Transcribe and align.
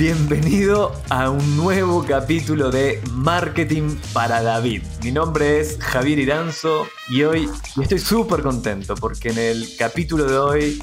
Bienvenido 0.00 0.94
a 1.10 1.28
un 1.28 1.58
nuevo 1.58 2.02
capítulo 2.02 2.70
de 2.70 3.02
Marketing 3.12 3.98
para 4.14 4.42
David. 4.42 4.82
Mi 5.04 5.12
nombre 5.12 5.60
es 5.60 5.76
Javier 5.78 6.18
Iranzo 6.18 6.86
y 7.10 7.24
hoy 7.24 7.50
estoy 7.78 7.98
súper 7.98 8.40
contento 8.40 8.94
porque 8.94 9.28
en 9.28 9.36
el 9.36 9.68
capítulo 9.78 10.24
de 10.24 10.38
hoy 10.38 10.78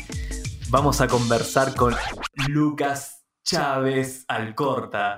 vamos 0.69 1.01
a 1.01 1.07
conversar 1.07 1.73
con 1.73 1.95
Lucas 2.47 3.16
Chávez 3.47 4.25
Alcorta 4.27 5.15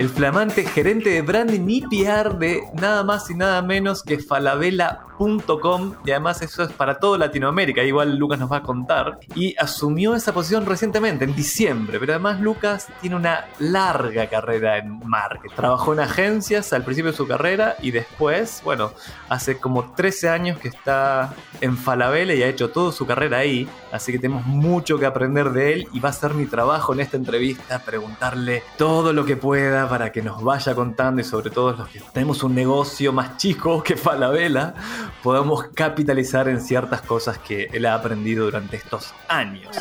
el 0.00 0.08
flamante 0.08 0.64
gerente 0.64 1.10
de 1.10 1.20
branding 1.20 1.68
y 1.68 1.82
PR 1.82 2.38
de 2.38 2.62
nada 2.72 3.04
más 3.04 3.28
y 3.28 3.34
nada 3.34 3.60
menos 3.60 4.02
que 4.02 4.18
falabella.com 4.18 5.94
y 6.06 6.10
además 6.10 6.40
eso 6.40 6.62
es 6.62 6.72
para 6.72 6.98
toda 6.98 7.18
Latinoamérica, 7.18 7.82
igual 7.82 8.16
Lucas 8.16 8.38
nos 8.38 8.50
va 8.50 8.56
a 8.56 8.62
contar, 8.62 9.18
y 9.34 9.54
asumió 9.58 10.14
esa 10.14 10.32
posición 10.32 10.64
recientemente, 10.64 11.26
en 11.26 11.34
diciembre, 11.36 12.00
pero 12.00 12.14
además 12.14 12.40
Lucas 12.40 12.88
tiene 13.02 13.16
una 13.16 13.44
larga 13.58 14.26
carrera 14.30 14.78
en 14.78 15.00
marketing. 15.06 15.54
Trabajó 15.54 15.92
en 15.92 16.00
agencias 16.00 16.72
al 16.72 16.82
principio 16.82 17.10
de 17.10 17.16
su 17.18 17.26
carrera 17.26 17.76
y 17.82 17.90
después, 17.90 18.62
bueno, 18.64 18.92
hace 19.28 19.58
como 19.58 19.92
13 19.92 20.30
años 20.30 20.58
que 20.58 20.68
está 20.68 21.34
en 21.60 21.76
Falabella 21.76 22.32
y 22.32 22.42
ha 22.42 22.48
hecho 22.48 22.70
toda 22.70 22.90
su 22.92 23.06
carrera 23.06 23.36
ahí, 23.36 23.68
así 23.92 24.12
que 24.12 24.18
tenemos 24.18 24.46
mucho 24.46 24.98
que 24.98 25.04
aprender 25.04 25.50
de 25.50 25.74
él 25.74 25.88
y 25.92 26.00
va 26.00 26.08
a 26.08 26.14
ser 26.14 26.32
mi 26.32 26.46
trabajo 26.46 26.94
en 26.94 27.00
esta 27.00 27.18
entrevista 27.18 27.49
preguntarle 27.84 28.62
todo 28.76 29.12
lo 29.12 29.24
que 29.24 29.36
pueda 29.36 29.88
para 29.88 30.12
que 30.12 30.22
nos 30.22 30.42
vaya 30.42 30.74
contando 30.74 31.20
y 31.20 31.24
sobre 31.24 31.50
todo 31.50 31.72
los 31.72 31.88
que 31.88 32.00
tenemos 32.12 32.42
un 32.42 32.54
negocio 32.54 33.12
más 33.12 33.36
chico 33.36 33.82
que 33.82 33.96
Falabella, 33.96 34.74
podamos 35.22 35.64
capitalizar 35.74 36.48
en 36.48 36.60
ciertas 36.60 37.02
cosas 37.02 37.38
que 37.38 37.68
él 37.72 37.86
ha 37.86 37.94
aprendido 37.94 38.44
durante 38.44 38.76
estos 38.76 39.14
años. 39.28 39.76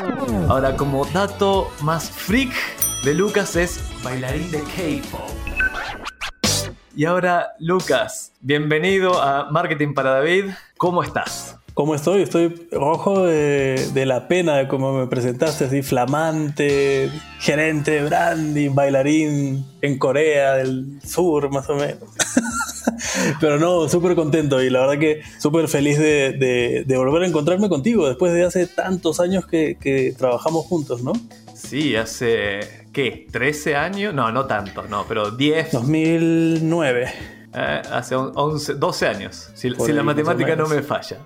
Ahora, 0.47 0.75
como 0.75 1.05
dato 1.05 1.71
más 1.81 2.09
freak 2.09 2.53
de 3.03 3.13
Lucas 3.13 3.55
es 3.55 3.81
bailarín 4.03 4.49
de 4.51 4.59
K-pop. 4.61 5.29
Y 6.95 7.05
ahora, 7.05 7.53
Lucas, 7.59 8.33
bienvenido 8.41 9.22
a 9.22 9.49
Marketing 9.51 9.94
para 9.94 10.11
David. 10.16 10.51
¿Cómo 10.77 11.01
estás? 11.01 11.58
¿Cómo 11.80 11.95
estoy? 11.95 12.23
Estoy 12.23 12.67
rojo 12.73 13.23
de, 13.23 14.03
la 14.05 14.27
pena 14.27 14.58
de 14.58 14.67
cómo 14.67 14.91
me 14.91 15.08
presentaste, 15.08 15.63
así 15.63 15.81
flamante, 15.81 17.09
gerente 17.39 17.91
de 17.91 18.03
branding, 18.03 18.75
bailarín 18.75 19.66
en 19.81 19.97
Corea 19.97 20.55
del 20.55 21.00
Sur, 21.02 21.50
más 21.52 21.69
o 21.69 21.75
menos. 21.75 22.03
Pero 23.39 23.59
no, 23.59 23.88
súper 23.88 24.16
contento 24.16 24.61
y 24.61 24.69
la 24.69 24.81
verdad 24.81 25.00
que 25.00 25.22
súper 25.38 25.69
feliz 25.69 25.97
de, 25.97 26.83
volver 26.97 27.23
a 27.23 27.27
encontrarme 27.27 27.69
contigo 27.69 28.09
después 28.09 28.33
de 28.33 28.44
hace 28.44 28.67
tantos 28.67 29.22
años 29.22 29.47
que, 29.47 30.13
trabajamos 30.17 30.66
juntos, 30.66 31.02
¿no? 31.02 31.13
Sí, 31.53 31.95
hace, 31.95 32.88
¿qué? 32.91 33.25
¿13 33.31 33.75
años? 33.75 34.13
No, 34.13 34.33
no 34.33 34.47
tanto, 34.47 34.83
no, 34.89 35.05
pero 35.07 35.31
10. 35.31 35.72
2009. 35.72 37.09
Eh, 37.53 37.81
hace 37.89 38.16
11, 38.16 38.73
12 38.73 39.07
años, 39.07 39.50
si, 39.53 39.73
si 39.73 39.94
la 39.94 40.03
matemática 40.03 40.57
no 40.57 40.67
me 40.67 40.81
falla. 40.81 41.19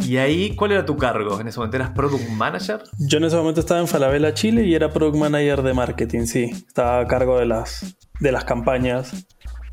¿Y 0.00 0.16
ahí 0.18 0.54
cuál 0.54 0.72
era 0.72 0.84
tu 0.84 0.96
cargo 0.96 1.40
en 1.40 1.48
ese 1.48 1.58
momento? 1.58 1.76
¿Eras 1.76 1.90
Product 1.90 2.28
Manager? 2.30 2.82
Yo 2.98 3.18
en 3.18 3.24
ese 3.24 3.36
momento 3.36 3.60
estaba 3.60 3.80
en 3.80 3.88
Falabella, 3.88 4.34
Chile 4.34 4.64
y 4.64 4.74
era 4.74 4.90
Product 4.90 5.16
Manager 5.16 5.62
de 5.62 5.74
Marketing, 5.74 6.26
sí. 6.26 6.44
Estaba 6.44 7.00
a 7.00 7.06
cargo 7.06 7.38
de 7.38 7.46
las, 7.46 7.96
de 8.20 8.32
las 8.32 8.44
campañas 8.44 9.26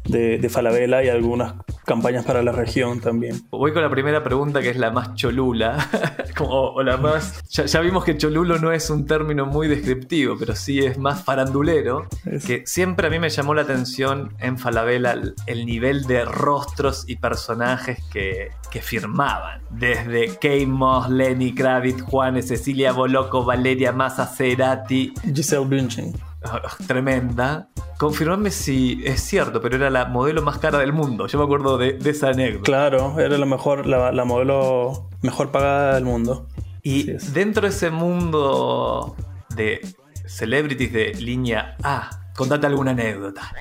de, 0.06 0.38
de 0.38 0.50
Falabella 0.50 1.04
y 1.04 1.10
algunas 1.10 1.54
campañas 1.86 2.26
para 2.26 2.42
la 2.42 2.52
región 2.52 3.00
también. 3.00 3.42
Voy 3.50 3.74
con 3.74 3.82
la 3.82 3.90
primera 3.90 4.24
pregunta 4.24 4.62
que 4.62 4.70
es 4.70 4.78
la 4.78 4.92
más 4.92 5.16
cholula. 5.16 5.90
o 6.40 6.82
la 6.84 6.98
más. 6.98 7.42
Ya, 7.50 7.80
vimos 7.82 8.04
que 8.04 8.18
cholulo 8.18 8.58
no 8.58 8.72
es 8.72 8.90
un 8.90 9.06
término 9.06 9.46
muy 9.46 9.68
descriptivo, 9.68 10.36
pero 10.40 10.56
sí 10.56 10.80
es 10.80 10.98
más 10.98 11.24
farandulero. 11.24 12.08
Que 12.46 12.64
siempre 12.66 13.08
a 13.08 13.10
mí 13.10 13.20
me 13.20 13.30
llamó 13.30 13.54
la 13.54 13.64
atención 13.64 14.34
en 14.40 14.58
Falabella 14.58 15.16
el, 15.48 15.66
nivel 15.66 16.04
de 16.04 16.26
rostros 16.26 17.06
y 17.08 17.18
personajes 17.18 18.00
que, 18.12 18.50
que 18.72 18.82
firmaban. 18.82 19.62
Desde 19.70 20.30
Kate 20.36 20.66
Moss, 20.66 21.10
Lenny 21.10 21.54
Kravitz, 21.54 22.02
Juanes, 22.02 22.48
Cecilia 22.48 22.92
Boloco, 22.92 23.44
Valeria 23.44 23.92
Massa, 23.92 24.26
Cerati. 24.26 25.14
Giselle 25.34 25.66
Bündchen. 25.66 26.31
tremenda. 26.88 27.70
Confirmame 27.98 28.52
si 28.52 29.02
es 29.06 29.22
cierto, 29.22 29.62
pero 29.62 29.76
era 29.76 29.90
la 29.90 30.06
modelo 30.06 30.42
más 30.42 30.58
cara 30.58 30.80
del 30.80 30.94
mundo. 30.94 31.28
Yo 31.28 31.38
me 31.38 31.46
acuerdo 31.46 31.78
de, 31.78 31.98
esa 32.04 32.30
anécdota. 32.30 32.64
Claro, 32.64 33.20
era 33.20 33.38
la 33.38 33.46
mejor, 33.46 33.86
la, 33.86 34.26
modelo 34.26 35.10
mejor 35.22 35.52
pagada 35.52 35.96
del 35.96 36.06
mundo. 36.06 36.48
Y 36.84 37.12
dentro 37.34 37.64
de 37.64 37.70
ese 37.70 37.92
mundo 37.92 39.16
de 39.56 39.82
celebrities 40.26 40.92
de 40.92 41.14
línea 41.14 41.76
A, 41.84 42.10
contate 42.36 42.66
alguna 42.66 42.92
anécdota. 42.92 43.52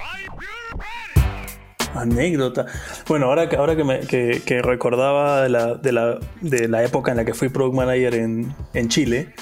Anécdota. 1.94 2.66
Bueno, 3.08 3.26
ahora, 3.26 3.48
ahora 3.58 3.76
que, 3.76 3.84
me, 3.84 4.00
que, 4.00 4.62
recordaba 4.62 5.42
de 5.42 5.48
la, 5.50 5.74
de, 5.74 5.92
la, 5.92 6.18
de 6.40 6.68
la, 6.68 6.82
época 6.84 7.10
en 7.10 7.18
la 7.18 7.24
que 7.24 7.34
fui 7.34 7.48
product 7.48 7.74
manager 7.74 8.14
en, 8.14 8.54
en 8.72 8.88
Chile, 8.88 9.34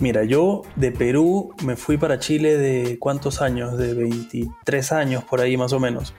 Mira, 0.00 0.24
yo 0.24 0.62
de 0.76 0.92
Perú 0.92 1.54
me 1.64 1.76
fui 1.76 1.98
para 1.98 2.20
Chile 2.20 2.56
de 2.56 2.98
cuántos 2.98 3.42
años, 3.42 3.76
de 3.76 3.94
23 3.94 4.92
años 4.92 5.24
por 5.24 5.40
ahí 5.40 5.56
más 5.56 5.72
o 5.72 5.80
menos. 5.80 6.14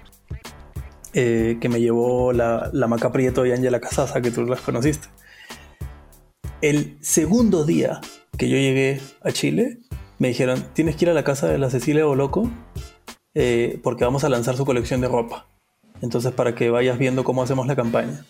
Eh, 1.13 1.57
que 1.59 1.69
me 1.69 1.79
llevó 1.79 2.33
la, 2.33 2.69
la 2.73 2.87
Maca 2.87 3.11
Prieto 3.11 3.45
y 3.45 3.51
Ángela 3.51 3.79
Casasa, 3.79 4.21
que 4.21 4.31
tú 4.31 4.45
las 4.45 4.61
conociste. 4.61 5.07
El 6.61 6.97
segundo 7.01 7.63
día 7.63 8.01
que 8.37 8.49
yo 8.49 8.57
llegué 8.57 9.01
a 9.21 9.31
Chile, 9.31 9.79
me 10.17 10.27
dijeron, 10.27 10.65
tienes 10.73 10.95
que 10.95 11.05
ir 11.05 11.09
a 11.09 11.13
la 11.13 11.23
casa 11.23 11.47
de 11.47 11.57
la 11.57 11.69
Cecilia 11.69 12.05
Boloco 12.05 12.49
eh, 13.33 13.79
porque 13.83 14.03
vamos 14.03 14.23
a 14.23 14.29
lanzar 14.29 14.57
su 14.57 14.65
colección 14.65 15.01
de 15.01 15.07
ropa. 15.07 15.47
Entonces, 16.01 16.31
para 16.33 16.55
que 16.55 16.69
vayas 16.69 16.97
viendo 16.97 17.23
cómo 17.23 17.43
hacemos 17.43 17.67
la 17.67 17.75
campaña. 17.75 18.25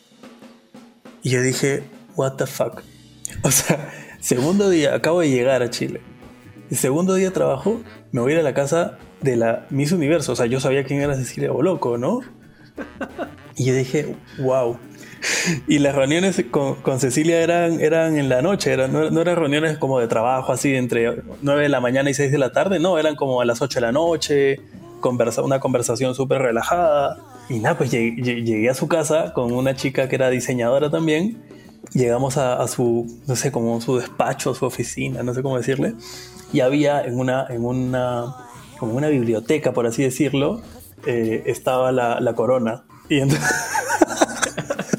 Y 1.23 1.31
yo 1.31 1.41
dije, 1.41 1.83
what 2.15 2.33
the 2.33 2.45
fuck. 2.45 2.83
O 3.43 3.51
sea, 3.51 3.91
Segundo 4.19 4.69
día, 4.69 4.95
acabo 4.95 5.21
de 5.21 5.29
llegar 5.29 5.61
a 5.61 5.69
Chile. 5.69 6.01
El 6.69 6.77
segundo 6.77 7.15
día 7.15 7.27
de 7.27 7.31
trabajo, 7.31 7.81
me 8.11 8.19
voy 8.21 8.33
a 8.33 8.35
ir 8.35 8.39
a 8.41 8.43
la 8.43 8.53
casa 8.53 8.97
de 9.21 9.37
la 9.37 9.65
Miss 9.69 9.93
Universo. 9.93 10.33
O 10.33 10.35
sea, 10.35 10.45
yo 10.45 10.59
sabía 10.59 10.83
quién 10.83 11.01
era 11.01 11.15
Cecilia 11.15 11.51
Boloco, 11.51 11.97
¿no? 11.97 12.19
Y 13.55 13.65
yo 13.65 13.73
dije, 13.73 14.15
wow. 14.39 14.77
Y 15.67 15.79
las 15.79 15.95
reuniones 15.95 16.43
con, 16.51 16.99
Cecilia 16.99 17.41
eran, 17.41 17.81
eran 17.81 18.17
en 18.17 18.29
la 18.29 18.41
noche, 18.41 18.71
eran, 18.71 18.93
no, 18.93 19.21
eran 19.21 19.35
reuniones 19.35 19.77
como 19.77 19.99
de 19.99 20.07
trabajo, 20.07 20.53
así 20.53 20.75
entre 20.75 21.23
9 21.41 21.63
de 21.63 21.69
la 21.69 21.81
mañana 21.81 22.09
y 22.09 22.13
6 22.13 22.31
de 22.31 22.37
la 22.37 22.53
tarde, 22.53 22.79
no, 22.79 22.97
eran 22.97 23.15
como 23.15 23.41
a 23.41 23.45
las 23.45 23.61
8 23.61 23.79
de 23.79 23.85
la 23.85 23.91
noche, 23.91 24.61
conversa, 25.01 25.41
una 25.41 25.59
conversación 25.59 26.15
súper 26.15 26.41
relajada. 26.41 27.17
Y 27.49 27.59
nada, 27.59 27.77
pues 27.77 27.91
llegué 27.91 28.69
a 28.69 28.73
su 28.73 28.87
casa 28.87 29.33
con 29.33 29.51
una 29.51 29.75
chica 29.75 30.07
que 30.07 30.15
era 30.15 30.29
diseñadora 30.29 30.89
también 30.89 31.48
llegamos 31.93 32.37
a, 32.37 32.67
su, 32.67 33.19
no 33.27 33.35
sé, 33.35 33.51
como 33.51 33.79
su 33.81 33.97
despacho, 33.97 34.53
su 34.53 34.65
oficina, 34.65 35.23
no 35.23 35.33
sé 35.33 35.41
cómo 35.41 35.57
decirle, 35.57 35.95
y 36.51 36.61
había 36.61 37.01
en 37.01 37.19
una, 37.19 37.45
en 37.49 37.65
una, 37.65 38.35
como 38.79 38.93
una 38.93 39.07
biblioteca, 39.07 39.73
por 39.73 39.87
así 39.87 40.03
decirlo, 40.03 40.61
eh, 41.05 41.43
estaba 41.45 41.91
la, 41.91 42.19
la, 42.19 42.33
corona. 42.33 42.83
Y 43.07 43.19
entonces, 43.19 43.49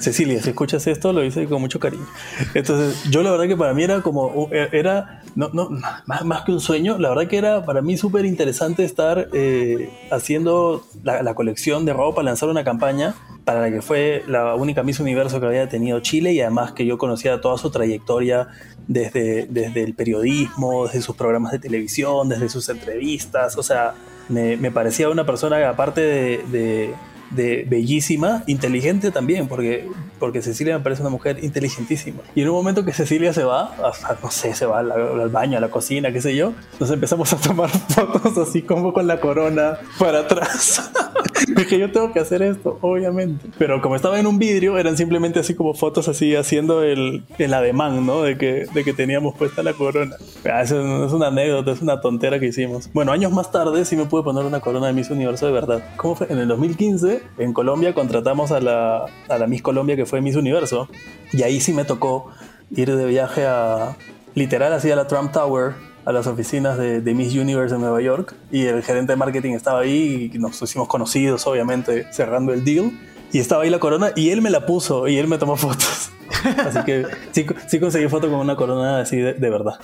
Cecilia, 0.00 0.42
si 0.42 0.50
escuchas 0.50 0.86
esto, 0.86 1.12
lo 1.12 1.24
hice 1.24 1.46
con 1.46 1.60
mucho 1.60 1.78
cariño. 1.78 2.06
Entonces, 2.54 3.10
yo 3.10 3.22
la 3.22 3.30
verdad 3.30 3.46
que 3.46 3.56
para 3.56 3.74
mí 3.74 3.82
era 3.82 4.00
como, 4.00 4.48
era, 4.52 5.22
no, 5.34 5.50
no, 5.52 5.70
más, 6.06 6.24
más 6.24 6.42
que 6.42 6.52
un 6.52 6.60
sueño, 6.60 6.98
la 6.98 7.10
verdad 7.10 7.28
que 7.28 7.36
era 7.38 7.64
para 7.64 7.82
mí 7.82 7.96
súper 7.96 8.24
interesante 8.24 8.84
estar 8.84 9.28
eh, 9.32 9.90
haciendo 10.10 10.84
la, 11.02 11.34
colección 11.34 11.84
de 11.84 11.92
ropa, 11.92 12.22
lanzar 12.22 12.48
una 12.48 12.64
campaña 12.64 13.14
para 13.44 13.60
la 13.60 13.70
que 13.70 13.82
fue 13.82 14.24
la 14.26 14.54
única 14.54 14.82
Miss 14.82 15.00
Universo 15.00 15.40
que 15.40 15.46
había 15.46 15.68
tenido 15.68 16.00
Chile 16.00 16.32
y 16.32 16.40
además 16.40 16.72
que 16.72 16.84
yo 16.84 16.98
conocía 16.98 17.40
toda 17.40 17.56
su 17.56 17.70
trayectoria 17.70 18.48
desde, 18.86 19.46
desde 19.46 19.82
el 19.82 19.94
periodismo, 19.94 20.86
desde 20.86 21.02
sus 21.02 21.16
programas 21.16 21.52
de 21.52 21.58
televisión, 21.58 22.28
desde 22.28 22.48
sus 22.48 22.68
entrevistas, 22.68 23.56
o 23.56 23.62
sea, 23.62 23.94
me, 24.28 24.70
parecía 24.70 25.08
una 25.08 25.26
persona 25.26 25.58
que 25.58 25.64
aparte 25.64 26.00
de 26.00 26.94
bellísima, 27.30 28.42
inteligente 28.46 29.10
también, 29.10 29.48
porque, 29.48 29.88
porque 30.18 30.42
Cecilia 30.42 30.76
me 30.76 30.82
parece 30.82 31.02
una 31.02 31.10
mujer 31.10 31.42
inteligentísima. 31.42 32.22
Y 32.34 32.42
en 32.42 32.48
un 32.48 32.54
momento 32.54 32.84
que 32.84 32.92
Cecilia 32.92 33.32
se 33.32 33.44
va, 33.44 33.74
no 34.22 34.30
sé, 34.30 34.54
se 34.54 34.66
va 34.66 34.80
al, 34.80 35.28
baño, 35.30 35.58
a 35.58 35.60
la 35.60 35.70
cocina, 35.70 36.12
qué 36.12 36.20
sé 36.20 36.34
yo, 36.36 36.52
nos 36.78 36.90
empezamos 36.90 37.32
a 37.32 37.36
tomar 37.36 37.70
fotos 37.88 38.36
así 38.38 38.62
como 38.62 38.92
con 38.92 39.06
la 39.06 39.20
corona 39.20 39.78
para 39.98 40.20
atrás. 40.20 40.90
Dije, 41.56 41.78
yo 41.78 41.90
tengo 41.90 42.12
que 42.12 42.20
hacer 42.20 42.42
esto, 42.42 42.78
obviamente. 42.80 43.48
Pero 43.58 43.80
como 43.80 43.96
estaba 43.96 44.18
en 44.18 44.26
un 44.26 44.38
vidrio, 44.38 44.78
eran 44.78 44.96
simplemente 44.96 45.38
así 45.38 45.54
como 45.54 45.74
fotos 45.74 46.08
así 46.08 46.36
haciendo 46.36 46.82
el, 46.82 47.24
el 47.38 47.54
ademán, 47.54 48.06
¿no? 48.06 48.22
De 48.22 48.36
que, 48.38 48.66
de 48.72 48.84
que 48.84 48.92
teníamos 48.92 49.34
puesta 49.36 49.62
la 49.62 49.72
corona. 49.72 50.16
Ah, 50.44 50.62
eso 50.62 51.04
es 51.04 51.12
una 51.12 51.28
anécdota, 51.28 51.72
es 51.72 51.82
una 51.82 52.00
tontera 52.00 52.38
que 52.38 52.46
hicimos. 52.46 52.90
Bueno, 52.92 53.12
años 53.12 53.32
más 53.32 53.50
tarde 53.50 53.84
sí 53.84 53.96
me 53.96 54.06
pude 54.06 54.22
poner 54.22 54.44
una 54.44 54.60
corona 54.60 54.88
de 54.88 54.92
Miss 54.92 55.10
Universo 55.10 55.46
de 55.46 55.52
verdad. 55.52 55.82
¿Cómo 55.96 56.14
fue? 56.14 56.26
En 56.30 56.38
el 56.38 56.48
2015, 56.48 57.22
en 57.38 57.52
Colombia, 57.52 57.94
contratamos 57.94 58.52
a 58.52 58.60
la, 58.60 59.06
a 59.28 59.38
la 59.38 59.46
Miss 59.46 59.62
Colombia 59.62 59.96
que 59.96 60.06
fue 60.06 60.20
Miss 60.20 60.36
Universo. 60.36 60.88
Y 61.32 61.42
ahí 61.42 61.60
sí 61.60 61.72
me 61.72 61.84
tocó 61.84 62.30
ir 62.74 62.94
de 62.94 63.06
viaje 63.06 63.46
a, 63.46 63.96
literal, 64.34 64.72
así 64.72 64.90
a 64.90 64.96
la 64.96 65.06
Trump 65.06 65.32
Tower 65.32 65.74
a 66.04 66.12
las 66.12 66.26
oficinas 66.26 66.78
de, 66.78 67.14
Miss 67.14 67.34
Universe 67.34 67.74
en 67.74 67.80
Nueva 67.80 68.00
York 68.00 68.34
y 68.50 68.66
el 68.66 68.82
gerente 68.82 69.12
de 69.12 69.16
marketing 69.16 69.52
estaba 69.52 69.80
ahí 69.80 70.30
y 70.32 70.38
nos 70.38 70.60
hicimos 70.62 70.88
conocidos, 70.88 71.46
obviamente, 71.46 72.06
cerrando 72.12 72.52
el 72.52 72.64
deal. 72.64 72.92
Y 73.32 73.38
estaba 73.38 73.62
ahí 73.62 73.70
la 73.70 73.78
corona 73.78 74.10
y 74.16 74.30
él 74.30 74.42
me 74.42 74.50
la 74.50 74.66
puso 74.66 75.06
y 75.06 75.16
él 75.16 75.28
me 75.28 75.38
tomó 75.38 75.56
fotos. 75.56 76.10
Así 76.58 76.82
que 76.84 77.06
sí, 77.32 77.78
conseguí 77.78 78.08
foto 78.08 78.28
con 78.28 78.40
una 78.40 78.56
corona 78.56 79.00
así 79.00 79.16
de, 79.16 79.50
verdad. 79.50 79.78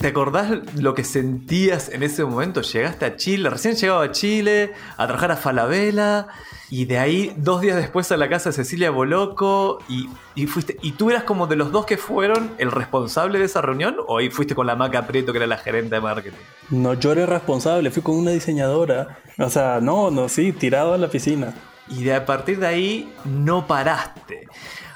¿Te 0.00 0.08
acordás 0.08 0.58
lo 0.76 0.94
que 0.94 1.04
sentías 1.04 1.88
en 1.90 2.02
ese 2.02 2.24
momento? 2.24 2.62
Llegaste 2.62 3.04
a 3.04 3.16
Chile, 3.16 3.50
recién 3.50 3.74
llegaba 3.74 4.04
a 4.04 4.12
Chile, 4.12 4.72
a 4.96 5.06
trabajar 5.06 5.32
a 5.32 5.36
Falabella, 5.36 6.28
y 6.70 6.84
de 6.84 6.98
ahí 6.98 7.32
dos 7.36 7.62
días 7.62 7.76
después 7.76 8.12
a 8.12 8.16
la 8.16 8.28
casa 8.28 8.50
de 8.50 8.54
Cecilia 8.54 8.90
Boloco, 8.90 9.78
y, 9.88 10.46
fuiste, 10.46 10.76
y 10.82 10.92
tú 10.92 11.10
eras 11.10 11.24
como 11.24 11.46
de 11.46 11.56
los 11.56 11.72
dos 11.72 11.86
que 11.86 11.96
fueron 11.96 12.52
el 12.58 12.70
responsable 12.70 13.38
de 13.38 13.46
esa 13.46 13.62
reunión, 13.62 13.96
o 14.06 14.18
ahí 14.18 14.28
fuiste 14.30 14.54
con 14.54 14.66
la 14.66 14.76
Maca 14.76 15.06
Prieto, 15.06 15.32
que 15.32 15.38
era 15.38 15.46
la 15.46 15.56
gerente 15.56 15.94
de 15.94 16.00
marketing. 16.00 16.36
No, 16.70 16.94
yo 16.94 17.12
era 17.12 17.26
responsable, 17.26 17.90
fui 17.90 18.02
con 18.02 18.16
una 18.16 18.32
diseñadora. 18.32 19.18
O 19.38 19.48
sea, 19.48 19.80
no, 19.80 20.10
no, 20.10 20.28
sí, 20.28 20.52
tirado 20.52 20.92
a 20.92 20.98
la 20.98 21.08
piscina. 21.08 21.54
Y 21.88 22.04
de 22.04 22.14
a 22.14 22.26
partir 22.26 22.58
de 22.58 22.66
ahí 22.66 23.14
no 23.24 23.66
paraste. 23.66 24.46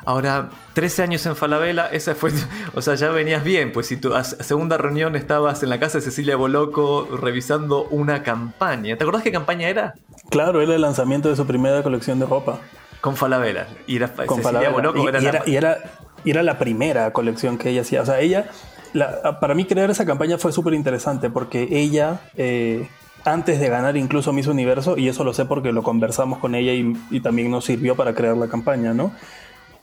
Ahora, 0.05 0.51
13 0.75 1.05
años 1.05 1.25
en 1.27 1.37
Falabella, 1.37 1.87
esa 1.87 2.15
fue, 2.15 2.33
o 2.75 2.83
sea, 2.83 2.97
ya 2.97 3.11
venías 3.11 3.45
bien, 3.45 3.73
pues 3.73 3.87
si 3.87 3.97
tu 3.97 4.13
segunda 4.41 4.77
reunión 4.77 5.15
estabas 5.15 5.63
en 5.63 5.71
la 5.71 5.79
casa 5.79 5.99
de 5.99 6.03
Cecilia 6.03 6.37
Boloco 6.37 7.09
revisando 7.17 7.85
una 7.85 8.23
campaña. 8.23 8.97
¿Te 8.97 9.05
acordás 9.05 9.23
qué 9.23 9.33
campaña 9.33 9.69
era? 9.69 9.95
Claro, 10.31 10.63
era 10.63 10.75
el 10.75 10.81
lanzamiento 10.81 11.29
de 11.29 11.37
su 11.37 11.47
primera 11.47 11.83
colección 11.83 12.19
de 12.19 12.27
ropa. 12.27 12.61
Con 13.01 13.17
Falabella. 13.17 13.67
Y 13.87 13.97
era 13.97 14.13
Con 14.27 14.43
Cecilia 14.43 14.71
Boloco. 14.71 15.09
era, 15.09 15.43
y, 16.25 16.31
era, 16.31 16.43
la 16.43 16.59
primera 16.59 17.13
colección 17.13 17.59
que 17.59 17.71
ella 17.71 17.83
hacía. 17.83 18.03
O 18.03 18.07
sea, 18.07 18.21
ella, 18.21 18.47
para 19.41 19.55
mí 19.55 19.65
crear 19.65 19.91
esa 19.91 20.07
campaña 20.07 20.39
fue 20.39 20.53
súper 20.53 20.75
interesante 20.75 21.31
porque 21.31 21.69
ella... 21.71 22.21
Eh, 22.37 22.89
antes 23.25 23.61
de 23.61 23.69
ganar 23.69 23.97
incluso 23.97 24.33
Miss 24.33 24.49
Universo, 24.49 24.99
y 24.99 25.07
eso 25.07 25.23
lo 25.23 25.33
sé 25.33 25.45
porque 25.45 25.71
lo 25.71 25.85
conversamos 25.85 26.41
con 26.41 26.57
ella 26.57 26.73
y, 26.73 26.93
y, 27.09 27.21
también 27.21 27.53
nos 27.53 27.65
sirvió 27.65 27.95
para 27.95 28.17
crear 28.17 28.37
la 28.37 28.49
campaña, 28.49 28.95
¿no? 28.95 29.13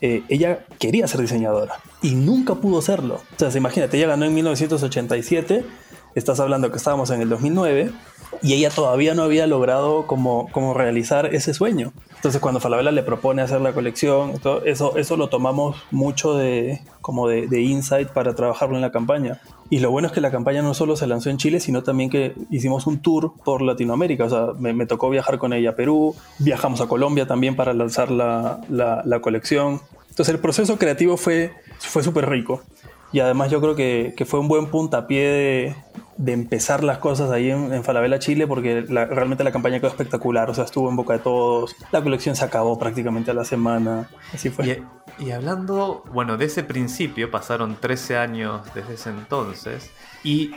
Eh, 0.02 0.22
ella 0.30 0.60
quería 0.78 1.06
ser 1.06 1.20
diseñadora 1.20 1.74
y 2.00 2.14
nunca 2.14 2.54
pudo 2.54 2.80
serlo. 2.80 3.16
O 3.16 3.38
sea, 3.38 3.50
imagínate, 3.54 3.98
ella 3.98 4.06
ganó 4.06 4.24
en 4.24 4.34
1987, 4.34 5.64
estás 6.14 6.40
hablando 6.40 6.70
que 6.70 6.78
estábamos 6.78 7.10
en 7.10 7.20
el 7.20 7.28
2009 7.28 7.92
y 8.42 8.54
ella 8.54 8.70
todavía 8.70 9.14
no 9.14 9.22
había 9.22 9.46
logrado 9.46 10.06
como, 10.06 10.48
como 10.52 10.74
realizar 10.74 11.34
ese 11.34 11.54
sueño. 11.54 11.92
Entonces 12.16 12.40
cuando 12.40 12.60
Falabella 12.60 12.90
le 12.90 13.02
propone 13.02 13.42
hacer 13.42 13.60
la 13.60 13.72
colección, 13.72 14.34
eso, 14.64 14.96
eso 14.96 15.16
lo 15.16 15.28
tomamos 15.28 15.76
mucho 15.90 16.34
de, 16.34 16.80
como 17.00 17.28
de, 17.28 17.46
de, 17.46 17.62
insight 17.62 18.08
para 18.08 18.34
trabajarlo 18.34 18.76
en 18.76 18.82
la 18.82 18.92
campaña. 18.92 19.40
Y 19.70 19.78
lo 19.78 19.90
bueno 19.90 20.08
es 20.08 20.12
que 20.12 20.20
la 20.20 20.30
campaña 20.30 20.62
no 20.62 20.74
solo 20.74 20.96
se 20.96 21.06
lanzó 21.06 21.30
en 21.30 21.38
Chile, 21.38 21.60
sino 21.60 21.82
también 21.82 22.10
que 22.10 22.34
hicimos 22.50 22.86
un 22.86 23.00
tour 23.00 23.32
por 23.44 23.62
Latinoamérica. 23.62 24.24
O 24.24 24.28
sea, 24.28 24.46
me, 24.58 24.86
tocó 24.86 25.08
viajar 25.10 25.38
con 25.38 25.52
ella 25.52 25.70
a 25.70 25.74
Perú, 25.76 26.14
viajamos 26.38 26.80
a 26.80 26.88
Colombia 26.88 27.26
también 27.26 27.56
para 27.56 27.72
lanzar 27.72 28.10
la, 28.10 28.60
la, 28.68 29.02
la 29.04 29.20
colección. 29.20 29.80
Entonces 30.08 30.34
el 30.34 30.40
proceso 30.40 30.76
creativo 30.76 31.16
fue, 31.16 31.52
fue 31.78 32.02
súper 32.02 32.28
rico. 32.28 32.62
Y 33.12 33.20
además 33.20 33.50
yo 33.50 33.60
creo 33.60 33.74
que, 33.74 34.14
que, 34.16 34.24
fue 34.24 34.38
un 34.38 34.48
buen 34.48 34.66
puntapié 34.66 35.28
de, 35.28 35.76
de 36.20 36.34
empezar 36.34 36.84
las 36.84 36.98
cosas 36.98 37.30
ahí 37.30 37.50
en, 37.50 37.82
Falabella, 37.82 38.18
Chile, 38.18 38.46
porque 38.46 38.82
realmente 38.82 39.42
la 39.42 39.52
campaña 39.52 39.78
quedó 39.78 39.88
espectacular, 39.88 40.50
o 40.50 40.54
sea, 40.54 40.64
estuvo 40.64 40.90
en 40.90 40.96
boca 40.96 41.14
de 41.14 41.20
todos, 41.20 41.74
la 41.92 42.02
colección 42.02 42.36
se 42.36 42.44
acabó 42.44 42.78
prácticamente 42.78 43.30
a 43.30 43.34
la 43.34 43.44
semana, 43.44 44.10
así 44.34 44.50
fue. 44.50 44.82
Y, 45.18 45.30
hablando, 45.30 46.04
bueno, 46.12 46.36
de 46.36 46.44
ese 46.44 46.62
principio, 46.62 47.30
pasaron 47.30 47.76
13 47.80 48.18
años 48.18 48.60
desde 48.74 48.94
ese 48.94 49.08
entonces, 49.08 49.90
y 50.22 50.54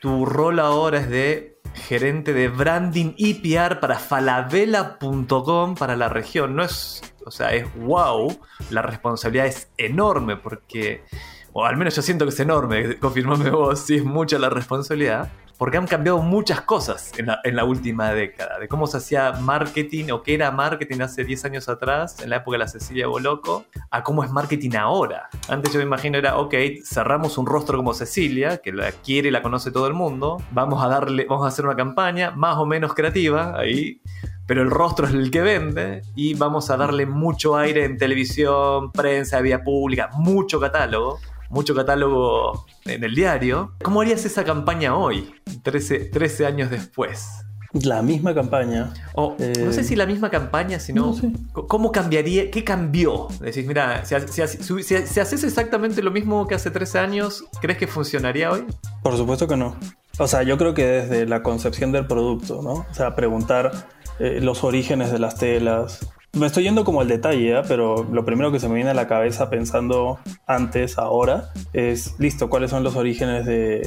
tu 0.00 0.26
rol 0.26 0.60
ahora 0.60 1.00
es 1.00 1.10
de 1.10 1.58
gerente 1.74 2.32
de 2.32 2.46
branding 2.46 3.14
y 3.16 3.34
PR 3.34 3.80
para 3.80 3.98
falabella.com 3.98 5.74
para 5.74 5.96
la 5.96 6.08
región, 6.08 6.54
no 6.54 6.62
es, 6.62 7.02
o 7.26 7.32
sea, 7.32 7.52
es 7.52 7.66
wow, 7.74 8.38
la 8.70 8.82
responsabilidad 8.82 9.46
es 9.46 9.70
enorme 9.76 10.36
porque 10.36 11.02
o 11.52 11.64
al 11.64 11.76
menos 11.76 11.96
yo 11.96 12.02
siento 12.02 12.24
que 12.24 12.30
es 12.30 12.40
enorme, 12.40 12.98
confirmame 12.98 13.50
vos, 13.50 13.80
si 13.80 13.96
es 13.96 14.04
mucha 14.04 14.38
la 14.38 14.50
responsabilidad, 14.50 15.30
porque 15.60 15.76
han 15.76 15.86
cambiado 15.86 16.22
muchas 16.22 16.62
cosas 16.62 17.12
en 17.18 17.26
la, 17.56 17.64
última 17.64 18.12
década, 18.12 18.58
de 18.58 18.66
cómo 18.66 18.86
se 18.86 18.96
hacía 18.96 19.32
marketing 19.32 20.10
o 20.10 20.22
qué 20.22 20.32
era 20.32 20.50
marketing 20.50 21.02
hace 21.02 21.22
10 21.22 21.44
años 21.44 21.68
atrás, 21.68 22.18
en 22.22 22.30
la 22.30 22.36
época 22.36 22.54
de 22.54 22.60
la 22.60 22.68
Cecilia 22.68 23.06
Boloco, 23.08 23.66
a 23.90 24.02
cómo 24.02 24.24
es 24.24 24.30
marketing 24.30 24.76
ahora. 24.76 25.28
Antes 25.48 25.74
yo 25.74 25.78
me 25.78 25.84
imagino 25.84 26.16
era, 26.16 26.38
ok, 26.38 26.54
cerramos 26.82 27.36
un 27.36 27.44
rostro 27.44 27.76
como 27.76 27.92
Cecilia, 27.92 28.62
que 28.62 28.72
la 28.72 28.90
quiere 28.90 29.28
y 29.28 29.30
la 29.30 29.42
conoce 29.42 29.70
todo 29.70 29.86
el 29.86 29.92
mundo, 29.92 30.42
vamos 30.50 30.82
a 30.82 30.88
darle, 30.88 31.26
vamos 31.28 31.44
a 31.44 31.48
hacer 31.48 31.66
una 31.66 31.76
campaña 31.76 32.30
más 32.30 32.56
o 32.56 32.64
menos 32.64 32.94
creativa, 32.94 33.54
ahí 33.58 34.00
pero 34.46 34.62
el 34.62 34.70
rostro 34.70 35.06
es 35.06 35.12
el 35.14 35.30
que 35.30 35.42
vende 35.42 36.02
y 36.16 36.34
vamos 36.34 36.70
a 36.70 36.76
darle 36.76 37.06
mucho 37.06 37.56
aire 37.56 37.84
en 37.84 37.96
televisión, 37.96 38.90
prensa, 38.90 39.40
vía 39.40 39.62
pública, 39.62 40.10
mucho 40.14 40.58
catálogo 40.58 41.20
mucho 41.50 41.74
catálogo 41.74 42.64
en 42.86 43.04
el 43.04 43.14
diario. 43.14 43.74
¿Cómo 43.82 44.00
harías 44.00 44.24
esa 44.24 44.44
campaña 44.44 44.96
hoy, 44.96 45.34
13, 45.62 46.06
13 46.06 46.46
años 46.46 46.70
después? 46.70 47.28
La 47.72 48.02
misma 48.02 48.34
campaña. 48.34 48.92
No 49.16 49.36
sé 49.38 49.80
eh, 49.80 49.84
si 49.84 49.94
la 49.94 50.04
misma 50.04 50.28
campaña, 50.28 50.80
sino 50.80 51.14
cómo 51.52 51.92
cambiaría, 51.92 52.50
qué 52.50 52.64
cambió. 52.64 53.28
Decís, 53.40 53.64
mira, 53.64 54.04
si, 54.04 54.14
haces 54.14 55.44
exactamente 55.44 56.02
lo 56.02 56.10
mismo 56.10 56.48
que 56.48 56.56
hace 56.56 56.72
13 56.72 56.98
años, 56.98 57.44
¿crees 57.60 57.78
que 57.78 57.86
funcionaría 57.86 58.50
hoy? 58.50 58.64
Por 59.04 59.16
supuesto 59.16 59.46
que 59.46 59.56
no. 59.56 59.76
O 60.18 60.26
sea, 60.26 60.42
yo 60.42 60.58
creo 60.58 60.74
que 60.74 60.84
desde 60.84 61.26
la 61.26 61.44
concepción 61.44 61.92
del 61.92 62.08
producto, 62.08 62.60
¿no? 62.60 62.72
O 62.72 62.94
sea, 62.94 63.14
preguntar 63.14 63.70
eh, 64.18 64.40
los 64.42 64.64
orígenes 64.64 65.12
de 65.12 65.20
las 65.20 65.36
telas, 65.36 66.10
me 66.32 66.46
estoy 66.46 66.64
yendo 66.64 66.84
como 66.84 67.00
al 67.00 67.08
detalle, 67.08 67.58
¿eh? 67.58 67.62
pero 67.66 68.04
lo 68.04 68.24
primero 68.24 68.52
que 68.52 68.60
se 68.60 68.68
me 68.68 68.76
viene 68.76 68.90
a 68.90 68.94
la 68.94 69.08
cabeza 69.08 69.50
pensando 69.50 70.18
antes, 70.46 70.98
ahora, 70.98 71.50
es, 71.72 72.14
listo, 72.18 72.48
¿cuáles 72.48 72.70
son 72.70 72.84
los 72.84 72.96
orígenes 72.96 73.46
de, 73.46 73.82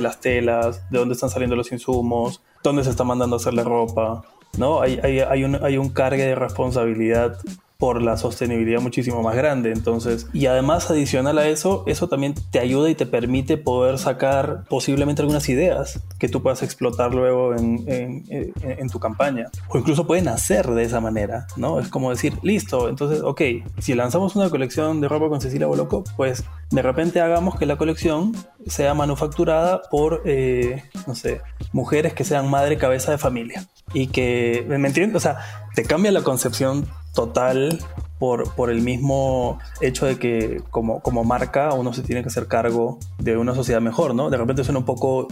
las 0.00 0.20
telas? 0.20 0.88
¿De 0.90 0.98
dónde 0.98 1.14
están 1.14 1.30
saliendo 1.30 1.54
los 1.56 1.70
insumos? 1.70 2.42
¿Dónde 2.62 2.82
se 2.82 2.90
está 2.90 3.04
mandando 3.04 3.36
a 3.36 3.38
hacer 3.38 3.54
la 3.54 3.62
ropa? 3.62 4.22
¿No? 4.56 4.80
Hay, 4.80 4.98
hay, 4.98 5.44
un, 5.44 5.62
hay 5.62 5.76
un 5.76 5.90
cargue 5.90 6.24
de 6.24 6.34
responsabilidad 6.34 7.38
por 7.78 8.02
la 8.02 8.16
sostenibilidad 8.16 8.80
muchísimo 8.80 9.22
más 9.22 9.36
grande. 9.36 9.70
Entonces, 9.70 10.26
y 10.32 10.46
además 10.46 10.90
adicional 10.90 11.38
a 11.38 11.46
eso, 11.46 11.84
eso 11.86 12.08
también 12.08 12.34
te 12.50 12.58
ayuda 12.58 12.90
y 12.90 12.96
te 12.96 13.06
permite 13.06 13.56
poder 13.56 13.98
sacar 13.98 14.64
posiblemente 14.68 15.22
algunas 15.22 15.48
ideas 15.48 16.00
que 16.18 16.28
tú 16.28 16.42
puedas 16.42 16.64
explotar 16.64 17.14
luego 17.14 17.54
en, 17.54 17.84
en, 17.86 18.88
tu 18.88 18.98
campaña. 18.98 19.46
O 19.68 19.78
incluso 19.78 20.08
pueden 20.08 20.26
hacer 20.26 20.66
de 20.66 20.82
esa 20.82 21.00
manera, 21.00 21.46
¿no? 21.56 21.78
Es 21.78 21.86
como 21.86 22.10
decir, 22.10 22.34
listo, 22.42 22.88
entonces, 22.88 23.20
ok, 23.22 23.42
si 23.78 23.94
lanzamos 23.94 24.34
una 24.34 24.50
colección 24.50 25.00
de 25.00 25.06
ropa 25.06 25.28
con 25.28 25.40
Cecilia 25.40 25.68
Boloco, 25.68 26.02
pues 26.16 26.42
de 26.70 26.82
repente 26.82 27.20
hagamos 27.20 27.56
que 27.56 27.66
la 27.66 27.76
colección 27.76 28.34
sea 28.66 28.92
manufacturada 28.94 29.82
por, 29.88 30.22
eh, 30.24 30.82
no 31.06 31.14
sé, 31.14 31.42
mujeres 31.72 32.12
que 32.12 32.24
sean 32.24 32.50
madre 32.50 32.76
cabeza 32.76 33.12
de 33.12 33.18
familia. 33.18 33.68
Y 33.92 34.08
que, 34.08 34.66
¿me 34.68 34.88
entiendes? 34.88 35.16
O 35.16 35.20
sea, 35.20 35.38
te 35.76 35.84
cambia 35.84 36.10
la 36.10 36.22
concepción 36.22 36.88
total 37.14 37.78
por, 38.18 38.54
por, 38.54 38.70
el 38.70 38.80
mismo 38.80 39.58
hecho 39.80 40.06
de 40.06 40.18
que 40.18 40.60
como, 40.70 41.00
como 41.00 41.24
marca 41.24 41.72
uno 41.72 41.92
se 41.92 42.02
tiene 42.02 42.22
que 42.22 42.28
hacer 42.28 42.48
cargo 42.48 42.98
de 43.18 43.36
una 43.36 43.54
sociedad 43.54 43.80
mejor, 43.80 44.14
¿no? 44.14 44.30
De 44.30 44.36
repente 44.36 44.64
suena 44.64 44.80
un 44.80 44.84
poco 44.84 45.28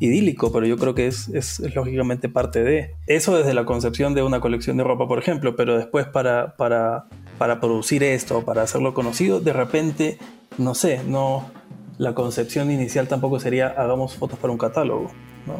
idílico, 0.00 0.52
pero 0.52 0.66
yo 0.66 0.76
creo 0.76 0.94
que 0.94 1.06
es, 1.06 1.28
es, 1.28 1.60
lógicamente 1.74 2.28
parte 2.28 2.62
de. 2.62 2.94
Eso 3.06 3.36
desde 3.36 3.54
la 3.54 3.64
concepción 3.64 4.14
de 4.14 4.22
una 4.22 4.40
colección 4.40 4.76
de 4.76 4.84
ropa, 4.84 5.08
por 5.08 5.18
ejemplo, 5.18 5.56
pero 5.56 5.76
después 5.76 6.06
para, 6.06 6.56
para, 6.56 7.06
para 7.38 7.60
producir 7.60 8.02
esto, 8.02 8.44
para 8.44 8.62
hacerlo 8.62 8.94
conocido, 8.94 9.40
de 9.40 9.52
repente, 9.52 10.18
no 10.58 10.74
sé, 10.74 11.02
no, 11.06 11.50
la 11.98 12.14
concepción 12.14 12.70
inicial 12.70 13.08
tampoco 13.08 13.40
sería 13.40 13.68
hagamos 13.68 14.16
fotos 14.16 14.38
para 14.38 14.52
un 14.52 14.58
catálogo. 14.58 15.10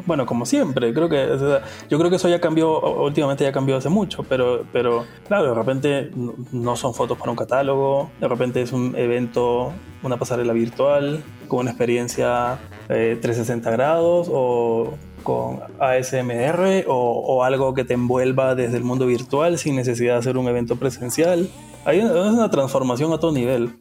Bueno, 0.06 0.26
como 0.26 0.46
siempre, 0.46 0.92
creo 0.92 1.08
que 1.08 1.26
yo 1.88 1.98
creo 1.98 2.10
que 2.10 2.16
eso 2.16 2.28
ya 2.28 2.40
cambió, 2.40 2.80
últimamente 2.80 3.44
ya 3.44 3.52
cambió 3.52 3.76
hace 3.76 3.88
mucho, 3.88 4.24
pero, 4.24 4.64
pero 4.72 5.04
claro, 5.28 5.48
de 5.48 5.54
repente 5.54 6.10
no 6.52 6.76
son 6.76 6.94
fotos 6.94 7.18
para 7.18 7.30
un 7.30 7.36
catálogo, 7.36 8.10
de 8.20 8.28
repente 8.28 8.62
es 8.62 8.72
un 8.72 8.94
evento, 8.96 9.72
una 10.02 10.16
pasarela 10.16 10.52
virtual 10.52 11.22
con 11.48 11.60
una 11.60 11.70
experiencia 11.70 12.58
360 12.88 13.68
eh, 13.68 13.72
grados 13.72 14.28
o 14.32 14.94
con 15.22 15.60
ASMR 15.80 16.84
o, 16.86 17.42
algo 17.42 17.74
que 17.74 17.84
te 17.84 17.94
envuelva 17.94 18.54
desde 18.54 18.76
el 18.76 18.84
mundo 18.84 19.06
virtual 19.06 19.58
sin 19.58 19.74
necesidad 19.74 20.14
de 20.14 20.18
hacer 20.20 20.38
un 20.38 20.46
evento 20.46 20.76
presencial. 20.76 21.50
Hay 21.84 22.00
una 22.00 22.48
transformación 22.48 23.12
a 23.12 23.18
todo 23.18 23.32
nivel. 23.32 23.76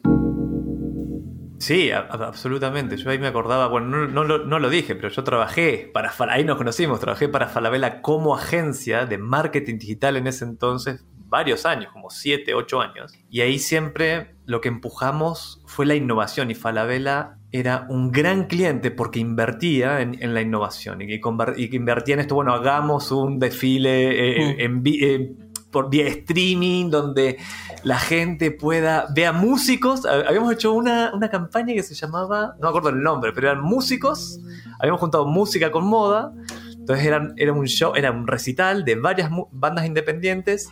Sí, 1.58 1.90
absolutamente. 1.90 2.96
Yo 2.96 3.10
ahí 3.10 3.18
me 3.18 3.28
acordaba, 3.28 3.68
bueno, 3.68 4.06
no, 4.06 4.24
lo, 4.24 4.70
dije, 4.70 4.94
pero 4.94 5.08
yo 5.08 5.24
trabajé 5.24 5.90
para, 5.92 6.12
ahí 6.30 6.44
nos 6.44 6.56
conocimos, 6.56 7.00
trabajé 7.00 7.28
para 7.28 7.48
Falabella 7.48 8.02
como 8.02 8.34
agencia 8.34 9.06
de 9.06 9.18
marketing 9.18 9.78
digital 9.78 10.16
en 10.16 10.26
ese 10.26 10.44
entonces, 10.44 11.04
varios 11.28 11.66
años, 11.66 11.92
como 11.92 12.10
7, 12.10 12.54
8 12.54 12.80
años. 12.80 13.14
Y 13.30 13.40
ahí 13.40 13.58
siempre 13.58 14.36
lo 14.44 14.60
que 14.60 14.68
empujamos 14.68 15.62
fue 15.66 15.86
la 15.86 15.94
innovación 15.94 16.50
y 16.50 16.54
Falabella 16.54 17.38
era 17.52 17.86
un 17.88 18.12
gran 18.12 18.46
cliente 18.46 18.90
porque 18.90 19.18
invertía 19.18 20.00
en, 20.00 20.34
la 20.34 20.42
innovación 20.42 21.00
y 21.00 21.06
que, 21.06 21.76
invertía 21.76 22.14
en 22.14 22.20
esto, 22.20 22.34
bueno, 22.34 22.52
hagamos 22.52 23.10
un 23.12 23.38
desfile 23.38 24.52
eh, 24.52 24.56
mm. 24.56 24.60
en, 24.60 24.82
en 24.86 25.45
por 25.70 25.90
vía 25.90 26.06
streaming, 26.08 26.90
donde 26.90 27.38
la 27.82 27.98
gente 27.98 28.50
pueda, 28.50 29.06
vea 29.14 29.32
músicos. 29.32 30.06
Habíamos 30.06 30.52
hecho 30.52 30.72
una, 30.72 31.12
campaña 31.30 31.74
que 31.74 31.82
se 31.82 31.94
llamaba, 31.94 32.54
no 32.60 32.62
me 32.62 32.68
acuerdo 32.68 32.88
el 32.90 33.02
nombre, 33.02 33.32
pero 33.32 33.50
eran 33.50 33.62
músicos. 33.62 34.40
Habíamos 34.78 35.00
juntado 35.00 35.26
música 35.26 35.70
con 35.70 35.86
moda. 35.86 36.32
Entonces 36.72 37.04
era 37.04 37.52
un 37.52 37.66
show, 37.66 37.94
era 37.96 38.12
un 38.12 38.26
recital 38.26 38.84
de 38.84 38.94
varias 38.94 39.30
bandas 39.50 39.86
independientes 39.86 40.70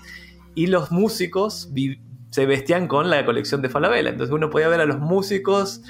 y 0.55 0.69
los 0.69 0.93
músicos 0.93 1.71
se 2.31 2.47
vestían 2.47 2.89
con 2.89 3.11
la 3.11 3.25
colección 3.25 3.63
de 3.63 3.69
Falabella. 3.69 4.11
Entonces 4.11 4.35
uno 4.35 4.51
podía 4.51 4.69
ver 4.69 4.81
a 4.81 4.87
los 4.87 4.99
músicos 4.99 5.83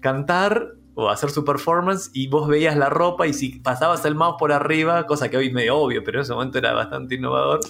cantar 0.00 0.74
o 0.94 1.08
hacer 1.08 1.30
su 1.30 1.44
performance 1.44 2.10
y 2.12 2.28
vos 2.28 2.48
veías 2.48 2.76
la 2.76 2.88
ropa 2.88 3.26
y 3.26 3.32
si 3.32 3.60
pasabas 3.60 4.04
el 4.04 4.14
mouse 4.14 4.36
por 4.38 4.52
arriba, 4.52 5.06
cosa 5.06 5.28
que 5.28 5.36
hoy 5.36 5.48
es 5.48 5.52
medio 5.52 5.76
obvio, 5.78 6.02
pero 6.04 6.18
en 6.18 6.22
ese 6.22 6.32
momento 6.32 6.58
era 6.58 6.72
bastante 6.72 7.14
innovador, 7.14 7.60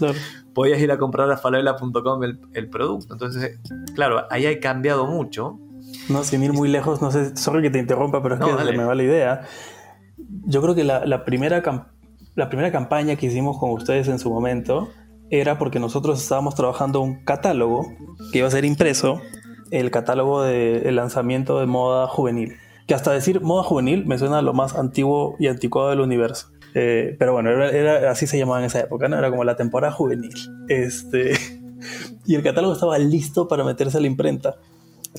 podías 0.55 0.81
ir 0.81 0.91
a 0.91 0.99
comprar 0.99 1.31
a 1.31 1.37
falabella.com 1.37 2.23
el, 2.55 2.71
producto. 2.71 3.15
Entonces, 3.15 3.61
claro, 3.95 4.25
ahí 4.31 4.47
ha 4.47 4.61
cambiado 4.61 5.07
mucho. 5.07 5.59
No, 6.09 6.25
sin 6.25 6.43
ir 6.43 6.53
muy 6.53 6.69
lejos, 6.69 7.03
no 7.03 7.11
sé, 7.11 7.37
sorry 7.37 7.63
que 7.63 7.71
te 7.71 7.79
interrumpa, 7.79 8.23
pero 8.23 8.37
es 8.37 8.41
que 8.41 8.77
me 8.77 8.85
va 8.85 8.95
la 8.95 9.03
idea. 9.03 9.43
Yo 10.47 10.63
creo 10.63 10.75
que 10.75 10.85
la, 10.85 11.25
primera 11.25 11.63
la 12.35 12.49
primera 12.49 12.73
campaña 12.73 13.17
que 13.17 13.27
hicimos 13.27 13.59
con 13.59 13.71
ustedes 13.71 14.09
en 14.09 14.19
su 14.19 14.31
momento 14.31 14.89
era 15.31 15.59
porque 15.59 15.79
nosotros 15.79 16.21
estábamos 16.21 16.55
trabajando 16.55 17.01
un 17.01 17.25
catálogo 17.25 17.87
que 18.33 18.39
iba 18.39 18.49
a 18.49 18.51
ser 18.51 18.65
impreso, 18.65 19.21
el 19.71 19.91
catálogo 19.91 20.43
de 20.43 20.91
lanzamiento 20.91 21.61
de 21.61 21.67
moda 21.67 22.07
juvenil 22.09 22.57
que 22.91 22.95
hasta 22.95 23.13
decir 23.13 23.41
moda 23.41 23.63
juvenil 23.63 24.05
me 24.05 24.19
suena 24.19 24.39
a 24.39 24.43
lo 24.43 24.53
más 24.53 24.75
antiguo 24.75 25.37
y 25.39 25.47
anticuado 25.47 25.91
del 25.91 26.01
universo. 26.01 26.49
Eh, 26.75 27.15
pero 27.21 27.33
bueno, 27.33 27.49
era, 27.53 28.11
así 28.11 28.27
se 28.27 28.37
llamaba 28.37 28.59
en 28.59 28.65
esa 28.65 28.81
época, 28.81 29.07
¿no? 29.07 29.17
Era 29.17 29.31
como 29.31 29.45
la 29.45 29.55
temporada 29.55 29.93
juvenil. 29.93 30.35
Este, 30.67 31.35
y 32.27 32.35
el 32.35 32.43
catálogo 32.43 32.73
estaba 32.75 32.99
listo 32.99 33.47
para 33.47 33.63
meterse 33.63 33.99
a 33.99 34.01
la 34.01 34.09
imprenta. 34.09 34.57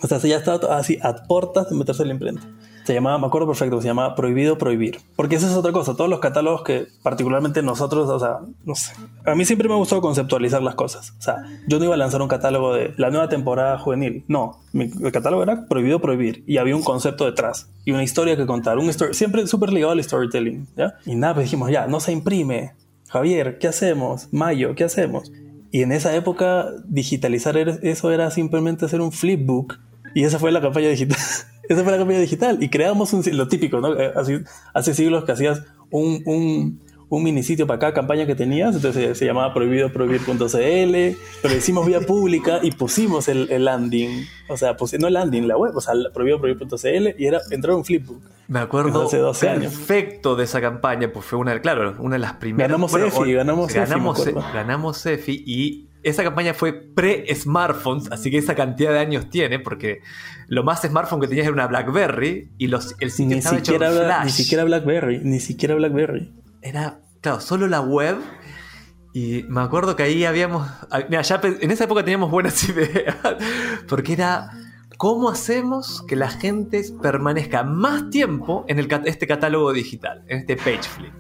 O 0.04 0.08
sea, 0.08 0.18
ya 0.18 0.36
estaba 0.36 0.78
así 0.78 1.00
a 1.02 1.16
puertas 1.24 1.70
de 1.70 1.78
meterse 1.78 2.04
a 2.04 2.08
la 2.08 2.12
imprenta. 2.12 2.46
Se 2.84 2.94
llamaba, 2.94 3.18
me 3.20 3.28
acuerdo 3.28 3.48
perfecto, 3.48 3.82
se 3.82 3.88
llamaba 3.88 4.16
Prohibido 4.16 4.58
Prohibir. 4.58 5.00
Porque 5.16 5.36
esa 5.36 5.48
es 5.48 5.54
otra 5.54 5.72
cosa, 5.72 5.96
todos 5.96 6.10
los 6.10 6.20
catálogos 6.20 6.64
que 6.64 6.88
particularmente 7.04 7.62
nosotros, 7.62 8.10
o 8.10 8.20
sea, 8.20 8.40
no 8.66 8.76
sé. 8.76 8.94
A 9.26 9.36
mí 9.36 9.46
siempre 9.46 9.68
me 9.68 9.76
ha 9.76 9.78
gustado 9.78 10.02
conceptualizar 10.02 10.62
las 10.64 10.76
cosas. 10.76 11.14
O 11.20 11.22
sea, 11.22 11.38
yo 11.68 11.80
no 11.80 11.86
iba 11.86 11.94
a 11.94 11.98
lanzar 11.98 12.22
un 12.22 12.28
catálogo 12.28 12.74
de 12.74 12.94
la 12.98 13.10
nueva 13.12 13.30
temporada 13.30 13.78
juvenil. 13.78 14.24
No, 14.28 14.60
el 14.74 15.12
catálogo 15.12 15.44
era 15.44 15.68
Prohibido 15.68 16.00
Prohibir. 16.00 16.44
Y 16.48 16.58
había 16.58 16.76
un 16.76 16.84
concepto 16.84 17.26
detrás 17.26 17.70
y 17.86 17.92
una 17.92 18.04
historia 18.04 18.36
que 18.36 18.46
contar. 18.46 18.78
Un 18.78 18.92
siempre 19.14 19.46
súper 19.48 19.72
ligado 19.74 19.92
al 19.92 20.04
storytelling. 20.04 20.68
¿ya? 20.76 20.96
Y 21.06 21.16
nada, 21.16 21.36
pues 21.36 21.46
dijimos, 21.46 21.70
ya, 21.70 21.88
no 21.88 22.00
se 22.00 22.12
imprime. 22.12 22.74
Javier, 23.10 23.60
¿qué 23.60 23.68
hacemos? 23.68 24.30
Mayo, 24.32 24.74
¿qué 24.74 24.86
hacemos? 24.86 25.32
Y 25.72 25.84
en 25.84 25.92
esa 25.92 26.16
época, 26.16 26.70
digitalizar 26.86 27.58
eso 27.58 28.12
era 28.12 28.32
simplemente 28.32 28.86
hacer 28.86 29.02
un 29.02 29.12
flipbook. 29.12 29.80
Y 30.14 30.24
esa 30.24 30.40
fue 30.40 30.52
la 30.52 30.62
campaña 30.62 30.90
digital. 30.90 31.18
Esa 31.70 31.84
fue 31.84 31.92
la 31.92 31.98
campaña 31.98 32.20
digital. 32.20 32.62
Y 32.62 32.70
creamos 32.70 33.14
un, 33.14 33.24
lo 33.34 33.48
típico, 33.48 33.80
¿no? 33.80 34.00
Eh, 34.00 34.14
hace 34.74 34.94
siglos 34.94 35.24
que 35.26 35.32
hacías 35.32 35.64
un, 35.90 36.22
un, 36.26 36.80
un 37.12 37.24
mini 37.24 37.44
sitio 37.44 37.68
para 37.68 37.78
cada 37.78 37.94
campaña 37.94 38.26
que 38.26 38.36
tenías, 38.36 38.74
entonces 38.74 39.18
se, 39.18 39.26
llamaba 39.26 39.54
prohibidoprohibir.cl, 39.54 41.18
pero 41.42 41.56
hicimos 41.56 41.86
vía 41.86 42.00
pública 42.00 42.60
y 42.64 42.72
pusimos 42.72 43.28
el, 43.28 43.52
el 43.52 43.66
landing, 43.66 44.26
o 44.48 44.56
sea, 44.56 44.78
no 44.98 45.08
el 45.08 45.14
landing, 45.14 45.46
la 45.46 45.58
web, 45.58 45.76
o 45.76 45.82
sea, 45.82 45.94
prohibidoprohibir.cl 46.14 47.22
y 47.22 47.26
era 47.26 47.42
entrar 47.52 47.76
un 47.76 47.84
flipbook. 47.84 48.22
Me 48.48 48.60
acuerdo 48.60 49.04
hace 49.04 49.18
12 49.18 49.46
perfecto 49.46 50.38
de 50.38 50.46
esa 50.46 50.62
campaña, 50.62 51.12
pues 51.12 51.26
fue 51.26 51.38
una, 51.38 51.60
claro, 51.60 51.96
una 52.00 52.16
de 52.16 52.20
las 52.20 52.34
primeras. 52.34 52.72
Ganamos 52.72 52.96
EFI, 52.96 53.34
ganamos 53.34 53.74
ganamos, 53.74 54.26
ganamos 54.54 55.06
EFI 55.06 55.44
y 55.46 55.91
esa 56.04 56.24
campaña 56.24 56.54
fue 56.54 56.74
pre-smartphones, 56.74 58.12
así 58.12 58.32
que 58.32 58.38
esa 58.38 58.56
cantidad 58.56 58.92
de 58.92 59.00
años 59.00 59.30
tiene, 59.30 59.60
porque 59.60 60.02
lo 60.48 60.64
más 60.64 60.82
smartphone 60.82 61.22
que 61.22 61.28
tenías 61.28 61.46
era 61.46 61.54
una 61.54 61.68
BlackBerry 61.68 62.52
y 62.58 62.68
los, 62.68 62.96
el 63.00 63.12
sitio 63.12 63.38
estaba 63.38 63.58
hecho 63.58 63.76
Flash. 63.76 64.26
Ni 64.26 64.32
siquiera 64.32 64.64
BlackBerry, 64.64 65.22
ni 65.24 65.40
siquiera 65.40 65.76
BlackBerry. 65.76 66.34
Era, 66.62 67.00
claro, 67.22 67.40
solo 67.40 67.68
la 67.68 67.82
web. 67.82 68.18
Y 69.14 69.44
me 69.50 69.62
acuerdo 69.62 69.96
que 69.96 70.04
ahí 70.04 70.24
habíamos. 70.24 70.68
Ah, 70.90 71.02
mira, 71.10 71.22
ya 71.22 71.42
en 71.44 71.72
esa 71.72 71.84
época 71.84 72.04
teníamos 72.04 72.32
buenas 72.32 72.64
ideas. 72.70 73.16
Porque 73.88 74.14
era. 74.14 74.52
¿Cómo 74.98 75.30
hacemos 75.30 76.04
que 76.08 76.16
la 76.16 76.30
gente 76.30 76.84
permanezca 77.02 77.64
más 77.64 78.12
tiempo 78.12 78.66
en 78.68 78.78
el, 78.78 78.88
este 79.06 79.26
catálogo 79.26 79.74
digital, 79.74 80.24
en 80.28 80.40
este 80.40 80.56
page 80.56 80.84
flip? 80.84 81.14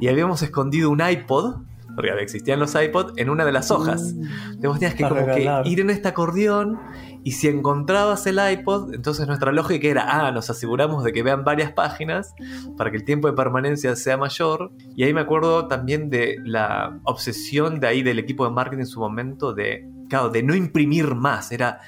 Y 0.00 0.08
habíamos 0.08 0.40
escondido 0.40 0.88
un 0.88 1.06
iPod 1.06 1.56
porque 1.96 2.10
existían 2.20 2.60
los 2.60 2.74
iPods, 2.74 3.14
en 3.16 3.30
una 3.30 3.44
de 3.44 3.52
las 3.52 3.70
hojas. 3.70 4.14
Mm. 4.14 4.22
Entonces 4.22 4.68
vos 4.68 4.78
tenías 4.78 4.94
que 4.94 5.08
como 5.08 5.26
que 5.26 5.62
ir 5.64 5.80
en 5.80 5.90
este 5.90 6.08
acordeón 6.08 6.78
y 7.24 7.32
si 7.32 7.48
encontrabas 7.48 8.24
el 8.28 8.38
iPod, 8.38 8.94
entonces 8.94 9.26
nuestra 9.26 9.50
lógica 9.50 9.88
era, 9.88 10.06
ah, 10.08 10.30
nos 10.30 10.48
aseguramos 10.48 11.02
de 11.02 11.12
que 11.12 11.24
vean 11.24 11.42
varias 11.42 11.72
páginas 11.72 12.34
para 12.76 12.92
que 12.92 12.98
el 12.98 13.04
tiempo 13.04 13.26
de 13.26 13.32
permanencia 13.32 13.96
sea 13.96 14.16
mayor. 14.16 14.70
Y 14.94 15.02
ahí 15.02 15.12
me 15.12 15.22
acuerdo 15.22 15.66
también 15.66 16.08
de 16.08 16.36
la 16.44 17.00
obsesión 17.02 17.80
de 17.80 17.88
ahí 17.88 18.02
del 18.04 18.20
equipo 18.20 18.44
de 18.44 18.52
marketing 18.52 18.82
en 18.82 18.86
su 18.86 19.00
momento 19.00 19.54
de, 19.54 19.88
claro, 20.08 20.28
de 20.28 20.42
no 20.42 20.54
imprimir 20.54 21.16
más. 21.16 21.50
Era, 21.50 21.80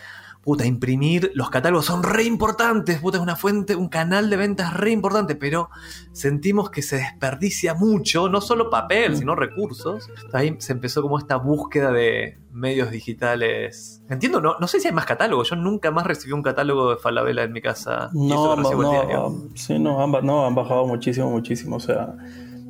puta, 0.49 0.65
imprimir, 0.65 1.31
los 1.35 1.51
catálogos 1.51 1.85
son 1.85 2.03
re 2.03 2.25
importantes, 2.25 3.01
puta, 3.01 3.19
es 3.19 3.23
una 3.23 3.37
fuente, 3.37 3.77
un 3.77 3.91
canal 3.91 4.31
de 4.31 4.39
ventas 4.39 4.73
re 4.73 4.93
importante, 4.93 5.35
pero 5.35 5.69
sentimos 6.13 6.71
que 6.71 6.81
se 6.81 6.97
desperdicia 6.97 7.75
mucho, 7.75 8.31
no 8.31 8.41
solo 8.41 8.71
papel, 8.71 9.15
sino 9.19 9.35
recursos. 9.35 10.09
Ahí 10.33 10.57
se 10.59 10.73
empezó 10.73 11.03
como 11.03 11.19
esta 11.19 11.37
búsqueda 11.37 11.93
de 11.93 12.39
medios 12.51 12.91
digitales. 12.91 14.03
Entiendo, 14.09 14.41
no, 14.41 14.59
no 14.59 14.67
sé 14.69 14.81
si 14.81 14.89
hay 14.89 14.95
más 14.95 15.05
catálogos, 15.05 15.51
yo 15.51 15.57
nunca 15.57 15.91
más 15.91 16.07
recibí 16.07 16.33
un 16.33 16.43
catálogo 16.43 16.93
de 16.93 16.97
Falabella 16.97 17.43
en 17.43 17.53
mi 17.53 17.61
casa. 17.61 18.09
No, 18.15 18.57
no, 18.57 19.51
sí, 19.55 19.79
no 19.79 20.03
han, 20.03 20.25
no, 20.25 20.47
han 20.47 20.55
bajado 20.55 20.87
muchísimo, 20.87 21.31
muchísimo, 21.31 21.77
o 21.77 21.81
sea... 21.81 22.15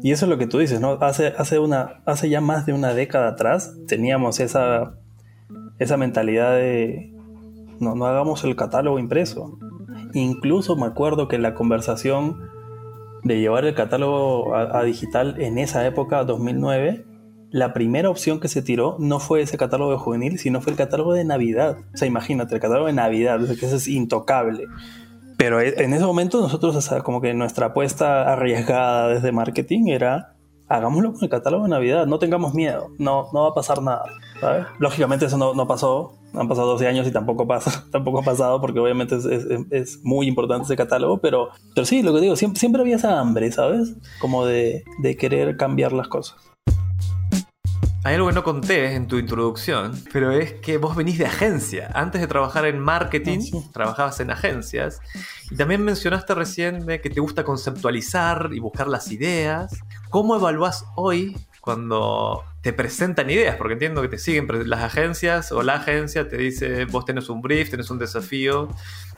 Y 0.03 0.11
eso 0.11 0.27
es 0.27 0.31
lo 0.31 0.39
que 0.39 0.49
tú 0.49 0.59
dices, 0.59 0.81
¿no? 0.81 0.99
Hace, 1.01 1.29
hace, 1.39 1.61
una, 1.61 2.03
hace 2.07 2.29
ya 2.29 2.41
más 2.41 2.67
de 2.67 2.73
una 2.73 2.93
década 2.93 3.29
atrás 3.29 3.77
teníamos 3.87 4.41
esa, 4.41 4.97
esa 5.79 5.97
mentalidad 5.97 6.57
de, 6.57 7.15
no, 7.81 7.95
no 7.95 8.07
hagamos 8.07 8.45
el 8.45 8.57
catálogo 8.57 8.99
impreso. 8.99 9.59
Incluso 10.15 10.77
me 10.77 10.87
acuerdo 10.87 11.29
que 11.29 11.39
la 11.39 11.55
conversación 11.55 12.49
de 13.25 13.41
llevar 13.41 13.65
el 13.65 13.75
catálogo 13.75 14.55
a, 14.55 14.83
digital 14.85 15.41
en 15.41 15.59
esa 15.59 15.87
época, 15.87 16.25
2009, 16.25 17.05
la 17.51 17.73
primera 17.73 18.11
opción 18.11 18.41
que 18.41 18.49
se 18.49 18.63
tiró 18.63 18.97
no 18.99 19.21
fue 19.21 19.41
ese 19.41 19.57
catálogo 19.57 19.91
de 19.93 19.99
juvenil, 19.99 20.39
sino 20.39 20.61
fue 20.61 20.73
el 20.73 20.79
catálogo 20.79 21.15
de 21.15 21.25
Navidad. 21.25 21.79
O 21.95 21.97
sea, 21.97 22.09
imagínate, 22.09 22.55
el 22.55 22.61
catálogo 22.61 22.87
de 22.87 22.93
Navidad, 22.93 23.41
que 23.59 23.67
eso 23.67 23.77
es 23.77 23.89
intocable. 23.89 24.67
Pero 25.37 25.61
e, 25.61 25.83
en 25.83 25.93
ese 25.95 26.05
momento 26.05 26.41
nosotros, 26.41 26.89
como 27.05 27.21
que 27.21 27.35
nuestra 27.35 27.67
apuesta 27.67 28.33
arriesgada 28.33 29.09
desde 29.09 29.33
marketing 29.33 29.89
era 29.89 30.35
hagámoslo 30.69 31.13
con 31.13 31.23
el 31.23 31.31
catálogo 31.31 31.65
de 31.65 31.71
Navidad, 31.71 32.07
no 32.07 32.19
tengamos 32.19 32.55
miedo, 32.55 32.91
no, 32.99 33.29
no 33.33 33.43
va 33.43 33.49
a 33.49 33.55
pasar 33.55 33.83
nada. 33.83 34.05
Lógicamente 34.79 35.27
eso 35.27 35.39
no, 35.39 35.55
no, 35.55 35.67
pasó, 35.67 36.13
han 36.35 36.49
pasado 36.49 36.69
12 36.69 36.87
años 36.87 37.07
y 37.07 37.11
tampoco, 37.11 37.47
pasa, 37.47 37.85
tampoco 37.93 38.21
ha 38.21 38.23
pasado 38.23 38.61
porque 38.61 38.79
obviamente 38.79 39.17
es, 39.17 39.25
es, 39.25 40.05
muy 40.05 40.27
importante 40.27 40.65
ese 40.65 40.77
catálogo, 40.77 41.19
pero, 41.19 41.49
pero 41.75 41.85
sí, 41.85 42.03
lo 42.03 42.15
que 42.15 42.21
digo, 42.21 42.37
siempre, 42.37 42.61
siempre 42.61 42.83
había 42.83 42.97
esa 42.97 43.19
hambre, 43.19 43.51
¿sabes? 43.51 43.95
Como 44.21 44.45
de, 44.45 44.85
de 45.03 45.17
querer 45.17 45.57
cambiar 45.57 45.93
las 45.93 46.09
cosas. 46.09 46.37
Hay 48.05 48.15
algo 48.15 48.29
que 48.29 48.35
no 48.35 48.45
conté 48.45 48.95
en 48.95 49.09
tu 49.09 49.19
introducción, 49.19 49.93
pero 50.13 50.31
es 50.31 50.53
que 50.55 50.79
vos 50.79 50.95
venís 50.95 51.19
de 51.19 51.27
agencia. 51.27 51.91
Antes 51.95 52.21
de 52.21 52.29
trabajar 52.29 52.65
en 52.65 52.79
marketing, 52.79 53.41
ah, 53.55 53.71
trabajabas 53.73 54.21
en 54.21 54.31
agencias. 54.31 55.01
Y 55.51 55.57
también 55.57 55.83
mencionaste 55.83 56.35
recién 56.35 56.87
que 56.87 57.11
te 57.11 57.21
gusta 57.21 57.45
conceptualizar 57.45 58.51
y 58.53 58.61
buscar 58.61 58.87
las 58.87 59.11
ideas. 59.11 59.77
¿Cómo 60.11 60.37
evaluás 60.37 60.85
hoy 60.95 61.37
cuando 61.69 62.45
te 62.63 62.73
presentan 62.73 63.29
ideas, 63.29 63.57
porque 63.57 63.75
entiendo 63.75 64.01
que 64.01 64.09
te 64.09 64.17
siguen 64.17 64.49
las 64.71 64.81
agencias 64.81 65.53
o 65.53 65.63
la 65.63 65.75
agencia 65.75 66.27
te 66.27 66.39
dice, 66.39 66.87
vos 66.87 67.05
tenés 67.05 67.29
un 67.29 67.43
brief, 67.43 67.69
tenés 67.69 67.91
un 67.91 67.99
desafío, 67.99 68.71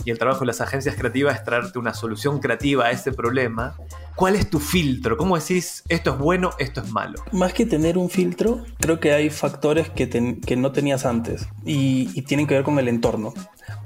y 0.04 0.10
el 0.10 0.18
trabajo 0.18 0.40
de 0.40 0.46
las 0.46 0.60
agencias 0.60 0.96
creativas 0.96 1.36
es 1.36 1.44
traerte 1.44 1.78
una 1.78 1.94
solución 1.94 2.40
creativa 2.40 2.86
a 2.86 2.90
ese 2.90 3.12
problema. 3.12 3.76
¿Cuál 4.16 4.34
es 4.34 4.50
tu 4.50 4.58
filtro? 4.58 5.16
¿Cómo 5.16 5.38
decís, 5.38 5.84
esto 5.88 6.10
es 6.10 6.18
bueno, 6.18 6.50
esto 6.58 6.80
es 6.80 6.90
malo? 6.90 7.22
Más 7.30 7.52
que 7.52 7.66
tener 7.66 7.96
un 7.96 8.10
filtro, 8.10 8.64
creo 8.80 8.98
que 8.98 9.12
hay 9.12 9.30
factores 9.30 9.90
que, 9.90 10.56
no 10.56 10.72
tenías 10.72 11.06
antes 11.06 11.46
y, 11.64 12.20
tienen 12.22 12.48
que 12.48 12.54
ver 12.54 12.64
con 12.64 12.80
el 12.80 12.88
entorno. 12.88 13.32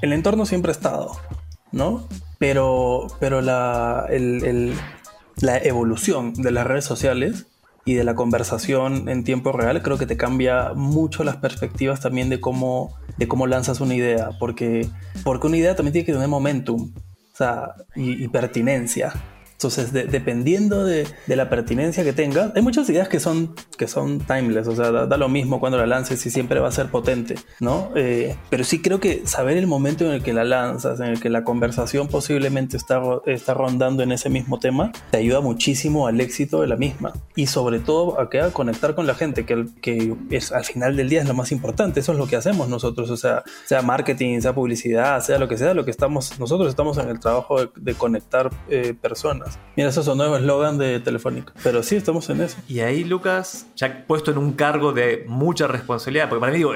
El 0.01 0.15
entorno 0.15 0.47
siempre 0.47 0.71
ha 0.71 0.73
estado, 0.73 1.21
¿no? 1.71 2.09
Pero, 2.39 3.09
pero 3.21 3.43
la, 3.43 4.07
la 5.37 5.59
evolución 5.59 6.33
de 6.33 6.51
las 6.51 6.67
redes 6.67 6.87
sociales 6.87 7.47
y 7.85 7.95
de 7.95 8.05
la 8.05 8.15
conversación 8.15 9.09
en 9.09 9.25
tiempo 9.25 9.53
real, 9.53 9.83
creo 9.83 9.99
que 9.99 10.07
te 10.07 10.17
cambia 10.17 10.73
mucho 10.75 11.23
las 11.25 11.37
perspectivas 11.37 12.01
también 12.01 12.31
de 12.31 12.41
cómo, 12.41 12.97
de 13.19 13.29
cómo 13.29 13.47
lanzas 13.47 13.81
una 13.81 13.95
idea, 13.95 14.31
porque, 14.39 14.89
porque 15.23 15.47
una 15.47 15.57
idea 15.57 15.77
también 15.77 15.93
tiene 15.93 16.07
que 16.07 16.13
tener 16.13 16.29
momentum 16.29 16.93
o 17.35 17.37
sea, 17.37 17.75
y 17.97 18.29
pertinencia. 18.29 19.13
Entonces, 19.65 19.95
dependiendo 19.95 20.85
de, 20.85 21.07
la 21.27 21.49
pertinencia 21.49 22.05
que 22.05 22.13
tenga, 22.13 22.53
hay 22.55 22.61
muchas 22.61 22.89
ideas 22.91 23.09
que 23.09 23.19
son, 23.19 23.55
que 23.79 23.89
son 23.89 24.21
timeless, 24.21 24.67
o 24.69 24.77
sea, 24.77 24.91
da, 24.91 25.17
lo 25.17 25.31
mismo 25.31 25.59
cuando 25.59 25.79
la 25.79 25.87
lances 25.87 26.25
y 26.27 26.31
siempre 26.31 26.61
va 26.61 26.69
a 26.69 26.73
ser 26.73 26.91
potente, 26.91 27.37
¿no? 27.61 27.91
Eh, 27.97 28.37
pero 28.51 28.63
sí 28.63 28.83
creo 28.83 29.01
que 29.01 29.27
saber 29.27 29.57
el 29.57 29.67
momento 29.67 30.05
en 30.05 30.13
el 30.13 30.23
que 30.23 30.35
la 30.35 30.45
lanzas, 30.45 31.01
en 31.01 31.07
el 31.07 31.21
que 31.21 31.31
la 31.31 31.45
conversación 31.45 32.09
posiblemente 32.09 32.77
está, 32.77 33.01
está 33.25 33.55
rondando 33.55 34.03
en 34.03 34.13
ese 34.13 34.29
mismo 34.29 34.59
tema, 34.59 34.93
te 35.11 35.17
ayuda 35.17 35.41
muchísimo 35.41 36.07
al 36.07 36.21
éxito 36.21 36.61
de 36.61 36.67
la 36.67 36.77
misma. 36.77 37.15
Y 37.35 37.47
sobre 37.47 37.81
todo 37.81 38.21
a, 38.21 38.29
que, 38.29 38.43
a 38.43 38.51
conectar 38.51 38.95
con 38.95 39.07
la 39.07 39.15
gente, 39.15 39.47
que, 39.47 39.65
que 39.81 40.15
es, 40.29 40.53
al 40.53 40.65
final 40.65 40.95
del 40.95 41.09
día 41.09 41.23
es 41.23 41.29
lo 41.29 41.35
más 41.35 41.53
importante, 41.53 42.01
eso 42.01 42.13
es 42.13 42.19
lo 42.19 42.27
que 42.27 42.37
hacemos 42.37 42.69
nosotros, 42.69 43.09
o 43.09 43.17
sea, 43.17 43.43
sea 43.65 43.81
marketing, 43.81 44.41
sea 44.41 44.55
publicidad, 44.55 45.21
sea 45.23 45.39
lo 45.39 45.49
que 45.49 45.57
sea, 45.57 45.73
lo 45.73 45.87
que 45.87 45.91
estamos, 45.91 46.39
nosotros 46.39 46.69
estamos 46.69 46.99
en 46.99 47.09
el 47.09 47.19
trabajo 47.19 47.57
de, 47.75 47.95
conectar 47.95 48.51
eh, 48.69 48.93
personas. 49.01 49.54
Mira, 49.77 49.89
eso 49.89 50.03
es 50.03 50.07
un 50.07 50.19
nuevo 50.19 50.37
eslogan 50.37 50.79
de 50.79 51.01
Telefónica. 51.01 51.53
Pero 51.63 51.83
sí, 51.83 51.97
estamos 51.97 52.31
en 52.31 52.43
eso. 52.43 52.59
Y 52.69 52.81
ahí, 52.81 53.03
Lucas, 53.05 53.67
ya 53.75 54.05
puesto 54.07 54.31
en 54.31 54.39
un 54.39 54.53
cargo 54.53 54.93
de 54.93 55.25
mucha 55.27 55.67
responsabilidad, 55.67 56.29
porque 56.29 56.41
para 56.41 56.53
mí, 56.53 56.59
digo, 56.59 56.73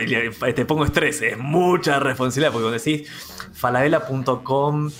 te 0.55 0.65
pongo 0.65 0.85
estrés, 0.85 1.23
es 1.23 1.39
mucha 1.39 2.01
responsabilidad, 2.01 2.53
porque 2.53 2.65
cuando 2.65 2.79
decís 2.79 3.09
falabella.com 3.53 4.91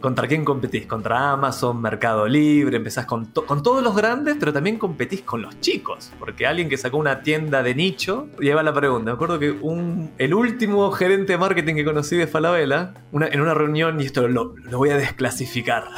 ¿Contra 0.00 0.28
quién 0.28 0.44
competís? 0.44 0.86
Contra 0.86 1.32
Amazon, 1.32 1.80
Mercado 1.80 2.28
Libre, 2.28 2.76
empezás 2.76 3.06
con, 3.06 3.24
con 3.26 3.62
todos 3.62 3.82
los 3.82 3.96
grandes, 3.96 4.36
pero 4.38 4.52
también 4.52 4.78
competís 4.78 5.22
con 5.22 5.42
los 5.42 5.58
chicos. 5.60 6.12
Porque 6.18 6.46
alguien 6.46 6.68
que 6.68 6.76
sacó 6.76 6.98
una 6.98 7.22
tienda 7.22 7.62
de 7.62 7.74
nicho, 7.74 8.28
lleva 8.38 8.62
la 8.62 8.72
pregunta. 8.74 9.06
Me 9.06 9.14
acuerdo 9.14 9.38
que 9.38 9.50
un, 9.50 10.12
el 10.18 10.34
último 10.34 10.90
gerente 10.92 11.32
de 11.32 11.38
marketing 11.38 11.74
que 11.76 11.84
conocí 11.84 12.16
de 12.16 12.26
Falabella, 12.26 12.94
en 13.12 13.40
una 13.40 13.54
reunión, 13.54 14.00
y 14.00 14.04
esto 14.04 14.28
lo 14.28 14.54
voy 14.70 14.90
a 14.90 14.96
desclasificar, 14.96 15.88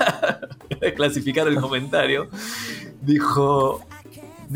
desclasificar 0.80 1.48
el 1.48 1.60
comentario, 1.60 2.28
dijo, 3.00 3.86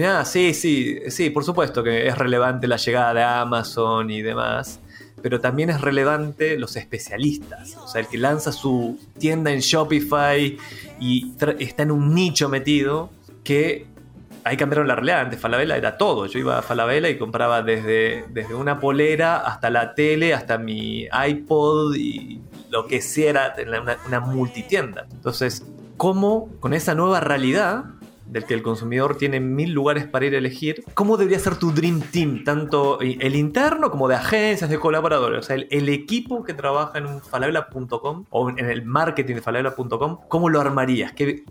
Ah, 0.04 0.24
sí, 0.24 0.54
sí, 0.54 1.00
sí, 1.08 1.30
por 1.30 1.44
supuesto 1.44 1.82
que 1.82 2.06
es 2.06 2.16
relevante 2.16 2.68
la 2.68 2.76
llegada 2.76 3.12
de 3.12 3.22
Amazon 3.22 4.10
y 4.10 4.22
demás 4.22 4.80
pero 5.22 5.40
también 5.40 5.70
es 5.70 5.80
relevante 5.80 6.58
los 6.58 6.76
especialistas. 6.76 7.76
O 7.76 7.88
sea, 7.88 8.00
el 8.00 8.08
que 8.08 8.18
lanza 8.18 8.52
su 8.52 8.98
tienda 9.18 9.52
en 9.52 9.60
Shopify 9.60 10.56
y 10.98 11.32
está 11.58 11.82
en 11.82 11.90
un 11.90 12.14
nicho 12.14 12.48
metido 12.48 13.10
que 13.44 13.86
ahí 14.44 14.56
cambiaron 14.56 14.88
la 14.88 14.94
realidad. 14.96 15.20
Antes 15.20 15.40
Falabella 15.40 15.76
era 15.76 15.98
todo. 15.98 16.26
Yo 16.26 16.38
iba 16.38 16.58
a 16.58 16.62
Falabella 16.62 17.08
y 17.08 17.18
compraba 17.18 17.62
desde, 17.62 18.24
desde 18.30 18.54
una 18.54 18.80
polera 18.80 19.38
hasta 19.38 19.70
la 19.70 19.94
tele, 19.94 20.34
hasta 20.34 20.58
mi 20.58 21.06
iPod 21.28 21.94
y 21.96 22.40
lo 22.70 22.86
que 22.86 23.00
sea, 23.00 23.54
una, 23.66 23.98
una 24.06 24.20
multitienda. 24.20 25.06
Entonces, 25.10 25.64
¿cómo 26.00 26.48
con 26.60 26.72
esa 26.72 26.94
nueva 26.94 27.20
realidad 27.20 27.84
del 28.24 28.46
que 28.46 28.54
el 28.54 28.62
consumidor 28.62 29.18
tiene 29.18 29.38
mil 29.38 29.72
lugares 29.72 30.06
para 30.06 30.24
ir 30.24 30.34
a 30.34 30.38
elegir, 30.38 30.82
¿cómo 30.94 31.18
debería 31.18 31.38
ser 31.38 31.56
tu 31.56 31.72
Dream 31.72 32.00
Team? 32.00 32.42
Tanto 32.42 32.98
el 33.02 33.36
interno 33.36 33.90
como 33.90 34.08
de 34.08 34.14
agencias, 34.14 34.70
de 34.70 34.78
colaboradores. 34.78 35.40
O 35.40 35.42
sea, 35.42 35.56
el, 35.56 35.88
equipo 35.90 36.42
que 36.42 36.54
trabaja 36.54 36.96
en 36.96 37.20
falabella.com 37.20 38.24
o 38.30 38.48
en 38.48 38.70
el 38.70 38.82
marketing 38.82 39.34
de 39.34 39.42
falabella.com, 39.42 40.20
¿cómo 40.26 40.48
lo 40.48 40.58
armarías? 40.62 41.12
¿Qué, 41.12 41.44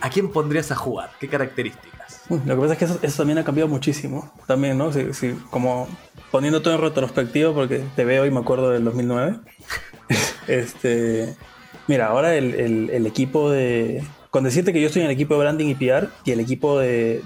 a 0.00 0.10
quién 0.10 0.32
pondrías 0.32 0.72
a 0.72 0.74
jugar? 0.74 1.10
¿Qué 1.20 1.28
características? 1.28 2.22
lo 2.28 2.38
que 2.40 2.60
pasa 2.60 2.72
es 2.72 2.78
que 2.78 3.06
eso, 3.06 3.16
también 3.18 3.38
ha 3.38 3.44
cambiado 3.44 3.68
muchísimo. 3.68 4.32
También, 4.48 4.78
¿no? 4.78 4.90
Sí, 4.90 5.38
como 5.50 5.86
poniendo 6.32 6.60
todo 6.60 6.74
en 6.74 6.80
retrospectiva, 6.80 7.54
porque 7.54 7.84
te 7.94 8.04
veo 8.04 8.26
y 8.26 8.32
me 8.32 8.40
acuerdo 8.40 8.70
del 8.70 8.82
2009. 8.82 9.38
este, 10.48 11.36
mira, 11.88 12.06
ahora 12.06 12.34
el 12.34 13.06
equipo 13.06 13.50
de 13.50 14.02
con 14.32 14.44
decirte 14.44 14.72
que 14.72 14.80
yo 14.80 14.86
estoy 14.86 15.02
en 15.02 15.08
el 15.08 15.12
equipo 15.12 15.34
de 15.34 15.40
branding 15.40 15.66
y 15.66 15.74
PR 15.74 16.08
y 16.24 16.30
el 16.30 16.40
equipo 16.40 16.78
de, 16.78 17.20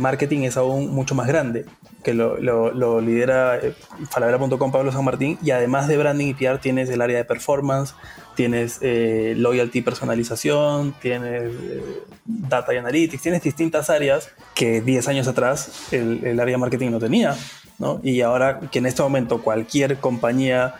marketing 0.00 0.40
es 0.40 0.56
aún 0.56 0.92
mucho 0.92 1.14
más 1.14 1.28
grande, 1.28 1.66
que 2.02 2.14
lo, 2.14 3.00
lidera 3.00 3.58
eh, 3.58 3.74
falabella.com 4.10 4.72
Pablo 4.72 4.90
San 4.90 5.04
Martín 5.04 5.38
y 5.40 5.52
además 5.52 5.86
de 5.86 5.96
branding 5.96 6.26
y 6.26 6.34
PR 6.34 6.58
tienes 6.58 6.90
el 6.90 7.00
área 7.00 7.16
de 7.16 7.24
performance, 7.24 7.94
tienes 8.34 8.80
eh, 8.82 9.34
loyalty 9.36 9.82
personalización, 9.82 10.96
tienes 11.00 11.44
eh, 11.44 12.02
data 12.24 12.74
y 12.74 12.78
analytics, 12.78 13.22
tienes 13.22 13.44
distintas 13.44 13.88
áreas 13.88 14.28
que 14.56 14.80
10 14.80 15.06
años 15.06 15.28
atrás 15.28 15.92
el, 15.92 16.24
el 16.24 16.40
área 16.40 16.54
de 16.54 16.58
marketing 16.58 16.90
no 16.90 16.98
tenía. 16.98 17.36
¿no? 17.78 18.00
Y 18.02 18.20
ahora 18.22 18.58
que 18.58 18.80
en 18.80 18.86
este 18.86 19.00
momento 19.00 19.42
cualquier 19.42 19.98
compañía 19.98 20.74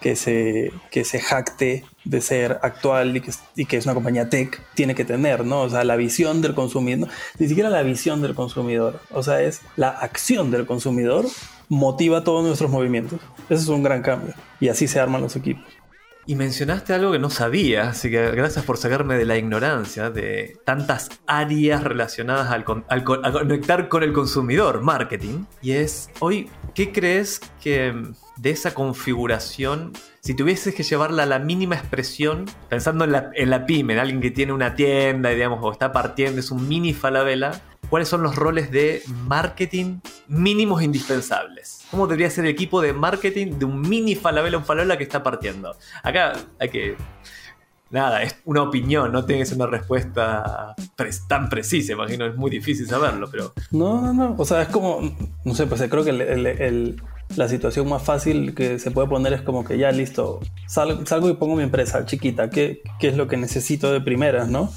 que 0.00 0.16
se, 0.16 0.72
que 0.90 1.04
se 1.04 1.20
jacte 1.20 1.84
de 2.04 2.20
ser 2.20 2.58
actual 2.62 3.16
y 3.16 3.20
que, 3.20 3.32
y 3.56 3.66
que, 3.66 3.76
es 3.76 3.84
una 3.84 3.94
compañía 3.94 4.28
tech 4.28 4.62
tiene 4.74 4.94
que 4.94 5.04
tener, 5.04 5.44
¿no? 5.44 5.62
O 5.62 5.70
sea, 5.70 5.84
la 5.84 5.96
visión 5.96 6.40
del 6.40 6.54
consumidor, 6.54 7.08
ni 7.38 7.48
siquiera 7.48 7.70
la 7.70 7.82
visión 7.82 8.22
del 8.22 8.34
consumidor, 8.34 9.00
o 9.10 9.22
sea, 9.22 9.42
es 9.42 9.60
la 9.76 9.90
acción 9.90 10.50
del 10.50 10.66
consumidor 10.66 11.26
motiva 11.68 12.24
todos 12.24 12.44
nuestros 12.44 12.70
movimientos. 12.70 13.20
Eso 13.50 13.62
es 13.62 13.68
un 13.68 13.82
gran 13.82 14.02
cambio 14.02 14.34
y 14.60 14.68
así 14.68 14.88
se 14.88 15.00
arman 15.00 15.20
los 15.20 15.36
equipos. 15.36 15.77
Y 16.28 16.34
mencionaste 16.34 16.92
algo 16.92 17.12
que 17.12 17.18
no 17.18 17.30
sabía, 17.30 17.88
así 17.88 18.10
que 18.10 18.30
gracias 18.32 18.62
por 18.62 18.76
sacarme 18.76 19.16
de 19.16 19.24
la 19.24 19.38
ignorancia 19.38 20.10
de 20.10 20.58
tantas 20.62 21.08
áreas 21.26 21.82
relacionadas 21.82 22.50
al, 22.50 22.64
conectar 23.02 23.88
con 23.88 24.02
el 24.02 24.12
consumidor, 24.12 24.82
marketing. 24.82 25.46
Y 25.62 25.70
es, 25.70 26.10
hoy, 26.18 26.50
¿qué 26.74 26.92
crees 26.92 27.40
que 27.62 27.94
de 28.36 28.50
esa 28.50 28.74
configuración, 28.74 29.94
si 30.20 30.34
tuvieses 30.34 30.74
que 30.74 30.82
llevarla 30.82 31.22
a 31.22 31.26
la 31.26 31.38
mínima 31.38 31.76
expresión, 31.76 32.44
pensando 32.68 33.06
en 33.06 33.12
la, 33.48 33.64
pyme, 33.64 33.94
en 33.94 33.98
alguien 33.98 34.20
que 34.20 34.30
tiene 34.30 34.52
una 34.52 34.74
tienda, 34.74 35.30
digamos, 35.30 35.60
o 35.62 35.72
está 35.72 35.92
partiendo, 35.92 36.40
es 36.40 36.50
un 36.50 36.68
mini 36.68 36.92
falabella, 36.92 37.58
¿cuáles 37.88 38.10
son 38.10 38.22
los 38.22 38.36
roles 38.36 38.70
de 38.70 39.02
marketing 39.26 40.00
mínimos 40.26 40.82
indispensables? 40.82 41.77
¿Cómo 41.90 42.06
debería 42.06 42.30
ser 42.30 42.44
el 42.44 42.50
equipo 42.50 42.80
de 42.82 42.92
marketing 42.92 43.58
de 43.58 43.64
un 43.64 43.80
mini 43.80 44.14
falabella, 44.14 44.58
un 44.58 44.64
falabella 44.64 44.98
que 44.98 45.04
está 45.04 45.22
partiendo? 45.22 45.76
Acá 46.02 46.34
hay 46.58 46.68
que 46.68 46.96
nada, 47.90 48.22
es 48.22 48.36
una 48.44 48.62
opinión, 48.62 49.12
no 49.12 49.24
tienes 49.24 49.52
una 49.52 49.66
respuesta 49.66 50.74
tan 51.28 51.48
precisa, 51.48 51.92
imagino, 51.92 52.26
es 52.26 52.36
muy 52.36 52.50
difícil 52.50 52.86
saberlo, 52.86 53.28
pero... 53.30 53.52
No, 53.70 54.00
no, 54.00 54.12
no, 54.12 54.34
o 54.36 54.44
sea, 54.44 54.62
es 54.62 54.68
como, 54.68 55.00
no 55.44 55.54
sé, 55.54 55.66
pues 55.66 55.82
creo 55.88 56.04
que 56.04 56.10
el, 56.10 57.02
la 57.36 57.48
situación 57.48 57.88
más 57.88 58.02
fácil 58.02 58.54
que 58.54 58.78
se 58.78 58.90
puede 58.90 59.08
poner 59.08 59.32
es 59.32 59.42
como 59.42 59.64
que 59.64 59.78
ya 59.78 59.90
listo, 59.90 60.40
salgo 60.66 61.28
y 61.28 61.34
pongo 61.34 61.56
mi 61.56 61.62
empresa 61.62 62.04
chiquita, 62.04 62.50
¿qué, 62.50 62.82
¿qué, 62.98 63.08
es 63.08 63.16
lo 63.16 63.28
que 63.28 63.36
necesito 63.36 63.92
de 63.92 64.00
primeras, 64.00 64.48
no? 64.48 64.70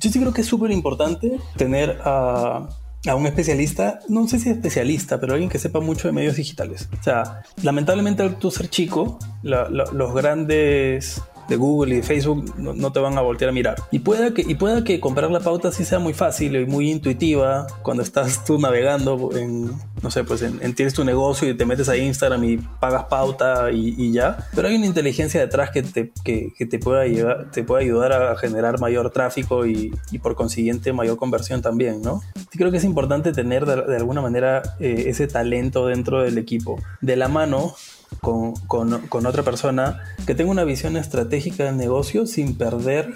Yo 0.00 0.10
sí 0.10 0.18
creo 0.18 0.32
que 0.32 0.40
es 0.40 0.46
súper 0.46 0.70
importante 0.70 1.38
tener 1.56 2.00
a, 2.04 2.68
a, 3.06 3.14
un 3.14 3.26
especialista, 3.26 4.00
no 4.08 4.28
sé 4.28 4.38
si 4.38 4.50
especialista, 4.50 5.20
pero 5.20 5.32
alguien 5.32 5.48
que 5.50 5.58
sepa 5.58 5.80
mucho 5.80 6.08
de 6.08 6.12
medios 6.12 6.36
digitales. 6.36 6.88
O 6.98 7.02
sea, 7.02 7.42
lamentablemente 7.62 8.22
al 8.22 8.38
tú 8.38 8.50
ser 8.50 8.68
chico, 8.68 9.18
los 9.42 10.14
grandes 10.14 11.22
de 11.50 11.56
Google 11.56 11.94
y 11.94 11.96
de 11.96 12.02
Facebook 12.02 12.54
no, 12.56 12.92
te 12.92 13.00
van 13.00 13.18
a 13.18 13.20
voltear 13.20 13.50
a 13.50 13.52
mirar. 13.52 13.76
Y 13.90 13.98
pueda, 13.98 14.32
que, 14.32 14.42
y 14.42 14.54
pueda 14.54 14.84
que 14.84 15.00
comprar 15.00 15.30
la 15.30 15.40
pauta 15.40 15.72
sí 15.72 15.84
sea 15.84 15.98
muy 15.98 16.14
fácil 16.14 16.54
y 16.56 16.64
muy 16.64 16.90
intuitiva 16.90 17.66
cuando 17.82 18.04
estás 18.04 18.44
tú 18.44 18.58
navegando 18.58 19.30
en, 19.36 19.72
no 20.00 20.10
sé, 20.10 20.22
pues 20.22 20.42
en, 20.42 20.74
tienes 20.74 20.94
tu 20.94 21.04
negocio 21.04 21.50
y 21.50 21.56
te 21.56 21.66
metes 21.66 21.88
a 21.88 21.96
Instagram 21.96 22.44
y 22.44 22.56
pagas 22.56 23.04
pauta 23.04 23.70
y, 23.72 24.12
ya. 24.12 24.48
Pero 24.54 24.68
hay 24.68 24.76
una 24.76 24.86
inteligencia 24.86 25.40
detrás 25.40 25.70
que 25.70 25.82
te, 25.82 26.12
que, 26.24 26.52
te, 26.66 26.78
pueda 26.78 27.00
ayudar, 27.00 27.50
te 27.50 27.64
puede 27.64 27.82
ayudar 27.82 28.12
a 28.12 28.36
generar 28.36 28.78
mayor 28.78 29.10
tráfico 29.10 29.66
y, 29.66 29.92
por 30.22 30.36
consiguiente 30.36 30.92
mayor 30.92 31.16
conversión 31.16 31.62
también, 31.62 32.00
¿no? 32.00 32.20
Sí 32.50 32.58
creo 32.58 32.70
que 32.70 32.76
es 32.76 32.84
importante 32.84 33.32
tener 33.32 33.66
de, 33.66 33.96
alguna 33.96 34.20
manera 34.20 34.62
eh, 34.78 35.04
ese 35.08 35.26
talento 35.26 35.86
dentro 35.86 36.22
del 36.22 36.38
equipo. 36.38 36.80
De 37.00 37.16
la 37.16 37.26
mano 37.26 37.74
con, 38.20 38.54
con, 38.54 39.26
otra 39.26 39.42
persona 39.42 40.00
que 40.26 40.34
tenga 40.34 40.50
una 40.50 40.64
visión 40.64 40.96
estratégica 40.96 41.64
del 41.64 41.76
negocio 41.76 42.26
sin 42.26 42.56
perder 42.56 43.14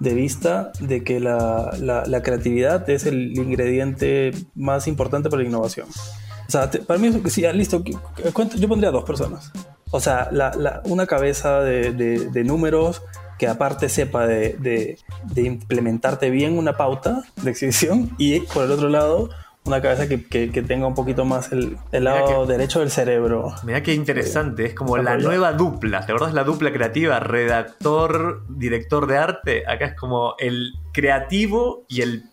de 0.00 0.14
vista 0.14 0.72
de 0.80 1.04
que 1.04 1.20
la, 1.20 1.70
la, 1.78 2.22
creatividad 2.22 2.88
es 2.90 3.06
el 3.06 3.36
ingrediente 3.38 4.32
más 4.54 4.88
importante 4.88 5.30
para 5.30 5.42
la 5.42 5.48
innovación. 5.48 5.86
O 5.88 6.50
sea, 6.50 6.70
para 6.70 6.98
mí, 6.98 7.12
sí, 7.30 7.44
listo, 7.52 7.82
yo 7.84 8.68
pondría 8.68 8.90
dos 8.90 9.04
personas. 9.04 9.52
O 9.90 10.00
sea, 10.00 10.28
la, 10.32 10.82
una 10.84 11.06
cabeza 11.06 11.60
de, 11.60 11.92
de, 11.92 12.44
números 12.44 13.02
que 13.38 13.46
aparte 13.46 13.88
sepa 13.88 14.26
de, 14.26 14.56
de, 14.58 15.42
implementarte 15.42 16.30
bien 16.30 16.58
una 16.58 16.76
pauta 16.76 17.22
de 17.42 17.50
exhibición 17.50 18.10
y 18.18 18.40
por 18.40 18.64
el 18.64 18.72
otro 18.72 18.88
lado 18.88 19.30
una 19.64 19.80
cabeza 19.80 20.08
que, 20.08 20.24
que, 20.24 20.62
tenga 20.62 20.86
un 20.86 20.94
poquito 20.94 21.24
más 21.24 21.52
el, 21.52 21.76
el 21.92 22.04
lado 22.04 22.46
derecho 22.46 22.80
del 22.80 22.90
cerebro. 22.90 23.54
Mira 23.62 23.82
qué 23.82 23.94
interesante, 23.94 24.66
es 24.66 24.74
como 24.74 24.96
la 24.96 25.16
nueva 25.16 25.52
dupla, 25.52 26.04
¿te 26.04 26.12
acordás 26.12 26.34
la 26.34 26.44
dupla 26.44 26.72
creativa? 26.72 27.20
Redactor, 27.20 28.44
director 28.48 29.06
de 29.06 29.18
arte, 29.18 29.64
acá 29.66 29.86
es 29.86 29.94
como 29.94 30.34
el 30.38 30.74
creativo 30.92 31.84
y 31.88 32.02
el, 32.02 32.24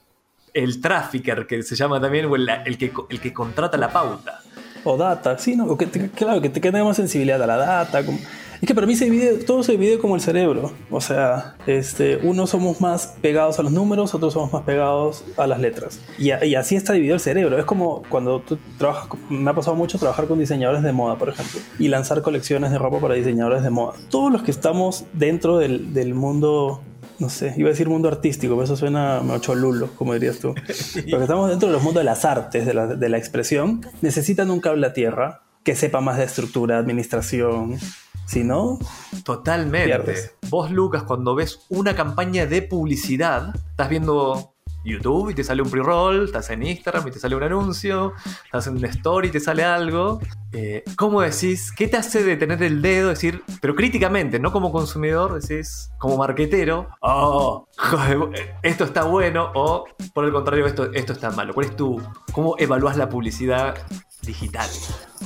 el 0.53 0.81
trafficker, 0.81 1.45
que 1.45 1.61
se 1.61 1.75
llama 1.75 2.01
también, 2.01 2.25
o 2.25 2.35
el, 2.35 2.49
el, 2.65 2.77
que, 2.77 2.91
el 3.09 3.19
que 3.19 3.33
contrata 3.33 3.77
la 3.77 3.91
pauta. 3.91 4.41
O 4.83 4.97
data, 4.97 5.37
sí, 5.37 5.55
¿no? 5.55 5.77
que, 5.77 5.87
claro, 5.87 6.41
que, 6.41 6.49
tenga 6.49 6.83
más 6.83 6.95
sensibilidad 6.95 7.41
a 7.43 7.47
la 7.47 7.57
data. 7.57 8.05
Como, 8.05 8.17
es 8.61 8.67
que 8.67 8.75
para 8.75 8.85
mí 8.85 8.95
se 8.95 9.05
divide, 9.05 9.37
todo 9.37 9.63
se 9.63 9.73
divide 9.73 9.99
como 9.99 10.15
el 10.15 10.21
cerebro. 10.21 10.71
O 10.91 10.99
sea, 11.01 11.55
este, 11.65 12.17
unos 12.17 12.49
somos 12.49 12.81
más 12.81 13.15
pegados 13.21 13.59
a 13.59 13.63
los 13.63 13.71
números, 13.71 14.13
otros 14.13 14.33
somos 14.33 14.51
más 14.51 14.63
pegados 14.63 15.23
a 15.37 15.47
las 15.47 15.59
letras. 15.59 15.99
Y, 16.17 16.31
así 16.31 16.75
está 16.75 16.93
dividido 16.93 17.15
el 17.15 17.21
cerebro. 17.21 17.57
Es 17.57 17.65
como 17.65 18.03
cuando 18.09 18.41
tú 18.41 18.57
trabajas, 18.77 19.09
me 19.29 19.49
ha 19.49 19.53
pasado 19.53 19.75
mucho 19.75 19.97
trabajar 19.97 20.27
con 20.27 20.39
diseñadores 20.39 20.83
de 20.83 20.91
moda, 20.91 21.17
por 21.17 21.29
ejemplo, 21.29 21.59
y 21.77 21.87
lanzar 21.87 22.21
colecciones 22.21 22.71
de 22.71 22.77
ropa 22.77 22.99
para 22.99 23.15
diseñadores 23.15 23.63
de 23.63 23.69
moda. 23.69 23.93
Todos 24.09 24.31
los 24.31 24.43
que 24.43 24.51
estamos 24.51 25.05
dentro 25.13 25.57
del, 25.57 25.93
del 25.93 26.13
mundo 26.13 26.81
no 27.19 27.27
sé, 27.29 27.53
iba 27.57 27.67
a 27.67 27.71
decir 27.71 27.89
mundo 27.89 28.07
artístico, 28.07 28.53
pero 28.53 28.63
eso 28.63 28.77
suena 28.77 29.19
mucho 29.21 29.53
lulo, 29.53 29.89
como 29.97 30.13
dirías 30.13 30.39
tú. 30.39 30.55
Porque 31.09 31.23
estamos 31.23 31.49
dentro 31.49 31.67
de 31.67 31.73
los 31.73 31.83
mundos 31.83 31.99
de 32.01 32.05
las 32.05 32.23
artes, 32.23 32.65
de 32.65 32.73
la, 32.73 32.87
de 32.87 33.09
la, 33.09 33.17
expresión, 33.17 33.85
necesitan 34.01 34.49
un 34.49 34.61
cable 34.61 34.87
a 34.87 34.93
tierra 34.93 35.41
que 35.63 35.75
sepa 35.75 35.99
más 35.99 36.17
de 36.17 36.23
estructura, 36.23 36.77
administración, 36.77 37.77
si 38.29 38.43
no, 38.43 38.77
totalmente. 39.23 40.33
Vos, 40.49 40.69
Lucas, 40.69 41.01
cuando 41.01 41.33
ves 41.33 41.65
una 41.69 41.95
campaña 41.95 42.45
de 42.45 42.61
publicidad, 42.61 43.55
estás 43.71 43.89
viendo 43.89 44.53
YouTube 44.85 45.31
y 45.31 45.33
te 45.33 45.43
sale 45.43 45.63
un 45.63 45.71
pre-roll, 45.71 46.25
estás 46.25 46.51
en 46.51 46.61
Instagram 46.61 47.07
y 47.07 47.11
te 47.11 47.17
sale 47.17 47.35
un 47.35 47.41
anuncio, 47.41 48.13
estás 48.45 48.67
en 48.67 48.77
una 48.77 48.87
story 48.87 49.29
y 49.29 49.31
te 49.31 49.39
sale 49.39 49.63
algo. 49.63 50.21
Eh, 50.51 50.83
¿Cómo 50.95 51.21
decís? 51.21 51.71
¿Qué 51.75 51.87
te 51.87 51.97
hace 51.97 52.23
detener 52.23 52.61
el 52.61 52.83
dedo? 52.83 53.09
Decir, 53.09 53.41
pero 53.61 53.75
críticamente, 53.75 54.37
no 54.37 54.51
como 54.51 54.71
consumidor, 54.71 55.41
decís, 55.41 55.89
como 55.97 56.15
marquetero, 56.17 56.87
oh, 57.01 57.67
esto 58.61 58.83
está 58.83 59.05
bueno, 59.05 59.51
o 59.55 59.85
por 60.13 60.25
el 60.25 60.31
contrario, 60.31 60.67
esto, 60.67 60.93
esto 60.93 61.13
está 61.13 61.31
malo. 61.31 61.55
¿Cuál 61.55 61.65
es 61.65 61.75
tu, 61.75 61.99
cómo 62.31 62.53
evalúas 62.59 62.95
la 62.95 63.09
publicidad 63.09 63.75
digital? 64.21 64.69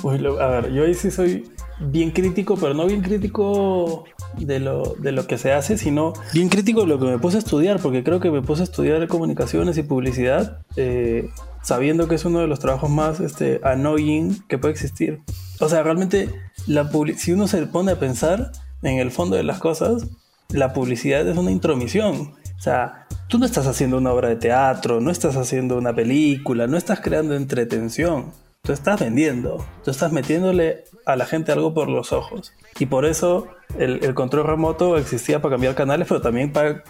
a 0.06 0.48
ver, 0.48 0.72
yo 0.72 0.86
ahí 0.86 0.94
sí 0.94 1.12
soy 1.12 1.52
bien 1.80 2.12
crítico, 2.12 2.56
pero 2.58 2.74
no 2.74 2.86
bien 2.86 3.02
crítico 3.02 4.06
de 4.38 4.60
lo, 4.60 4.96
de 5.00 5.12
lo 5.12 5.28
que 5.28 5.38
se 5.38 5.52
hace, 5.54 5.78
sino 5.78 6.14
bien 6.34 6.50
crítico 6.50 6.82
de 6.82 6.88
lo 6.88 7.00
que 7.00 7.06
me 7.06 7.20
puse 7.20 7.38
a 7.38 7.40
estudiar, 7.40 7.80
porque 7.80 8.04
creo 8.04 8.20
que 8.20 8.32
me 8.32 8.42
puse 8.42 8.62
a 8.62 8.66
estudiar 8.66 9.08
comunicaciones 9.08 9.78
y 9.78 9.84
publicidad, 9.84 10.62
eh, 10.76 11.30
sabiendo 11.62 12.08
que 12.08 12.16
es 12.16 12.26
uno 12.26 12.40
de 12.40 12.48
los 12.48 12.60
trabajos 12.60 12.90
más 12.90 13.20
este, 13.20 13.60
annoying 13.64 14.44
que 14.48 14.58
puede 14.58 14.74
existir. 14.74 15.22
O 15.60 15.70
sea, 15.70 15.84
realmente, 15.84 16.30
la 16.68 16.90
si 17.18 17.32
uno 17.32 17.48
se 17.48 17.66
pone 17.68 17.92
a 17.94 18.00
pensar 18.00 18.52
en 18.82 19.00
el 19.00 19.12
fondo 19.12 19.36
de 19.36 19.44
las 19.44 19.60
cosas, 19.60 20.08
la 20.50 20.74
publicidad 20.74 21.28
es 21.28 21.38
una 21.38 21.52
intromisión. 21.52 22.34
O 22.58 22.62
sea, 22.62 23.08
tú 23.28 23.40
no 23.40 23.46
estás 23.46 23.68
haciendo 23.68 23.98
una 23.98 24.12
obra 24.14 24.30
de 24.30 24.36
teatro, 24.36 25.02
no 25.02 25.12
estás 25.12 25.36
haciendo 25.36 25.78
una 25.78 25.94
película, 25.94 26.68
no 26.68 26.78
estás 26.78 27.02
creando 27.02 27.36
entretención 27.36 28.32
tú 28.66 28.72
estás 28.72 28.98
vendiendo, 28.98 29.66
tú 29.84 29.92
estás 29.92 30.14
metiéndole 30.14 30.86
a 31.06 31.18
la 31.18 31.26
gente 31.26 31.52
algo 31.52 31.74
por 31.74 31.90
los 31.90 32.14
ojos. 32.14 32.54
Y 32.80 32.86
por 32.86 33.04
eso 33.04 33.48
el, 33.78 34.14
control 34.14 34.48
remoto 34.48 34.98
existía 34.98 35.42
para 35.42 35.56
cambiar 35.56 35.76
canales, 35.76 36.08
pero 36.08 36.22
también 36.22 36.54
para 36.54 36.82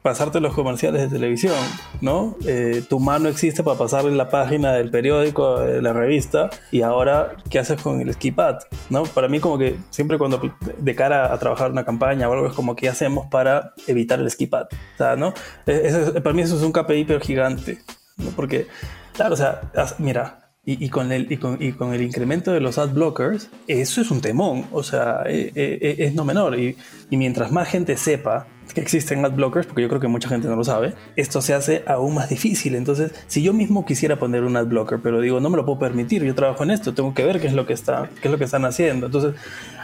pasarte 0.00 0.38
los 0.38 0.54
comerciales 0.54 1.02
de 1.02 1.08
televisión, 1.08 1.56
¿no? 2.00 2.36
Eh, 2.46 2.84
tu 2.88 3.00
mano 3.00 3.28
existe 3.28 3.64
para 3.64 3.76
pasarle 3.76 4.12
la 4.12 4.28
página 4.28 4.74
del 4.74 4.92
periódico, 4.92 5.58
de 5.58 5.82
la 5.82 5.92
revista, 5.92 6.50
y 6.70 6.82
ahora, 6.82 7.34
¿qué 7.50 7.58
haces 7.58 7.82
con 7.82 8.00
el 8.00 8.14
skipad? 8.14 8.60
¿No? 8.88 9.02
Para 9.02 9.26
mí 9.26 9.40
como 9.40 9.58
que 9.58 9.76
siempre 9.90 10.18
cuando 10.18 10.40
de 10.78 10.94
cara 10.94 11.34
a 11.34 11.38
trabajar 11.40 11.72
una 11.72 11.84
campaña 11.84 12.28
o 12.28 12.32
algo 12.32 12.46
es 12.46 12.54
como, 12.54 12.76
¿qué 12.76 12.88
hacemos 12.88 13.26
para 13.26 13.72
evitar 13.88 14.20
el 14.20 14.30
skipad? 14.30 14.66
O 14.94 14.98
sea, 14.98 15.16
¿no? 15.16 15.34
E, 15.66 16.20
para 16.22 16.32
mí 16.32 16.42
eso 16.42 16.54
es 16.54 16.62
un 16.62 16.70
KPI 16.70 17.06
pero 17.06 17.20
gigante, 17.20 17.80
¿no? 18.18 18.30
Porque, 18.36 18.68
claro, 19.14 19.34
o 19.34 19.36
sea, 19.36 19.62
mira, 19.98 20.41
y, 20.64 20.90
con 20.90 21.10
el, 21.10 21.30
y, 21.32 21.38
con, 21.38 21.60
y, 21.60 21.72
con, 21.72 21.92
el 21.92 22.02
incremento 22.02 22.52
de 22.52 22.60
los 22.60 22.78
ad 22.78 22.90
blockers, 22.90 23.50
eso 23.66 24.00
es 24.00 24.12
un 24.12 24.20
temón, 24.20 24.66
o 24.70 24.84
sea, 24.84 25.24
eh, 25.26 25.50
eh, 25.56 25.78
eh, 25.82 25.96
es 25.98 26.14
no 26.14 26.24
menor. 26.24 26.56
Y, 26.56 26.76
mientras 27.10 27.50
más 27.50 27.68
gente 27.68 27.96
sepa 27.96 28.46
que 28.72 28.80
existen 28.80 29.24
ad 29.24 29.32
blockers, 29.32 29.66
porque 29.66 29.82
yo 29.82 29.88
creo 29.88 30.00
que 30.00 30.06
mucha 30.06 30.28
gente 30.28 30.46
no 30.46 30.54
lo 30.54 30.62
sabe, 30.62 30.94
esto 31.16 31.42
se 31.42 31.52
hace 31.52 31.82
aún 31.88 32.14
más 32.14 32.28
difícil. 32.28 32.76
Entonces, 32.76 33.12
si 33.26 33.42
yo 33.42 33.52
mismo 33.52 33.84
quisiera 33.84 34.20
poner 34.20 34.44
un 34.44 34.56
ad 34.56 34.66
blocker, 34.66 35.00
pero 35.02 35.20
digo, 35.20 35.40
no 35.40 35.50
me 35.50 35.56
lo 35.56 35.66
puedo 35.66 35.80
permitir, 35.80 36.22
yo 36.22 36.34
trabajo 36.36 36.62
en 36.62 36.70
esto, 36.70 36.94
tengo 36.94 37.12
que 37.12 37.24
ver 37.24 37.40
qué 37.40 37.48
es 37.48 37.54
lo 37.54 37.66
que, 37.66 37.72
está, 37.72 38.08
qué 38.20 38.28
es 38.28 38.30
lo 38.30 38.38
que 38.38 38.44
están 38.44 38.64
haciendo. 38.64 39.06
Entonces, 39.06 39.34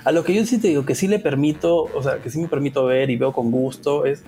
a 0.05 0.13
lo 0.13 0.23
que 0.23 0.33
yo 0.33 0.47
sí 0.47 0.59
te 0.59 0.69
digo 0.69 0.87
que 0.87 0.95
sí 0.95 1.09
le 1.09 1.19
permito, 1.19 1.87
o 1.93 2.03
sea, 2.05 2.19
que 2.23 2.31
sí 2.31 2.39
me 2.39 2.47
permito 2.47 2.85
ver 2.85 3.11
y 3.11 3.17
veo 3.17 3.33
con 3.33 3.51
gusto, 3.51 4.07
es 4.07 4.23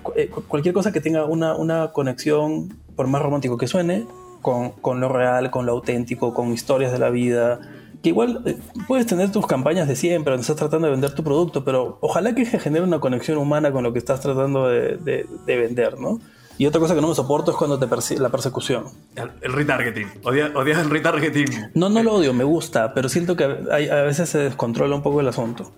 cualquier 0.49 0.73
cosa 0.73 0.91
que 0.91 0.99
tenga 0.99 1.23
una, 1.23 1.55
una 1.55 1.93
conexión, 1.93 2.77
por 2.97 3.07
más 3.07 3.21
romántico 3.21 3.57
que 3.57 3.67
suene, 3.67 4.05
con, 4.41 4.71
con, 4.71 4.99
lo 4.99 5.09
real, 5.09 5.51
con 5.51 5.65
lo 5.65 5.73
auténtico, 5.73 6.33
con 6.33 6.51
historias 6.51 6.91
de 6.91 6.99
la 6.99 7.09
vida. 7.09 7.59
Que 8.03 8.09
igual 8.09 8.41
eh, 8.45 8.57
puedes 8.87 9.05
tener 9.05 9.31
tus 9.31 9.45
campañas 9.45 9.87
de 9.87 9.95
siempre, 9.95 10.31
donde 10.31 10.41
estás 10.41 10.57
tratando 10.57 10.87
de 10.87 10.91
vender 10.91 11.13
tu 11.13 11.23
producto, 11.23 11.63
pero 11.63 11.97
ojalá 12.01 12.33
que 12.33 12.45
genere 12.45 12.83
una 12.83 12.99
conexión 12.99 13.37
humana 13.37 13.71
con 13.71 13.83
lo 13.83 13.93
que 13.93 13.99
estás 13.99 14.21
tratando 14.21 14.67
de, 14.67 14.97
de, 14.97 15.57
vender, 15.57 15.99
¿no? 15.99 16.19
Y 16.57 16.67
otra 16.67 16.79
cosa 16.79 16.93
que 16.93 17.01
no 17.01 17.07
me 17.07 17.15
soporto 17.15 17.51
es 17.51 17.57
cuando 17.57 17.79
te 17.79 18.19
la 18.19 18.29
persecución. 18.29 18.85
El, 19.15 19.51
retargeting. 19.51 20.07
¿Odias, 20.23 20.77
el 20.77 20.89
retargeting? 20.91 21.71
No, 21.73 21.89
no 21.89 22.03
lo 22.03 22.13
odio, 22.13 22.33
me 22.33 22.43
gusta, 22.43 22.93
pero 22.93 23.09
siento 23.09 23.35
que 23.35 23.45
a 23.45 24.01
veces 24.03 24.29
se 24.29 24.37
descontrola 24.37 24.95
un 24.95 25.01
poco 25.01 25.21
el 25.21 25.27
asunto. 25.27 25.71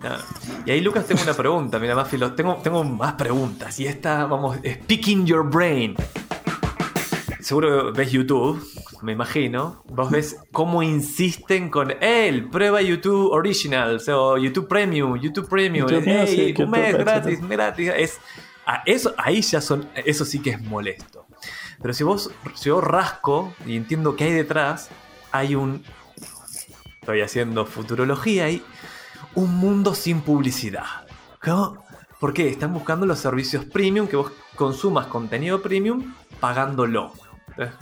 Y 0.65 0.71
ahí, 0.71 0.81
Lucas, 0.81 1.05
tengo 1.05 1.21
una 1.23 1.35
pregunta. 1.35 1.79
Mira, 1.79 1.95
más 1.95 2.09
filo. 2.09 2.33
Tengo, 2.33 2.55
tengo 2.55 2.83
más 2.83 3.13
preguntas. 3.13 3.79
Y 3.79 3.87
esta, 3.87 4.25
vamos, 4.25 4.57
es 4.63 4.77
picking 4.77 5.25
your 5.25 5.49
brain 5.49 5.95
seguro 7.43 7.91
ves 7.91 8.11
YouTube, 8.11 8.65
me 9.01 9.11
imagino, 9.11 9.83
vos 9.85 10.09
ves 10.09 10.37
cómo 10.51 10.81
insisten 10.81 11.69
con 11.69 11.91
él, 12.01 12.49
prueba 12.49 12.81
YouTube 12.81 13.31
Original, 13.31 14.01
o 14.07 14.37
YouTube 14.37 14.67
Premium, 14.67 15.19
YouTube 15.19 15.47
Premium, 15.49 15.87
un 15.87 16.69
mes 16.69 16.97
gratis, 16.97 17.47
gratis. 17.47 17.91
Es, 17.95 18.19
eso, 18.85 19.13
ahí 19.17 19.41
ya 19.41 19.61
son, 19.61 19.87
eso 20.05 20.25
sí 20.25 20.39
que 20.39 20.51
es 20.51 20.61
molesto. 20.61 21.25
Pero 21.81 21.93
si 21.93 22.03
vos, 22.03 22.31
si 22.55 22.69
yo 22.69 22.79
rasco 22.79 23.53
y 23.65 23.75
entiendo 23.75 24.15
qué 24.15 24.25
hay 24.25 24.31
detrás, 24.31 24.89
hay 25.31 25.55
un, 25.55 25.83
estoy 27.01 27.21
haciendo 27.21 27.65
futurología, 27.65 28.45
hay 28.45 28.63
un 29.35 29.53
mundo 29.55 29.93
sin 29.93 30.21
publicidad. 30.21 30.85
¿Cómo? 31.41 31.83
¿Por 32.21 32.33
qué? 32.33 32.47
Están 32.47 32.73
buscando 32.73 33.05
los 33.05 33.19
servicios 33.19 33.65
premium, 33.65 34.07
que 34.07 34.15
vos 34.15 34.31
consumas 34.55 35.07
contenido 35.07 35.61
premium 35.61 36.13
pagándolo. 36.39 37.11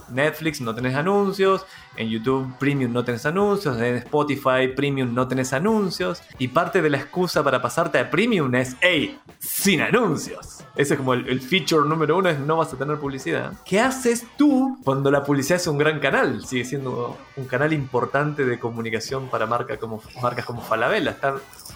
Netflix 0.09 0.61
no 0.61 0.75
tenés 0.75 0.95
anuncios, 0.95 1.65
en 1.97 2.09
YouTube 2.09 2.53
Premium 2.59 2.91
no 2.91 3.03
tenés 3.03 3.25
anuncios, 3.25 3.77
en 3.79 3.95
Spotify 3.97 4.67
Premium 4.75 5.13
no 5.13 5.27
tenés 5.27 5.53
anuncios. 5.53 6.21
Y 6.37 6.49
parte 6.49 6.81
de 6.81 6.89
la 6.89 6.97
excusa 6.97 7.43
para 7.43 7.61
pasarte 7.61 7.99
a 7.99 8.09
Premium 8.09 8.53
es, 8.55 8.75
hey, 8.81 9.19
sin 9.39 9.81
anuncios. 9.81 10.63
Ese 10.75 10.93
es 10.93 10.97
como 10.97 11.13
el, 11.13 11.41
feature 11.41 11.87
número 11.87 12.17
uno, 12.17 12.29
es 12.29 12.39
no 12.39 12.57
vas 12.57 12.73
a 12.73 12.77
tener 12.77 12.97
publicidad. 12.97 13.53
¿Qué 13.65 13.79
haces 13.79 14.25
tú 14.37 14.77
cuando 14.83 15.11
la 15.11 15.23
publicidad 15.23 15.57
es 15.57 15.67
un 15.67 15.77
gran 15.77 15.99
canal? 15.99 16.45
Sigue 16.45 16.63
siendo 16.65 17.17
un 17.35 17.45
canal 17.45 17.73
importante 17.73 18.45
de 18.45 18.59
comunicación 18.59 19.27
para 19.29 19.45
marcas 19.45 19.77
como, 19.77 20.01
marcas 20.21 20.45
como 20.45 20.61
Falabella. 20.61 21.17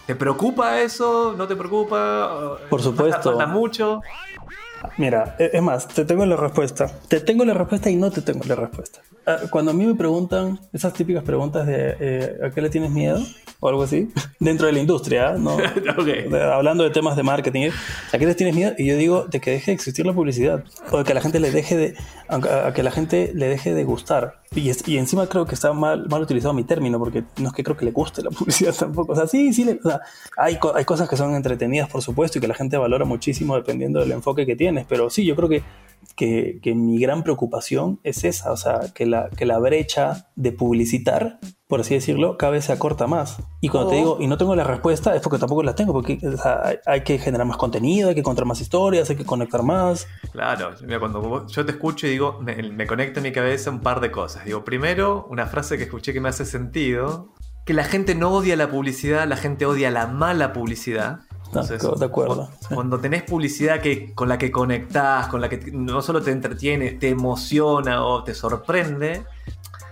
¿Te 0.05 0.15
preocupa 0.15 0.81
eso? 0.81 1.33
¿No 1.37 1.47
te 1.47 1.55
preocupa? 1.55 2.57
Por 2.69 2.81
supuesto. 2.81 3.31
¿Falta 3.31 3.47
mucho? 3.47 4.01
Mira, 4.97 5.35
e, 5.39 5.51
es 5.53 5.61
más, 5.61 5.87
te 5.87 6.05
tengo 6.05 6.25
la 6.25 6.35
respuesta. 6.35 6.89
Te 7.07 7.19
tengo 7.19 7.45
la 7.45 7.53
respuesta 7.53 7.89
y 7.89 7.95
no 7.95 8.11
te 8.11 8.21
tengo 8.21 8.43
la 8.45 8.55
respuesta. 8.55 9.01
Ah, 9.25 9.39
cuando 9.49 9.71
a 9.71 9.73
mí 9.73 9.85
me 9.85 9.95
preguntan 9.95 10.59
esas 10.73 10.93
típicas 10.93 11.23
preguntas 11.23 11.65
de 11.67 11.95
eh, 11.99 12.37
¿a 12.43 12.49
qué 12.51 12.61
le 12.61 12.69
tienes 12.69 12.91
miedo? 12.91 13.19
o 13.59 13.69
algo 13.69 13.83
así, 13.83 14.09
dentro 14.39 14.67
de 14.67 14.73
la 14.73 14.79
industria, 14.79 15.33
¿no? 15.33 15.57
hablando 16.53 16.83
de 16.83 16.89
temas 16.89 17.15
de 17.15 17.23
marketing, 17.23 17.69
¿a 18.11 18.17
qué 18.17 18.25
les 18.25 18.35
tienes 18.35 18.55
miedo? 18.55 18.73
Y 18.77 18.85
yo 18.85 18.97
digo 18.97 19.25
de 19.25 19.39
que 19.39 19.51
deje 19.51 19.71
de 19.71 19.75
existir 19.75 20.05
la 20.05 20.13
publicidad, 20.13 20.63
o 20.91 20.99
de 20.99 21.03
que 21.03 21.11
a 21.11 21.15
la 21.15 21.21
gente 21.21 21.39
le 21.39 21.51
deje 21.51 21.77
de, 21.77 21.95
a, 22.27 22.73
que 22.73 22.83
la 22.83 22.91
gente 22.91 23.31
le 23.33 23.47
deje 23.47 23.73
de 23.73 23.83
gustar. 23.83 24.41
Y, 24.53 24.71
y, 24.85 24.97
encima 24.97 25.27
creo 25.27 25.45
que 25.45 25.55
está 25.55 25.73
mal, 25.73 26.07
mal 26.07 26.21
utilizado 26.21 26.53
mi 26.53 26.63
término, 26.63 26.99
porque 26.99 27.23
no 27.37 27.49
es 27.49 27.53
que 27.53 27.63
creo 27.63 27.75
que 27.75 27.85
le 27.85 27.91
guste 27.91 28.21
la 28.21 28.29
publicidad 28.31 28.73
tampoco. 28.73 29.13
O 29.13 29.15
sea, 29.15 29.27
sí, 29.27 29.53
sí, 29.53 29.67
o 29.83 29.89
sea, 29.89 30.01
hay, 30.37 30.57
hay 30.75 30.85
cosas 30.85 31.09
que 31.09 31.17
son 31.17 31.33
entretenidas, 31.35 31.89
por 31.89 32.01
supuesto, 32.01 32.37
y 32.37 32.41
que 32.41 32.47
la 32.47 32.55
gente 32.55 32.77
valora 32.77 33.05
muchísimo 33.05 33.55
dependiendo 33.55 33.99
del 33.99 34.11
enfoque 34.11 34.45
que 34.45 34.55
tienes, 34.55 34.85
pero 34.87 35.09
sí, 35.09 35.25
yo 35.25 35.35
creo 35.35 35.49
que 35.49 35.63
que, 36.15 36.59
que, 36.61 36.73
mi 36.75 36.99
gran 36.99 37.23
preocupación 37.23 37.99
es 38.03 38.23
esa, 38.23 38.51
o 38.51 38.57
sea, 38.57 38.93
que 38.93 39.05
la, 39.05 39.29
que 39.29 39.45
la 39.45 39.59
brecha 39.59 40.27
de 40.35 40.51
publicitar, 40.51 41.39
por 41.67 41.81
así 41.81 41.93
decirlo, 41.93 42.37
cada 42.37 42.53
vez 42.53 42.65
se 42.65 42.71
acorta 42.71 43.07
más. 43.07 43.37
Y 43.61 43.69
cuando 43.69 43.89
te 43.89 43.95
oh. 43.95 43.99
digo, 43.99 44.17
y 44.21 44.27
no 44.27 44.37
tengo 44.37 44.55
la 44.55 44.63
respuesta, 44.63 45.15
es 45.15 45.21
porque 45.21 45.37
tampoco 45.37 45.63
la 45.63 45.75
tengo, 45.75 45.93
porque 45.93 46.17
hay, 46.85 47.01
que 47.01 47.17
generar 47.17 47.45
más 47.45 47.57
contenido, 47.57 48.09
hay 48.09 48.15
que 48.15 48.23
contar 48.23 48.45
más 48.45 48.61
historias, 48.61 49.09
hay 49.09 49.15
que 49.15 49.25
conectar 49.25 49.63
más. 49.63 50.07
Claro, 50.31 50.71
mira, 50.83 50.99
cuando 50.99 51.45
yo 51.47 51.65
te 51.65 51.71
escucho 51.71 52.07
y 52.07 52.11
digo, 52.11 52.39
me, 52.41 52.55
me 52.63 52.87
conecta 52.87 53.19
en 53.19 53.23
mi 53.23 53.31
cabeza 53.31 53.69
un 53.69 53.81
par 53.81 53.99
de 53.99 54.11
cosas. 54.11 54.45
Digo, 54.45 54.63
primero, 54.63 55.27
una 55.29 55.47
frase 55.47 55.77
que 55.77 55.83
escuché 55.83 56.13
que 56.13 56.21
me 56.21 56.29
hace 56.29 56.45
sentido, 56.45 57.33
que 57.65 57.73
la 57.73 57.83
gente 57.83 58.15
no 58.15 58.31
odia 58.31 58.55
la 58.55 58.69
publicidad, 58.69 59.27
la 59.27 59.37
gente 59.37 59.65
odia 59.65 59.89
la 59.91 60.07
mala 60.07 60.53
publicidad 60.53 61.21
de 61.51 62.05
acuerdo. 62.05 62.49
Cuando, 62.73 62.99
tenés 62.99 63.23
publicidad 63.23 63.79
que, 63.81 64.13
con 64.13 64.27
la 64.27 64.37
que 64.37 64.51
conectás, 64.51 65.27
con 65.27 65.41
la 65.41 65.49
que 65.49 65.71
no 65.71 66.01
solo 66.01 66.21
te 66.21 66.31
entretiene, 66.31 66.91
te 66.91 67.09
emociona 67.09 68.03
o 68.03 68.23
te 68.23 68.33
sorprende, 68.33 69.23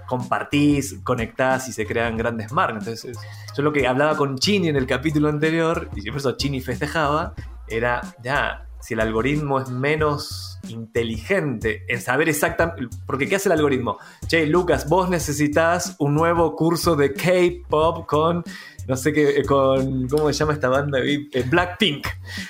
compartís, 0.08 1.00
conectás 1.04 1.68
y 1.70 1.74
se 1.74 1.86
crean 1.86 2.18
grandes 2.18 2.52
marcas. 2.52 2.88
Entonces, 2.88 3.18
yo 3.56 3.64
lo 3.64 3.72
que 3.72 3.88
hablaba 3.88 4.18
con 4.18 4.38
Chini 4.38 4.70
en 4.70 4.76
el 4.76 4.88
capítulo 4.88 5.30
anterior, 5.30 5.90
y 5.96 6.10
por 6.10 6.18
eso 6.18 6.34
Chini 6.34 6.62
festejaba, 6.62 7.34
era 7.68 8.02
ya, 8.24 8.68
si 8.84 8.96
el 8.96 9.00
algoritmo 9.00 9.60
es 9.62 9.70
menos 9.70 10.60
inteligente 10.68 11.86
en 11.88 12.02
saber 12.02 12.28
exactamente. 12.28 12.96
Porque, 13.06 13.28
¿qué 13.28 13.38
hace 13.38 13.48
el 13.48 13.54
algoritmo? 13.54 13.98
Che, 14.28 14.46
Lucas, 14.46 14.90
vos 14.90 15.10
necesitas 15.10 15.96
un 16.00 16.14
nuevo 16.14 16.56
curso 16.56 16.96
de 16.96 17.14
K-pop 17.14 18.06
con 18.06 18.44
no 18.88 18.98
sé 18.98 19.14
qué, 19.14 19.40
eh, 19.40 19.46
con, 19.46 20.08
¿cómo 20.08 20.28
se 20.28 20.34
llama 20.34 20.54
esta 20.54 20.70
banda? 20.70 21.00
Eh, 21.02 21.28
Blackpink. 21.50 22.08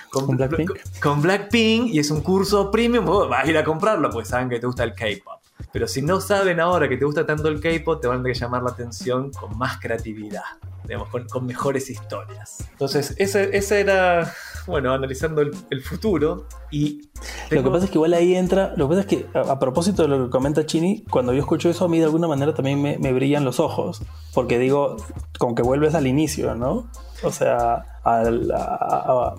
Con, 0.10 0.36
Blackpink. 0.36 0.72
Con, 1.02 1.22
Blackpink 1.22 1.88
y 1.94 2.00
es 2.00 2.10
un 2.12 2.22
curso 2.22 2.72
premium, 2.72 3.06
vos 3.06 3.30
vas 3.30 3.46
a 3.46 3.50
ir 3.50 3.58
a 3.58 3.64
comprarlo, 3.64 4.10
pues 4.10 4.28
saben 4.28 4.50
que 4.50 4.60
te 4.60 4.66
gusta 4.66 4.84
el 4.84 4.94
K-pop. 4.94 5.42
Pero 5.72 5.88
si 5.88 6.02
no 6.02 6.22
saben 6.22 6.60
ahora 6.60 6.88
que 6.90 6.98
te 6.98 7.06
gusta 7.06 7.26
tanto 7.26 7.48
el 7.48 7.60
K-pop, 7.60 8.02
te 8.02 8.08
van 8.08 8.20
a 8.20 8.24
tener 8.24 8.34
que 8.34 8.40
llamar 8.40 8.64
la 8.64 8.72
atención 8.72 9.32
con 9.32 9.58
más 9.58 9.80
creatividad, 9.80 10.44
digamos, 10.86 11.10
con, 11.10 11.46
mejores 11.46 11.90
historias. 11.90 12.68
Entonces, 12.72 13.16
ese, 13.18 13.56
ese 13.56 13.82
era 13.82 14.34
bueno, 14.68 14.94
analizando 14.94 15.42
el, 15.42 15.82
futuro. 15.82 16.48
Y 16.72 17.10
Lo 17.50 17.64
que 17.64 17.70
pasa 17.70 17.86
es 17.86 17.92
que 17.92 17.98
igual 17.98 18.14
ahí 18.14 18.36
entra, 18.36 18.74
lo 18.78 18.88
que 18.88 18.96
pasa 18.96 19.02
es 19.02 19.08
que 19.08 19.26
a, 19.38 19.60
propósito 19.60 20.04
de 20.04 20.08
lo 20.08 20.26
que 20.26 20.30
comenta 20.30 20.66
Chini, 20.66 21.04
cuando 21.10 21.34
yo 21.34 21.40
escucho 21.40 21.70
eso 21.70 21.86
a 21.86 21.90
mí 21.90 22.00
de 22.00 22.06
alguna 22.06 22.28
manera 22.28 22.54
también 22.54 22.82
me, 22.82 22.98
me 22.98 23.14
brillan 23.14 23.44
los 23.44 23.60
ojos, 23.60 24.02
porque 24.34 24.60
digo, 24.60 24.98
como 25.38 25.56
que 25.56 25.62
vuelves 25.62 25.96
al 25.96 26.08
inicio, 26.08 26.56
¿no? 26.56 26.90
O 27.24 27.32
sea, 27.32 27.86
a, 28.04 29.36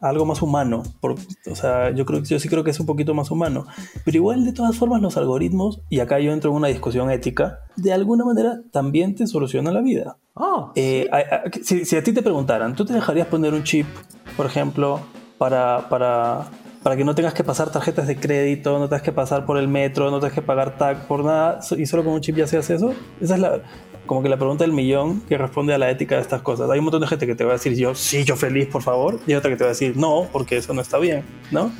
algo 0.00 0.26
más 0.26 0.42
humano. 0.42 0.82
o 1.00 1.54
sea, 1.54 1.90
yo, 1.90 2.04
creo, 2.04 2.22
yo 2.22 2.38
sí 2.38 2.48
creo 2.48 2.64
que 2.64 2.70
es 2.70 2.80
un 2.80 2.86
poquito 2.86 3.14
más 3.14 3.30
humano. 3.30 3.66
Pero 4.04 4.16
igual, 4.16 4.44
de 4.44 4.52
todas 4.52 4.76
formas, 4.76 5.00
los 5.00 5.16
algoritmos, 5.16 5.80
y 5.88 6.00
acá 6.00 6.18
yo 6.18 6.32
entro 6.32 6.50
en 6.50 6.56
una 6.56 6.68
discusión 6.68 7.10
ética, 7.10 7.60
de 7.76 7.92
alguna 7.92 8.24
manera 8.24 8.60
también 8.70 9.14
te 9.14 9.26
solucionan 9.26 9.74
la 9.74 9.80
vida. 9.80 10.16
Oh, 10.34 10.72
eh, 10.74 11.08
si, 11.62 11.84
si, 11.84 11.96
a 11.96 12.02
ti 12.02 12.12
te 12.12 12.22
preguntaran, 12.22 12.74
¿tú 12.74 12.84
te 12.84 12.94
dejarías 12.94 13.26
poner 13.26 13.52
un 13.52 13.64
chip, 13.64 13.86
por 14.36 14.46
ejemplo, 14.46 15.00
para, 15.38 15.88
para, 15.88 16.46
para 16.82 16.96
que 16.96 17.04
no 17.04 17.14
tengas 17.14 17.34
que 17.34 17.44
pasar 17.44 17.70
tarjetas 17.70 18.06
de 18.06 18.16
crédito, 18.16 18.78
no 18.78 18.88
tengas 18.88 19.02
que 19.02 19.12
pasar 19.12 19.44
por 19.44 19.58
el 19.58 19.68
metro, 19.68 20.10
no 20.10 20.20
tengas 20.20 20.34
que 20.34 20.42
pagar 20.42 20.78
tag 20.78 21.06
por 21.06 21.24
nada, 21.24 21.60
y 21.76 21.86
solo 21.86 22.02
con 22.02 22.14
un 22.14 22.20
chip 22.20 22.36
ya 22.36 22.46
se 22.46 22.56
hace 22.56 22.74
eso? 22.74 22.94
Esa 23.20 23.34
es 23.34 23.40
la, 23.40 23.62
como 24.12 24.22
que 24.22 24.28
la 24.28 24.36
pregunta 24.36 24.64
del 24.64 24.74
millón 24.74 25.22
que 25.22 25.38
responde 25.38 25.72
a 25.72 25.78
la 25.78 25.90
ética 25.90 26.16
de 26.16 26.20
estas 26.20 26.42
cosas. 26.42 26.68
Hay 26.68 26.80
un 26.80 26.84
montón 26.84 27.00
de 27.00 27.06
gente 27.06 27.26
que 27.26 27.34
te 27.34 27.44
va 27.44 27.52
a 27.52 27.54
decir 27.54 27.74
yo, 27.74 27.94
sí, 27.94 28.24
yo 28.24 28.36
feliz, 28.36 28.66
por 28.66 28.82
favor, 28.82 29.18
y 29.26 29.32
otra 29.32 29.50
que 29.50 29.56
te 29.56 29.64
va 29.64 29.68
a 29.68 29.72
decir 29.72 29.96
no, 29.96 30.28
porque 30.30 30.58
eso 30.58 30.74
no 30.74 30.82
está 30.82 30.98
bien, 30.98 31.24
¿no? 31.50 31.72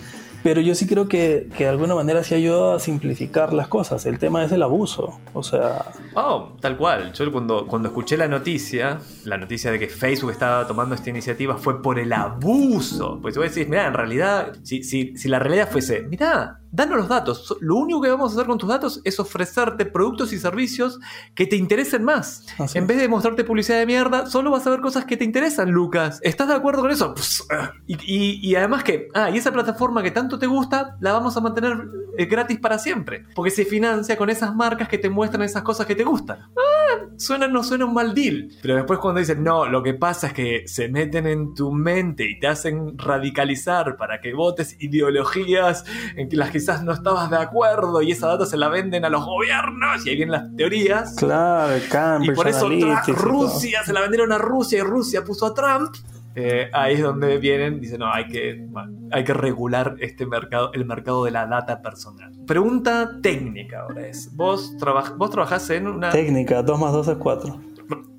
Pero 0.42 0.62
yo 0.62 0.74
sí 0.74 0.86
creo 0.86 1.08
que, 1.08 1.50
que, 1.58 1.64
de 1.64 1.70
alguna 1.70 1.94
manera 1.94 2.24
sí 2.24 2.34
ayuda 2.34 2.76
a 2.76 2.78
simplificar 2.78 3.52
las 3.52 3.68
cosas. 3.68 4.06
El 4.06 4.18
tema 4.18 4.42
es 4.42 4.50
el 4.50 4.62
abuso. 4.62 5.20
O 5.34 5.42
sea. 5.42 5.92
Oh, 6.14 6.56
tal 6.58 6.78
cual. 6.78 7.12
Yo 7.12 7.30
cuando, 7.30 7.66
cuando 7.66 7.88
escuché 7.88 8.16
la 8.16 8.28
noticia, 8.28 8.98
la 9.24 9.36
noticia 9.36 9.70
de 9.70 9.78
que 9.78 9.88
Facebook 9.88 10.30
estaba 10.30 10.66
tomando 10.66 10.94
esta 10.94 11.10
iniciativa 11.10 11.58
fue 11.58 11.82
por 11.82 11.98
el 11.98 12.14
abuso. 12.14 13.20
Pues 13.20 13.34
tú 13.34 13.42
decís, 13.42 13.68
mira, 13.68 13.86
en 13.86 13.94
realidad, 13.94 14.54
si, 14.62 14.82
si, 14.82 15.16
si 15.18 15.28
la 15.28 15.38
realidad 15.38 15.68
fuese, 15.70 16.02
mira, 16.08 16.61
danos 16.72 16.96
los 16.96 17.08
datos. 17.08 17.56
Lo 17.60 17.76
único 17.76 18.00
que 18.00 18.10
vamos 18.10 18.32
a 18.32 18.34
hacer 18.34 18.46
con 18.46 18.58
tus 18.58 18.68
datos 18.68 19.00
es 19.04 19.20
ofrecerte 19.20 19.84
productos 19.84 20.32
y 20.32 20.38
servicios 20.38 20.98
que 21.34 21.46
te 21.46 21.56
interesen 21.56 22.02
más. 22.02 22.46
En 22.74 22.86
vez 22.86 22.98
de 22.98 23.08
mostrarte 23.08 23.44
publicidad 23.44 23.78
de 23.78 23.86
mierda, 23.86 24.26
solo 24.26 24.50
vas 24.50 24.66
a 24.66 24.70
ver 24.70 24.80
cosas 24.80 25.04
que 25.04 25.16
te 25.16 25.24
interesan, 25.24 25.70
Lucas. 25.70 26.18
¿Estás 26.22 26.48
de 26.48 26.54
acuerdo 26.54 26.80
con 26.80 26.90
eso? 26.90 27.14
Pues, 27.14 27.44
ah. 27.50 27.72
y, 27.86 28.40
y, 28.42 28.54
además 28.56 28.82
que, 28.82 29.08
ah, 29.14 29.30
y 29.30 29.36
esa 29.36 29.52
plataforma 29.52 30.02
que 30.02 30.10
tanto 30.10 30.38
te 30.38 30.46
gusta, 30.46 30.96
la 31.00 31.12
vamos 31.12 31.36
a 31.36 31.40
mantener 31.40 31.88
eh, 32.16 32.24
gratis 32.24 32.58
para 32.58 32.78
siempre. 32.78 33.26
Porque 33.34 33.50
se 33.50 33.64
financia 33.64 34.16
con 34.16 34.30
esas 34.30 34.54
marcas 34.54 34.88
que 34.88 34.98
te 34.98 35.10
muestran 35.10 35.42
esas 35.42 35.62
cosas 35.62 35.86
que 35.86 35.94
te 35.94 36.04
gustan. 36.04 36.38
Ah, 36.56 36.71
suena, 37.16 37.48
no 37.48 37.62
suena 37.62 37.84
un 37.84 37.94
mal 37.94 38.14
deal. 38.14 38.48
Pero 38.62 38.76
después 38.76 38.98
cuando 38.98 39.20
dicen, 39.20 39.42
no, 39.42 39.66
lo 39.66 39.82
que 39.82 39.94
pasa 39.94 40.28
es 40.28 40.32
que 40.32 40.62
se 40.66 40.88
meten 40.88 41.26
en 41.26 41.54
tu 41.54 41.72
mente 41.72 42.24
y 42.30 42.38
te 42.38 42.46
hacen 42.46 42.96
radicalizar 42.98 43.96
para 43.96 44.20
que 44.20 44.34
votes 44.34 44.76
ideologías 44.80 45.84
en 46.16 46.28
las 46.32 46.50
que 46.50 46.62
quizás 46.62 46.84
no 46.84 46.92
estabas 46.92 47.28
de 47.30 47.38
acuerdo 47.38 48.02
y 48.02 48.12
esa 48.12 48.28
data 48.28 48.46
se 48.46 48.56
la 48.56 48.68
venden 48.68 49.04
a 49.04 49.08
los 49.08 49.24
gobiernos 49.24 50.06
y 50.06 50.10
ahí 50.10 50.16
vienen 50.16 50.32
las 50.32 50.56
teorías. 50.56 51.16
Claro, 51.16 51.76
Y 52.22 52.30
por 52.30 52.46
eso 52.46 52.68
Rusia 53.08 53.82
se 53.84 53.92
la 53.92 54.00
vendieron 54.00 54.32
a 54.32 54.38
Rusia 54.38 54.78
y 54.78 54.82
Rusia 54.82 55.24
puso 55.24 55.46
a 55.46 55.54
Trump. 55.54 55.94
Eh, 56.34 56.70
ahí 56.72 56.94
es 56.94 57.02
donde 57.02 57.38
vienen, 57.38 57.80
dicen, 57.80 58.00
no, 58.00 58.12
hay 58.12 58.26
que, 58.26 58.66
hay 59.10 59.24
que 59.24 59.34
regular 59.34 59.96
este 60.00 60.26
mercado, 60.26 60.72
el 60.72 60.84
mercado 60.84 61.24
de 61.24 61.30
la 61.30 61.46
data 61.46 61.82
personal. 61.82 62.32
Pregunta 62.46 63.18
técnica 63.22 63.82
ahora 63.82 64.06
es, 64.06 64.34
vos, 64.34 64.76
vos 65.18 65.30
trabajás 65.30 65.68
en 65.70 65.88
una... 65.88 66.10
Técnica, 66.10 66.62
2 66.62 66.80
más 66.80 66.92
2 66.92 67.08
es 67.08 67.16
4. 67.16 67.60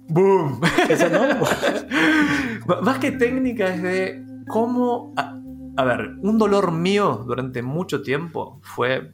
¡Boom! 0.10 0.62
¿Eso 0.90 1.10
no? 1.10 1.22
Más 2.82 3.00
que 3.00 3.12
técnica 3.12 3.74
es 3.74 3.82
de 3.82 4.24
cómo 4.48 5.14
a 5.76 5.86
ver, 5.86 6.16
un 6.22 6.38
dolor 6.38 6.72
mío 6.72 7.24
durante 7.26 7.62
mucho 7.62 8.02
tiempo 8.02 8.60
fue... 8.62 9.12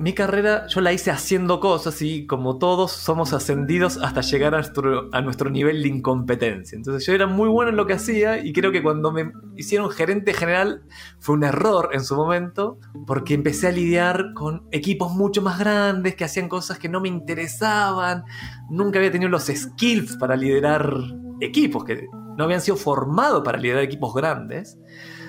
mi 0.00 0.14
carrera 0.14 0.66
yo 0.66 0.80
la 0.80 0.92
hice 0.92 1.12
haciendo 1.12 1.60
cosas 1.60 2.02
y 2.02 2.26
como 2.26 2.58
todos 2.58 2.90
somos 2.90 3.32
ascendidos 3.32 3.98
hasta 4.02 4.20
llegar 4.20 4.54
a 4.54 4.58
nuestro, 4.58 5.08
a 5.12 5.20
nuestro 5.20 5.48
nivel 5.48 5.80
de 5.82 5.88
incompetencia. 5.88 6.74
Entonces 6.74 7.06
yo 7.06 7.14
era 7.14 7.28
muy 7.28 7.48
bueno 7.48 7.70
en 7.70 7.76
lo 7.76 7.86
que 7.86 7.92
hacía 7.92 8.44
y 8.44 8.52
creo 8.52 8.72
que 8.72 8.82
cuando 8.82 9.12
me 9.12 9.30
hicieron 9.56 9.88
gerente 9.90 10.34
general 10.34 10.82
fue 11.20 11.36
un 11.36 11.44
error 11.44 11.90
en 11.92 12.02
su 12.02 12.16
momento 12.16 12.80
porque 13.06 13.34
empecé 13.34 13.68
a 13.68 13.72
lidiar 13.72 14.32
con 14.34 14.66
equipos 14.72 15.12
mucho 15.12 15.40
más 15.40 15.58
grandes 15.58 16.16
que 16.16 16.24
hacían 16.24 16.48
cosas 16.48 16.80
que 16.80 16.88
no 16.88 17.00
me 17.00 17.08
interesaban. 17.08 18.24
Nunca 18.68 18.98
había 18.98 19.12
tenido 19.12 19.30
los 19.30 19.44
skills 19.44 20.16
para 20.16 20.34
liderar 20.34 20.92
equipos 21.40 21.84
que 21.84 22.08
no 22.36 22.44
habían 22.44 22.60
sido 22.60 22.76
formados 22.76 23.42
para 23.44 23.58
liderar 23.58 23.82
equipos 23.82 24.14
grandes. 24.14 24.78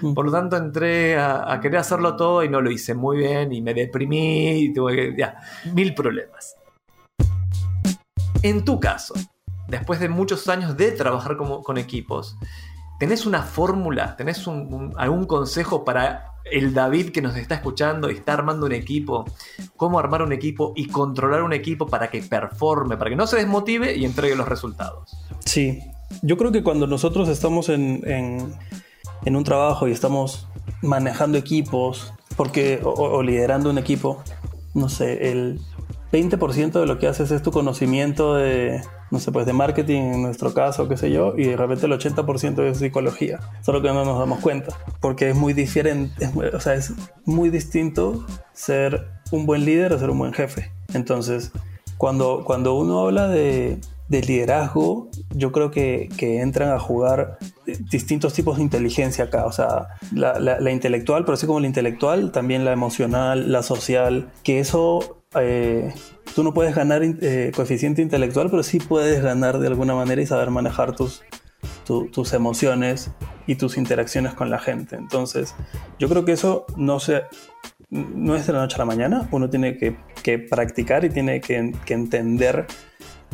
Mm. 0.01 0.13
Por 0.13 0.25
lo 0.25 0.31
tanto, 0.31 0.57
entré 0.57 1.17
a, 1.17 1.59
querer 1.61 1.77
hacerlo 1.77 2.15
todo 2.15 2.43
y 2.43 2.49
no 2.49 2.61
lo 2.61 2.69
hice 2.71 2.93
muy 2.93 3.17
bien 3.17 3.51
y 3.53 3.61
me 3.61 3.73
deprimí 3.73 4.49
y 4.59 4.73
tuve 4.73 4.95
que. 4.95 5.15
Ya, 5.17 5.39
mil 5.73 5.93
problemas. 5.93 6.55
En 8.43 8.63
tu 8.63 8.79
caso, 8.79 9.15
después 9.67 9.99
de 9.99 10.09
muchos 10.09 10.47
años 10.47 10.77
de 10.77 10.91
trabajar 10.91 11.37
con 11.37 11.77
equipos, 11.77 12.37
¿tenés 12.99 13.25
una 13.25 13.41
fórmula? 13.41 14.15
¿Tenés 14.15 14.47
algún 14.47 15.25
consejo 15.25 15.83
para 15.83 16.33
el 16.51 16.73
David 16.73 17.11
que 17.11 17.21
nos 17.21 17.35
está 17.35 17.55
escuchando 17.55 18.09
y 18.09 18.15
está 18.15 18.33
armando 18.33 18.65
un 18.65 18.73
equipo? 18.73 19.25
¿Cómo 19.75 19.99
armar 19.99 20.21
un 20.21 20.33
equipo 20.33 20.73
y 20.75 20.87
controlar 20.87 21.43
un 21.43 21.53
equipo 21.53 21.87
para 21.87 22.09
que 22.09 22.21
performe, 22.21 22.97
para 22.97 23.09
que 23.09 23.15
no 23.15 23.27
se 23.27 23.37
desmotive 23.37 23.95
y 23.95 24.05
entregue 24.05 24.35
los 24.35 24.47
resultados? 24.47 25.17
Sí, 25.45 25.81
yo 26.21 26.37
creo 26.37 26.51
que 26.51 26.63
cuando 26.63 26.87
nosotros 26.87 27.29
estamos 27.29 27.69
en 27.69 28.53
en 29.25 29.35
un 29.35 29.43
trabajo 29.43 29.87
y 29.87 29.91
estamos 29.91 30.47
manejando 30.81 31.37
equipos 31.37 32.13
porque, 32.35 32.79
o, 32.83 33.23
liderando 33.23 33.69
un 33.69 33.77
equipo, 33.77 34.21
no 34.73 34.89
sé, 34.89 35.31
el 35.31 35.59
20% 36.11 36.79
de 36.79 36.85
lo 36.85 36.99
que 36.99 37.07
haces 37.07 37.31
es 37.31 37.41
tu 37.41 37.51
conocimiento 37.51 38.35
de, 38.35 38.81
no 39.09 39.19
sé, 39.19 39.31
pues 39.31 39.47
de 39.47 39.53
marketing 39.53 40.01
en 40.01 40.21
nuestro 40.21 40.53
caso, 40.53 40.87
qué 40.87 40.97
sé 40.97 41.11
yo, 41.11 41.33
y 41.35 41.45
de 41.45 41.57
repente 41.57 41.87
el 41.87 41.93
80% 41.93 42.63
es 42.63 42.77
psicología, 42.77 43.39
solo 43.61 43.81
que 43.81 43.87
no 43.87 44.05
nos 44.05 44.19
damos 44.19 44.39
cuenta, 44.39 44.77
porque 45.01 45.31
es 45.31 45.35
muy 45.35 45.53
diferente, 45.53 46.29
o 46.53 46.59
sea, 46.59 46.75
es 46.75 46.93
muy 47.25 47.49
distinto 47.49 48.23
ser 48.53 49.07
un 49.31 49.47
buen 49.47 49.65
líder 49.65 49.93
o 49.93 49.99
ser 49.99 50.11
un 50.11 50.19
buen 50.19 50.33
jefe. 50.33 50.71
Entonces, 50.93 51.51
cuando, 51.97 52.43
cuando 52.45 52.75
uno 52.75 52.99
habla 52.99 53.27
de, 53.27 53.79
liderazgo, 54.09 55.09
yo 55.31 55.51
creo 55.51 55.71
que, 55.71 56.09
entran 56.19 56.71
a 56.71 56.79
jugar 56.79 57.37
distintos 57.91 58.33
tipos 58.33 58.57
de 58.57 58.63
inteligencia 58.63 59.25
acá. 59.25 59.45
O 59.45 59.51
sea, 59.51 59.87
la, 60.13 60.71
intelectual, 60.71 61.23
pero 61.25 61.33
así 61.33 61.45
como 61.45 61.59
la 61.59 61.67
intelectual, 61.67 62.31
también 62.31 62.65
la 62.65 62.71
emocional, 62.71 63.51
la 63.51 63.63
social, 63.63 64.29
que 64.43 64.59
eso 64.59 65.23
eh, 65.35 65.93
tú 66.35 66.43
no 66.43 66.53
puedes 66.53 66.75
ganar 66.75 67.01
eh, 67.03 67.51
coeficiente 67.55 68.01
intelectual, 68.01 68.49
pero 68.49 68.63
sí 68.63 68.79
puedes 68.79 69.21
ganar 69.21 69.59
de 69.59 69.67
alguna 69.67 69.95
manera 69.95 70.21
y 70.21 70.25
saber 70.25 70.51
manejar 70.51 70.95
tus, 70.95 71.23
tus 71.85 72.33
emociones 72.33 73.11
y 73.45 73.55
tus 73.55 73.77
interacciones 73.77 74.33
con 74.33 74.49
la 74.49 74.59
gente. 74.59 74.95
Entonces, 74.95 75.55
yo 75.99 76.09
creo 76.09 76.25
que 76.25 76.33
eso 76.33 76.65
no, 76.75 76.99
se, 76.99 77.23
no 77.89 78.35
es 78.35 78.45
de 78.45 78.53
la 78.53 78.59
noche 78.59 78.75
a 78.75 78.79
la 78.79 78.85
mañana, 78.85 79.27
uno 79.31 79.49
tiene 79.49 79.77
que, 79.77 79.95
practicar 80.49 81.05
y 81.05 81.09
tiene 81.09 81.39
que, 81.39 81.73
entender 81.87 82.67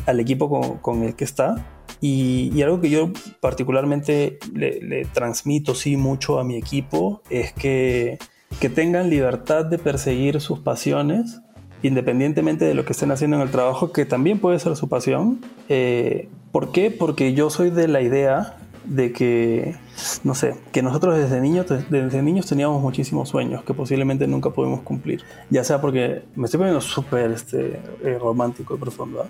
al 0.06 0.20
equipo 0.20 0.80
con, 0.80 1.02
el 1.02 1.14
que 1.14 1.24
está. 1.24 1.66
Y, 2.00 2.60
algo 2.62 2.80
que 2.80 2.90
yo 2.90 3.10
particularmente 3.40 4.38
le, 4.52 5.04
transmito 5.06 5.74
sí 5.74 5.96
mucho 5.96 6.38
a 6.38 6.44
mi 6.44 6.56
equipo 6.56 7.22
es 7.30 7.52
que, 7.52 8.18
que 8.60 8.68
tengan 8.68 9.10
libertad 9.10 9.64
de 9.64 9.78
perseguir 9.78 10.40
sus 10.40 10.60
pasiones 10.60 11.40
independientemente 11.82 12.64
de 12.64 12.72
lo 12.72 12.86
que 12.86 12.92
estén 12.92 13.10
haciendo 13.12 13.36
en 13.36 13.42
el 13.42 13.50
trabajo, 13.50 13.92
que 13.92 14.06
también 14.06 14.38
puede 14.38 14.58
ser 14.58 14.74
su 14.74 14.88
pasión. 14.88 15.40
Eh, 15.68 16.30
¿Por 16.50 16.72
qué? 16.72 16.90
Porque 16.90 17.34
yo 17.34 17.50
soy 17.50 17.68
de 17.68 17.88
la 17.88 18.00
idea 18.00 18.56
de 18.84 19.12
que, 19.12 19.76
no 20.24 20.34
sé, 20.34 20.56
que 20.72 20.82
nosotros 20.82 21.16
desde 21.18 21.40
niños, 21.40 21.66
desde 21.90 22.22
niños 22.22 22.46
teníamos 22.46 22.80
muchísimos 22.80 23.28
sueños 23.28 23.64
que 23.64 23.74
posiblemente 23.74 24.26
nunca 24.26 24.50
pudimos 24.50 24.80
cumplir. 24.80 25.22
Ya 25.50 25.62
sea 25.62 25.80
porque 25.80 26.22
me 26.34 26.46
estoy 26.46 26.58
poniendo 26.58 26.80
súper 26.80 27.30
este, 27.32 27.80
eh, 28.02 28.18
romántico 28.18 28.74
y 28.74 28.78
profundo, 28.78 29.22
¿ah? 29.22 29.28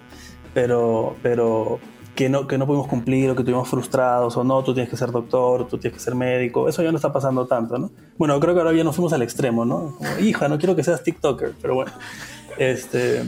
Pero, 0.55 1.17
pero 1.23 1.81
que 2.15 2.29
no, 2.29 2.47
que 2.47 2.57
no 2.57 2.67
pudimos 2.67 2.87
cumplir 2.87 3.31
o 3.31 3.35
que 3.35 3.43
estuvimos 3.43 3.69
frustrados 3.69 4.37
o 4.37 4.45
no, 4.45 4.63
tú 4.63 4.73
tienes 4.73 4.89
que 4.89 4.97
ser 4.97 5.11
doctor, 5.11 5.67
tú 5.67 5.79
tienes 5.79 5.99
que 5.99 6.05
ser 6.05 6.15
médico, 6.15 6.69
eso 6.69 6.83
ya 6.83 6.91
no 6.91 6.97
está 6.97 7.13
pasando 7.13 7.47
tanto, 7.47 7.77
¿no? 7.77 7.91
Bueno, 8.17 8.39
creo 8.41 8.55
que 8.55 8.61
ahora 8.61 8.73
ya 8.73 8.85
nos 8.85 8.95
fuimos 8.95 9.13
al 9.13 9.23
extremo, 9.23 9.65
¿no? 9.65 9.97
Como, 9.99 10.19
hija, 10.21 10.49
no 10.49 10.59
quiero 10.59 10.77
que 10.77 10.85
seas 10.85 11.03
TikToker, 11.03 11.55
pero 11.61 11.75
bueno. 11.75 11.93
Este, 12.57 13.25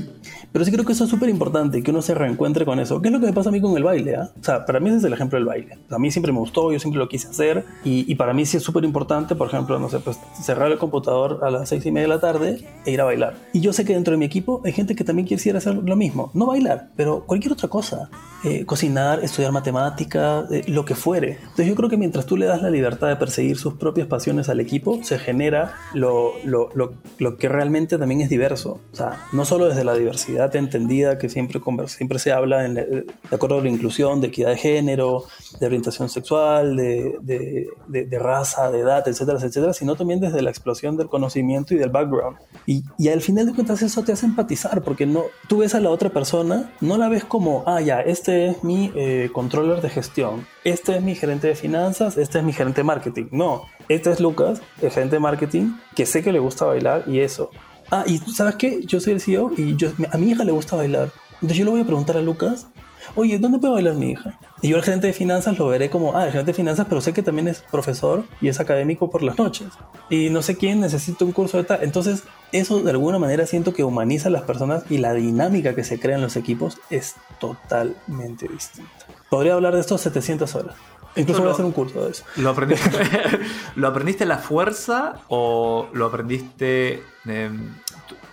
pero 0.56 0.64
sí 0.64 0.72
creo 0.72 0.86
que 0.86 0.92
eso 0.94 1.04
es 1.04 1.10
súper 1.10 1.28
importante, 1.28 1.82
que 1.82 1.90
uno 1.90 2.00
se 2.00 2.14
reencuentre 2.14 2.64
con 2.64 2.80
eso. 2.80 3.02
¿Qué 3.02 3.08
es 3.08 3.12
lo 3.12 3.20
que 3.20 3.26
me 3.26 3.34
pasa 3.34 3.50
a 3.50 3.52
mí 3.52 3.60
con 3.60 3.76
el 3.76 3.84
baile? 3.84 4.16
Ah? 4.16 4.30
O 4.40 4.42
sea, 4.42 4.64
para 4.64 4.80
mí 4.80 4.88
ese 4.88 4.96
es 4.96 5.04
el 5.04 5.12
ejemplo 5.12 5.38
del 5.38 5.44
baile. 5.44 5.76
A 5.90 5.98
mí 5.98 6.10
siempre 6.10 6.32
me 6.32 6.38
gustó, 6.38 6.72
yo 6.72 6.80
siempre 6.80 6.98
lo 6.98 7.10
quise 7.10 7.28
hacer. 7.28 7.66
Y, 7.84 8.14
para 8.14 8.32
mí 8.32 8.46
sí 8.46 8.56
es 8.56 8.62
súper 8.62 8.82
importante, 8.84 9.34
por 9.34 9.48
ejemplo, 9.48 9.78
no 9.78 9.90
sé, 9.90 10.00
pues 10.00 10.18
cerrar 10.40 10.72
el 10.72 10.78
computador 10.78 11.40
a 11.42 11.50
las 11.50 11.68
seis 11.68 11.84
y 11.84 11.90
media 11.90 12.08
de 12.08 12.14
la 12.14 12.20
tarde 12.20 12.66
e 12.86 12.90
ir 12.90 13.02
a 13.02 13.04
bailar. 13.04 13.34
Y 13.52 13.60
yo 13.60 13.74
sé 13.74 13.84
que 13.84 13.92
dentro 13.92 14.12
de 14.12 14.16
mi 14.16 14.24
equipo 14.24 14.62
hay 14.64 14.72
gente 14.72 14.94
que 14.94 15.04
también 15.04 15.28
quisiera 15.28 15.58
hacer 15.58 15.74
lo 15.74 15.94
mismo. 15.94 16.30
No 16.32 16.46
bailar, 16.46 16.88
pero 16.96 17.26
cualquier 17.26 17.52
otra 17.52 17.68
cosa. 17.68 18.08
Eh, 18.42 18.64
cocinar, 18.64 19.22
estudiar 19.22 19.52
matemática, 19.52 20.46
eh, 20.50 20.64
lo 20.68 20.86
que 20.86 20.94
fuere. 20.94 21.32
Entonces 21.32 21.66
yo 21.66 21.74
creo 21.74 21.90
que 21.90 21.98
mientras 21.98 22.24
tú 22.24 22.38
le 22.38 22.46
das 22.46 22.62
la 22.62 22.70
libertad 22.70 23.08
de 23.08 23.16
perseguir 23.16 23.58
sus 23.58 23.74
propias 23.74 24.06
pasiones 24.06 24.48
al 24.48 24.60
equipo, 24.60 25.00
se 25.02 25.18
genera 25.18 25.74
lo, 25.92 26.32
lo, 26.44 26.70
lo, 26.74 26.94
lo 27.18 27.36
que 27.36 27.50
realmente 27.50 27.98
también 27.98 28.22
es 28.22 28.30
diverso. 28.30 28.80
O 28.92 28.96
sea, 28.96 29.26
no 29.32 29.44
solo 29.44 29.68
desde 29.68 29.84
la 29.84 29.92
diversidad 29.92 30.45
entendida 30.54 31.18
que 31.18 31.28
siempre, 31.28 31.60
siempre 31.86 32.18
se 32.18 32.32
habla 32.32 32.64
en 32.64 32.74
de 32.74 33.06
acuerdo 33.30 33.58
a 33.58 33.62
la 33.62 33.68
inclusión, 33.68 34.20
de 34.20 34.28
equidad 34.28 34.50
de 34.50 34.56
género, 34.56 35.24
de 35.58 35.66
orientación 35.66 36.08
sexual, 36.08 36.76
de, 36.76 37.16
de, 37.20 37.68
de, 37.86 38.18
raza, 38.18 38.70
de 38.70 38.80
edad, 38.80 39.06
etcétera, 39.06 39.38
etcétera, 39.38 39.72
sino 39.72 39.96
también 39.96 40.20
desde 40.20 40.42
la 40.42 40.50
explosión 40.50 40.96
del 40.96 41.08
conocimiento 41.08 41.74
y 41.74 41.78
del 41.78 41.90
background. 41.90 42.38
Y, 42.66 42.84
y 42.98 43.08
al 43.08 43.20
final 43.20 43.46
de 43.46 43.54
cuentas 43.54 43.82
eso 43.82 44.02
te 44.02 44.12
hace 44.12 44.26
empatizar, 44.26 44.82
porque 44.82 45.06
no, 45.06 45.24
tú 45.48 45.58
ves 45.58 45.74
a 45.74 45.80
la 45.80 45.90
otra 45.90 46.10
persona, 46.10 46.72
no 46.80 46.96
la 46.96 47.08
ves 47.08 47.24
como, 47.24 47.64
ah, 47.66 47.80
ya, 47.80 48.00
este 48.00 48.48
es 48.48 48.62
mi 48.62 48.92
eh, 48.94 49.30
controller 49.32 49.80
de 49.80 49.90
gestión, 49.90 50.46
este 50.64 50.96
es 50.96 51.02
mi 51.02 51.14
gerente 51.14 51.48
de 51.48 51.54
finanzas, 51.54 52.16
este 52.16 52.38
es 52.38 52.44
mi 52.44 52.52
gerente 52.52 52.80
de 52.80 52.84
marketing. 52.84 53.26
No, 53.30 53.62
este 53.88 54.10
es 54.10 54.20
Lucas, 54.20 54.60
el 54.82 54.90
gerente 54.90 55.16
de 55.16 55.20
marketing, 55.20 55.72
que 55.94 56.06
sé 56.06 56.22
que 56.22 56.32
le 56.32 56.38
gusta 56.38 56.64
bailar 56.64 57.04
y 57.06 57.20
eso. 57.20 57.50
Ah, 57.90 58.04
y 58.06 58.18
¿sabes 58.18 58.56
qué? 58.56 58.80
Yo 58.84 59.00
soy 59.00 59.14
el 59.14 59.20
CEO 59.20 59.52
y 59.56 59.76
yo, 59.76 59.90
a 60.10 60.18
mi 60.18 60.30
hija 60.30 60.44
le 60.44 60.52
gusta 60.52 60.76
bailar. 60.76 61.10
Entonces 61.34 61.58
yo 61.58 61.64
le 61.64 61.70
voy 61.70 61.80
a 61.80 61.84
preguntar 61.84 62.16
a 62.16 62.22
Lucas, 62.22 62.66
oye, 63.14 63.38
¿dónde 63.38 63.58
puede 63.58 63.74
bailar 63.74 63.94
mi 63.94 64.10
hija? 64.10 64.38
Y 64.62 64.68
yo 64.68 64.76
al 64.76 64.82
gerente 64.82 65.06
de 65.06 65.12
finanzas 65.12 65.58
lo 65.58 65.68
veré 65.68 65.90
como, 65.90 66.16
ah, 66.16 66.24
el 66.24 66.32
gerente 66.32 66.52
de 66.52 66.56
finanzas, 66.56 66.86
pero 66.88 67.00
sé 67.00 67.12
que 67.12 67.22
también 67.22 67.46
es 67.48 67.60
profesor 67.60 68.24
y 68.40 68.48
es 68.48 68.58
académico 68.58 69.10
por 69.10 69.22
las 69.22 69.38
noches. 69.38 69.68
Y 70.10 70.30
no 70.30 70.42
sé 70.42 70.56
quién 70.56 70.80
necesita 70.80 71.24
un 71.24 71.32
curso 71.32 71.58
de 71.58 71.64
tal. 71.64 71.82
Entonces, 71.82 72.24
eso 72.52 72.80
de 72.80 72.90
alguna 72.90 73.18
manera 73.18 73.46
siento 73.46 73.74
que 73.74 73.84
humaniza 73.84 74.28
a 74.28 74.32
las 74.32 74.42
personas 74.42 74.84
y 74.90 74.98
la 74.98 75.12
dinámica 75.12 75.74
que 75.74 75.84
se 75.84 76.00
crea 76.00 76.16
en 76.16 76.22
los 76.22 76.36
equipos 76.36 76.78
es 76.90 77.14
totalmente 77.38 78.48
distinta. 78.48 78.90
Podría 79.30 79.54
hablar 79.54 79.74
de 79.74 79.80
esto 79.80 79.98
700 79.98 80.54
horas. 80.54 80.76
Incluso 81.16 81.40
voy 81.40 81.50
a 81.50 81.52
hacer 81.52 81.64
un 81.64 81.72
curso 81.72 82.04
de 82.04 82.10
eso. 82.10 82.24
¿Lo 82.36 82.50
aprendiste, 82.50 82.90
¿Lo 83.76 83.88
aprendiste 83.88 84.24
a 84.24 84.26
la 84.26 84.38
fuerza 84.38 85.20
o 85.28 85.88
lo 85.92 86.06
aprendiste... 86.06 87.02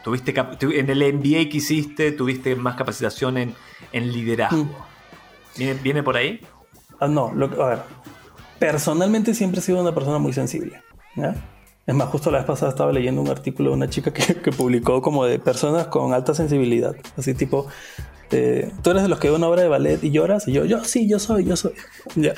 tuviste 0.03 0.33
en 0.61 0.89
el 0.89 1.13
MBA 1.13 1.49
que 1.49 1.57
hiciste, 1.57 2.11
tuviste 2.11 2.55
más 2.55 2.75
capacitación 2.75 3.37
en, 3.37 3.55
liderazgo. 3.93 4.65
Mm. 4.65 5.83
¿Viene, 5.83 6.03
por 6.03 6.17
ahí? 6.17 6.41
Ah, 6.99 7.07
no, 7.07 7.27
a 7.27 7.67
ver. 7.67 7.79
Personalmente 8.59 9.33
siempre 9.33 9.59
he 9.59 9.63
sido 9.63 9.81
una 9.81 9.93
persona 9.93 10.19
muy 10.19 10.33
sensible. 10.33 10.81
Es 11.85 11.95
más, 11.95 12.09
justo 12.09 12.31
la 12.31 12.39
vez 12.39 12.47
pasada 12.47 12.71
estaba 12.71 12.91
leyendo 12.91 13.21
un 13.21 13.29
artículo 13.29 13.69
de 13.69 13.75
una 13.75 13.89
chica 13.89 14.11
que, 14.11 14.35
que 14.35 14.51
publicó 14.51 15.01
como 15.01 15.25
de 15.25 15.39
personas 15.39 15.87
con 15.87 16.13
alta 16.13 16.33
sensibilidad. 16.33 16.95
Así 17.17 17.33
tipo, 17.33 17.67
eh, 18.33 18.71
tú 18.81 18.89
eres 18.89 19.03
de 19.03 19.09
los 19.09 19.19
que 19.19 19.29
ve 19.29 19.35
una 19.35 19.47
obra 19.47 19.61
de 19.61 19.67
ballet 19.67 20.03
y 20.03 20.11
lloras. 20.11 20.47
Y 20.47 20.53
yo, 20.53 20.65
yo 20.65 20.83
sí, 20.83 21.07
yo 21.07 21.19
soy, 21.19 21.45
yo 21.45 21.55
soy. 21.55 21.73
Ya. 22.15 22.33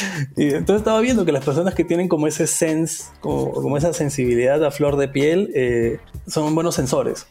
Y 0.36 0.48
entonces 0.48 0.76
estaba 0.76 1.00
viendo 1.00 1.24
que 1.24 1.32
las 1.32 1.44
personas 1.44 1.74
que 1.74 1.84
tienen 1.84 2.08
como 2.08 2.26
ese 2.26 2.46
sense, 2.46 3.04
como, 3.20 3.76
esa 3.76 3.92
sensibilidad 3.92 4.62
a 4.64 4.70
flor 4.70 4.96
de 4.96 5.08
piel, 5.08 5.50
eh, 5.54 5.98
son 6.26 6.54
buenos 6.54 6.74
sensores. 6.74 7.26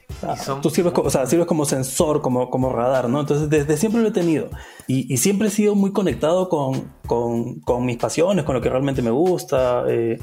Tú 0.62 0.69
sirves, 0.69 0.93
como, 0.93 1.10
sirves 1.10 1.47
como 1.47 1.65
sensor, 1.65 2.21
como, 2.21 2.50
como 2.50 2.71
radar, 2.71 3.10
¿no? 3.10 3.21
Entonces 3.21 3.50
desde 3.50 3.78
siempre 3.78 4.02
lo 4.02 4.10
he 4.10 4.12
tenido. 4.12 4.50
Y, 4.88 5.17
siempre 5.17 5.47
he 5.47 5.52
sido 5.52 5.76
muy 5.76 5.91
conectado 5.91 6.50
con, 6.50 6.91
con, 7.08 7.60
con, 7.62 7.86
mis 7.86 7.97
pasiones, 7.97 8.43
con 8.43 8.56
lo 8.56 8.62
que 8.62 8.69
realmente 8.69 9.02
me 9.02 9.12
gusta. 9.12 9.86
Eh, 9.88 10.19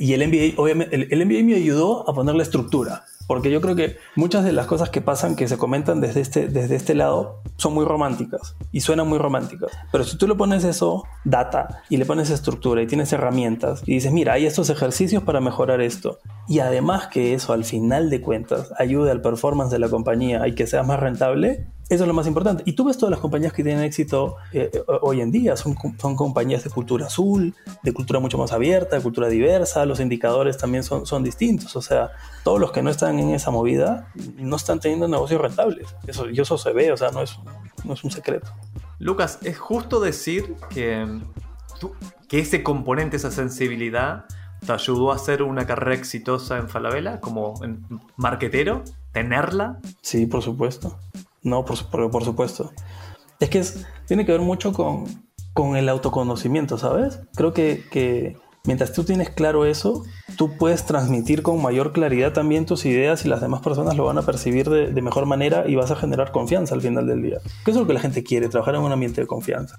y 0.00 0.12
el 0.14 0.28
MBA, 0.28 0.60
obviamente, 0.60 0.96
el, 0.96 1.08
el 1.10 1.26
MBA 1.26 1.44
me 1.44 1.54
ayudó 1.54 2.08
a 2.08 2.14
ponerle 2.14 2.42
estructura. 2.42 3.04
Porque 3.26 3.50
yo 3.50 3.60
creo 3.60 3.74
que 3.74 3.96
muchas 4.14 4.44
de 4.44 4.52
las 4.52 4.66
cosas 4.66 4.90
que 4.90 5.00
pasan, 5.00 5.36
que 5.36 5.48
se 5.48 5.58
comentan 5.58 6.00
desde 6.00 6.20
este, 6.20 6.48
desde 6.48 6.76
este 6.76 6.94
lado, 6.94 7.40
son 7.56 7.74
muy 7.74 7.84
románticas 7.84 8.56
y 8.72 8.80
suenan 8.80 9.08
muy 9.08 9.18
románticas. 9.18 9.70
Pero 9.90 10.04
si 10.04 10.16
tú 10.16 10.28
le 10.28 10.34
pones 10.34 10.64
eso, 10.64 11.04
data, 11.24 11.82
y 11.88 11.96
le 11.96 12.06
pones 12.06 12.30
estructura 12.30 12.82
y 12.82 12.86
tienes 12.86 13.12
herramientas 13.12 13.82
y 13.86 13.94
dices, 13.94 14.12
mira, 14.12 14.34
hay 14.34 14.46
estos 14.46 14.70
ejercicios 14.70 15.22
para 15.22 15.40
mejorar 15.40 15.80
esto. 15.80 16.18
Y 16.48 16.60
además 16.60 17.08
que 17.08 17.34
eso, 17.34 17.52
al 17.52 17.64
final 17.64 18.10
de 18.10 18.20
cuentas, 18.20 18.72
ayude 18.78 19.10
al 19.10 19.20
performance 19.20 19.70
de 19.70 19.78
la 19.78 19.88
compañía 19.88 20.46
y 20.46 20.54
que 20.54 20.66
sea 20.66 20.82
más 20.82 21.00
rentable, 21.00 21.66
eso 21.88 22.02
es 22.02 22.08
lo 22.08 22.14
más 22.14 22.26
importante. 22.26 22.64
Y 22.66 22.72
tú 22.72 22.84
ves 22.84 22.98
todas 22.98 23.12
las 23.12 23.20
compañías 23.20 23.52
que 23.52 23.62
tienen 23.62 23.84
éxito 23.84 24.36
eh, 24.52 24.70
eh, 24.72 24.82
hoy 25.02 25.20
en 25.20 25.30
día. 25.30 25.56
Son, 25.56 25.76
son 25.98 26.16
compañías 26.16 26.64
de 26.64 26.70
cultura 26.70 27.06
azul, 27.06 27.54
de 27.84 27.92
cultura 27.92 28.18
mucho 28.18 28.38
más 28.38 28.52
abierta, 28.52 28.96
de 28.96 29.02
cultura 29.02 29.28
diversa. 29.28 29.86
Los 29.86 30.00
indicadores 30.00 30.56
también 30.56 30.82
son, 30.82 31.06
son 31.06 31.22
distintos. 31.22 31.76
O 31.76 31.82
sea, 31.82 32.10
todos 32.42 32.58
los 32.58 32.72
que 32.72 32.82
no 32.82 32.90
están 32.90 33.20
en 33.20 33.30
esa 33.30 33.52
movida 33.52 34.12
no 34.36 34.56
están 34.56 34.80
teniendo 34.80 35.06
negocios 35.06 35.40
rentables. 35.40 35.94
Eso, 36.08 36.28
y 36.28 36.40
eso 36.40 36.58
se 36.58 36.72
ve, 36.72 36.90
o 36.90 36.96
sea, 36.96 37.10
no 37.12 37.22
es, 37.22 37.38
no 37.84 37.94
es 37.94 38.02
un 38.02 38.10
secreto. 38.10 38.50
Lucas, 38.98 39.38
¿es 39.42 39.56
justo 39.56 40.00
decir 40.00 40.56
que, 40.70 41.06
que 42.28 42.40
ese 42.40 42.64
componente, 42.64 43.16
esa 43.16 43.30
sensibilidad, 43.30 44.24
te 44.64 44.72
ayudó 44.72 45.12
a 45.12 45.14
hacer 45.14 45.42
una 45.42 45.66
carrera 45.66 45.94
exitosa 45.94 46.58
en 46.58 46.68
Falabella 46.68 47.20
como 47.20 47.62
en 47.62 47.86
marquetero? 48.16 48.82
¿Tenerla? 49.12 49.78
Sí, 50.02 50.26
por 50.26 50.42
supuesto. 50.42 50.98
No, 51.46 51.64
por, 51.64 52.24
supuesto. 52.24 52.72
Es 53.38 53.50
que 53.50 53.64
tiene 54.08 54.26
que 54.26 54.32
ver 54.32 54.40
mucho 54.40 54.72
con, 54.72 55.06
el 55.76 55.88
autoconocimiento, 55.88 56.76
¿sabes? 56.76 57.20
Creo 57.36 57.52
que, 57.52 57.84
que, 57.88 58.36
mientras 58.64 58.92
tú 58.92 59.04
tienes 59.04 59.30
claro 59.30 59.64
eso, 59.64 60.02
tú 60.36 60.56
puedes 60.58 60.86
transmitir 60.86 61.44
con 61.44 61.62
mayor 61.62 61.92
claridad 61.92 62.32
también 62.32 62.66
tus 62.66 62.84
ideas 62.84 63.24
y 63.24 63.28
las 63.28 63.40
demás 63.40 63.60
personas 63.62 63.96
lo 63.96 64.04
van 64.04 64.18
a 64.18 64.22
percibir 64.22 64.68
de, 64.68 64.90
de 64.90 65.02
mejor 65.02 65.26
manera 65.26 65.68
y 65.68 65.76
vas 65.76 65.92
a 65.92 65.96
generar 65.96 66.32
confianza 66.32 66.74
al 66.74 66.82
final 66.82 67.06
del 67.06 67.22
día. 67.22 67.38
¿Qué 67.64 67.70
es 67.70 67.76
lo 67.76 67.86
que 67.86 67.94
la 67.94 68.00
gente 68.00 68.24
quiere? 68.24 68.48
Trabajar 68.48 68.74
en 68.74 68.80
un 68.80 68.90
ambiente 68.90 69.20
de 69.20 69.28
confianza. 69.28 69.78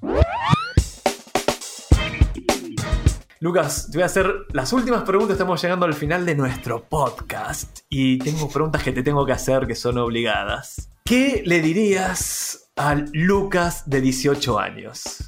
Lucas, 3.42 3.90
te 3.92 3.98
voy 3.98 4.04
a 4.04 4.06
hacer 4.06 4.34
las 4.54 4.72
últimas 4.72 5.04
preguntas. 5.04 5.34
Estamos 5.34 5.62
llegando 5.62 5.86
al 5.86 5.94
final 5.94 6.26
de 6.26 6.34
nuestro 6.34 6.86
podcast 6.88 7.80
y 7.90 8.20
tengo 8.20 8.48
preguntas 8.48 8.84
que 8.84 8.94
te 8.94 9.04
tengo 9.04 9.26
que 9.26 9.34
hacer 9.34 9.68
que 9.68 9.76
son 9.76 9.98
obligadas. 9.98 10.90
¿Qué 11.08 11.42
le 11.46 11.62
dirías 11.62 12.70
al 12.76 13.10
Lucas 13.14 13.90
de 13.90 14.02
18 14.02 14.60
años? 14.60 15.24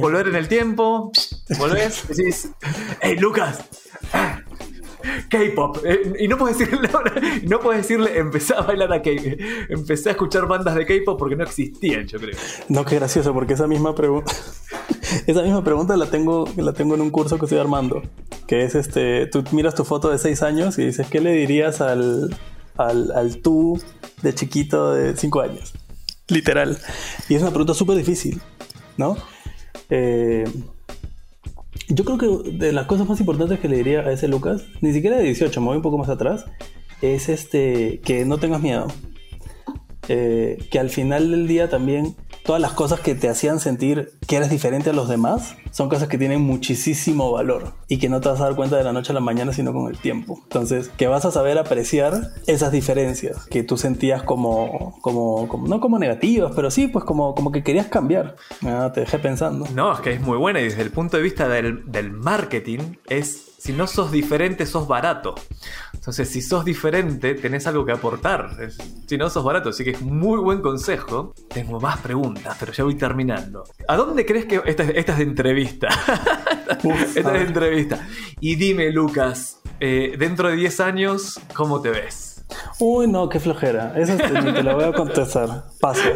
Volver 0.00 0.26
en 0.26 0.34
el 0.34 0.48
tiempo, 0.48 1.12
volvés, 1.60 2.08
decís, 2.16 2.50
hey 3.00 3.16
Lucas, 3.16 3.60
K-pop. 5.28 5.78
Eh, 5.84 6.14
y 6.18 6.26
no 6.26 6.36
puedes 6.36 6.58
decirle, 6.58 6.88
no 7.46 7.60
puedes 7.60 7.82
decirle, 7.82 8.18
empecé 8.18 8.52
a 8.52 8.62
bailar 8.62 8.92
a 8.92 9.00
K-pop. 9.00 9.40
Empecé 9.68 10.08
a 10.08 10.12
escuchar 10.12 10.48
bandas 10.48 10.74
de 10.74 10.84
K-pop 10.84 11.16
porque 11.16 11.36
no 11.36 11.44
existían, 11.44 12.08
yo 12.08 12.18
creo. 12.18 12.36
No, 12.68 12.84
qué 12.84 12.96
gracioso, 12.96 13.32
porque 13.32 13.54
esa 13.54 13.68
misma 13.68 13.94
pregunta. 13.94 14.32
Esa 15.26 15.42
misma 15.42 15.62
pregunta 15.62 15.96
la 15.96 16.06
tengo, 16.06 16.48
la 16.56 16.72
tengo 16.72 16.94
en 16.94 17.00
un 17.00 17.10
curso 17.10 17.38
que 17.38 17.44
estoy 17.44 17.58
armando. 17.58 18.02
Que 18.48 18.64
es 18.64 18.74
este. 18.74 19.26
Tú 19.26 19.44
miras 19.52 19.76
tu 19.76 19.84
foto 19.84 20.10
de 20.10 20.18
6 20.18 20.42
años 20.42 20.78
y 20.78 20.86
dices, 20.86 21.06
¿qué 21.08 21.20
le 21.20 21.32
dirías 21.32 21.80
al, 21.80 22.30
al, 22.86 23.12
al 23.12 23.38
tú 23.38 23.80
de 24.22 24.34
chiquito 24.34 24.92
de 24.92 25.16
5 25.16 25.40
años? 25.40 25.72
Literal. 26.28 26.78
Y 27.28 27.34
es 27.34 27.42
una 27.42 27.50
pregunta 27.50 27.74
súper 27.74 27.96
difícil, 27.96 28.40
¿no? 28.96 29.16
Eh, 29.88 30.44
yo 31.88 32.04
creo 32.04 32.18
que 32.18 32.50
de 32.50 32.72
las 32.72 32.86
cosas 32.86 33.08
más 33.08 33.18
importantes 33.20 33.58
que 33.58 33.68
le 33.68 33.78
diría 33.78 34.00
a 34.00 34.12
ese 34.12 34.28
Lucas, 34.28 34.62
ni 34.80 34.92
siquiera 34.92 35.16
de 35.16 35.24
18, 35.24 35.60
me 35.60 35.66
voy 35.68 35.76
un 35.76 35.82
poco 35.82 35.98
más 35.98 36.08
atrás, 36.08 36.44
es 37.02 37.28
este 37.28 38.00
que 38.04 38.24
no 38.24 38.38
tengas 38.38 38.60
miedo. 38.60 38.86
Eh, 40.08 40.58
que 40.70 40.78
al 40.78 40.90
final 40.90 41.30
del 41.30 41.46
día 41.46 41.68
también 41.68 42.16
todas 42.44 42.60
las 42.60 42.72
cosas 42.72 43.00
que 43.00 43.14
te 43.14 43.28
hacían 43.28 43.60
sentir 43.60 44.12
que 44.26 44.36
eres 44.36 44.50
diferente 44.50 44.90
a 44.90 44.92
los 44.92 45.08
demás 45.08 45.56
son 45.70 45.88
cosas 45.88 46.08
que 46.08 46.18
tienen 46.18 46.40
muchísimo 46.40 47.30
valor 47.30 47.72
y 47.88 47.98
que 47.98 48.08
no 48.08 48.20
te 48.20 48.28
vas 48.28 48.40
a 48.40 48.44
dar 48.44 48.56
cuenta 48.56 48.76
de 48.76 48.84
la 48.84 48.92
noche 48.92 49.12
a 49.12 49.14
la 49.14 49.20
mañana 49.20 49.52
sino 49.52 49.72
con 49.72 49.90
el 49.90 49.98
tiempo. 49.98 50.40
Entonces, 50.44 50.88
que 50.96 51.06
vas 51.06 51.24
a 51.24 51.30
saber 51.30 51.58
apreciar 51.58 52.32
esas 52.46 52.72
diferencias 52.72 53.46
que 53.46 53.62
tú 53.62 53.76
sentías 53.76 54.22
como, 54.22 54.98
como, 55.00 55.48
no 55.66 55.80
como 55.80 55.98
negativas, 55.98 56.52
pero 56.54 56.70
sí, 56.70 56.88
pues 56.88 57.04
como, 57.04 57.34
como 57.34 57.52
que 57.52 57.62
querías 57.62 57.86
cambiar. 57.86 58.36
Ah, 58.64 58.90
te 58.92 59.00
dejé 59.00 59.18
pensando. 59.18 59.66
No, 59.74 59.92
es 59.92 60.00
que 60.00 60.12
es 60.12 60.20
muy 60.20 60.38
buena 60.38 60.60
y 60.60 60.64
desde 60.64 60.82
el 60.82 60.90
punto 60.90 61.16
de 61.16 61.22
vista 61.22 61.48
del, 61.48 61.90
del 61.90 62.10
marketing 62.12 62.96
es 63.08 63.50
si 63.60 63.74
no 63.74 63.86
sos 63.86 64.10
diferente, 64.10 64.64
sos 64.64 64.88
barato. 64.88 65.34
Entonces, 66.00 66.30
si 66.30 66.40
sos 66.40 66.64
diferente, 66.64 67.34
tenés 67.34 67.66
algo 67.66 67.84
que 67.84 67.92
aportar. 67.92 68.56
Si 69.06 69.18
no, 69.18 69.28
sos 69.28 69.44
barato. 69.44 69.68
Así 69.68 69.84
que 69.84 69.90
es 69.90 70.00
muy 70.00 70.38
buen 70.38 70.62
consejo. 70.62 71.34
Tengo 71.48 71.78
más 71.78 72.00
preguntas, 72.00 72.56
pero 72.58 72.72
ya 72.72 72.84
voy 72.84 72.94
terminando. 72.94 73.64
¿A 73.86 73.96
dónde 73.96 74.24
crees 74.24 74.46
que 74.46 74.62
esta, 74.64 74.84
es 74.84 75.18
de 75.18 75.22
entrevista? 75.22 75.88
esta 76.70 77.04
es 77.04 77.14
de 77.14 77.42
entrevista. 77.46 78.08
Y 78.40 78.54
dime, 78.54 78.90
Lucas, 78.90 79.60
eh, 79.78 80.14
dentro 80.18 80.48
de 80.48 80.56
10 80.56 80.80
años, 80.80 81.38
¿cómo 81.54 81.82
te 81.82 81.90
ves? 81.90 82.46
Uy, 82.78 83.06
no, 83.06 83.28
qué 83.28 83.38
flojera. 83.38 83.92
Eso 83.94 84.16
te 84.16 84.62
lo 84.62 84.74
voy 84.74 84.84
a 84.84 84.92
contestar. 84.94 85.64
Paso. 85.80 86.08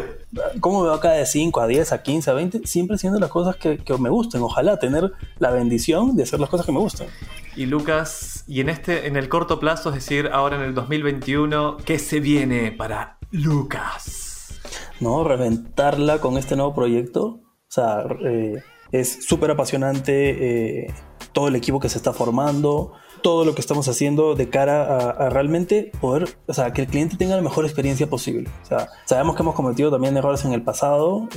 ¿Cómo 0.61 0.79
me 0.79 0.87
veo 0.87 0.95
acá 0.95 1.11
de 1.11 1.27
5 1.27 1.61
a 1.61 1.67
10, 1.67 1.91
a 1.91 2.01
15, 2.01 2.31
a 2.31 2.33
20? 2.33 2.61
Siempre 2.65 2.95
haciendo 2.95 3.19
las 3.19 3.29
cosas 3.29 3.55
que, 3.55 3.79
me 3.99 4.09
gusten. 4.09 4.41
Ojalá 4.41 4.79
tener 4.79 5.11
la 5.37 5.51
bendición 5.51 6.15
de 6.15 6.23
hacer 6.23 6.39
las 6.39 6.49
cosas 6.49 6.65
que 6.65 6.71
me 6.71 6.79
gustan. 6.79 7.07
Y 7.55 7.67
Lucas, 7.67 8.43
y 8.47 8.59
en 8.59 8.67
este, 8.67 9.07
en 9.07 9.15
el 9.15 9.29
corto 9.29 9.59
plazo, 9.61 9.89
es 9.89 9.95
decir, 9.95 10.29
ahora 10.33 10.57
en 10.57 10.63
el 10.63 10.73
2021, 10.73 11.77
¿qué 11.85 11.99
se 11.99 12.19
viene 12.19 12.73
para 12.73 13.17
Lucas? 13.31 14.59
No, 14.99 15.23
reventarla 15.23 16.19
con 16.19 16.37
este 16.37 16.57
nuevo 16.57 16.75
proyecto. 16.75 17.23
O 17.25 17.69
sea, 17.69 18.03
eh, 18.25 18.61
es 18.91 19.25
súper 19.25 19.51
apasionante 19.51 20.83
eh, 20.83 20.93
todo 21.31 21.47
el 21.47 21.55
equipo 21.55 21.79
que 21.79 21.87
se 21.87 21.97
está 21.97 22.11
formando 22.11 22.93
todo 23.25 23.43
lo 23.43 23.55
que 23.55 23.61
estamos 23.61 23.87
haciendo 23.87 24.35
de 24.35 24.49
cara 24.51 25.09
a, 25.09 25.31
realmente 25.31 25.91
poder, 25.99 26.37
o 26.45 26.53
sea, 26.53 26.73
que 26.73 26.81
el 26.81 26.87
cliente 26.87 27.17
tenga 27.17 27.35
la 27.35 27.41
mejor 27.41 27.65
experiencia 27.65 28.07
posible. 28.07 28.51
O 28.61 28.65
sea, 28.67 28.87
sabemos 29.05 29.35
que 29.35 29.41
hemos 29.41 29.55
cometido 29.55 29.89
también 29.89 30.15
errores 30.15 30.45
en 30.45 30.53
el 30.53 30.61
pasado, 30.61 31.27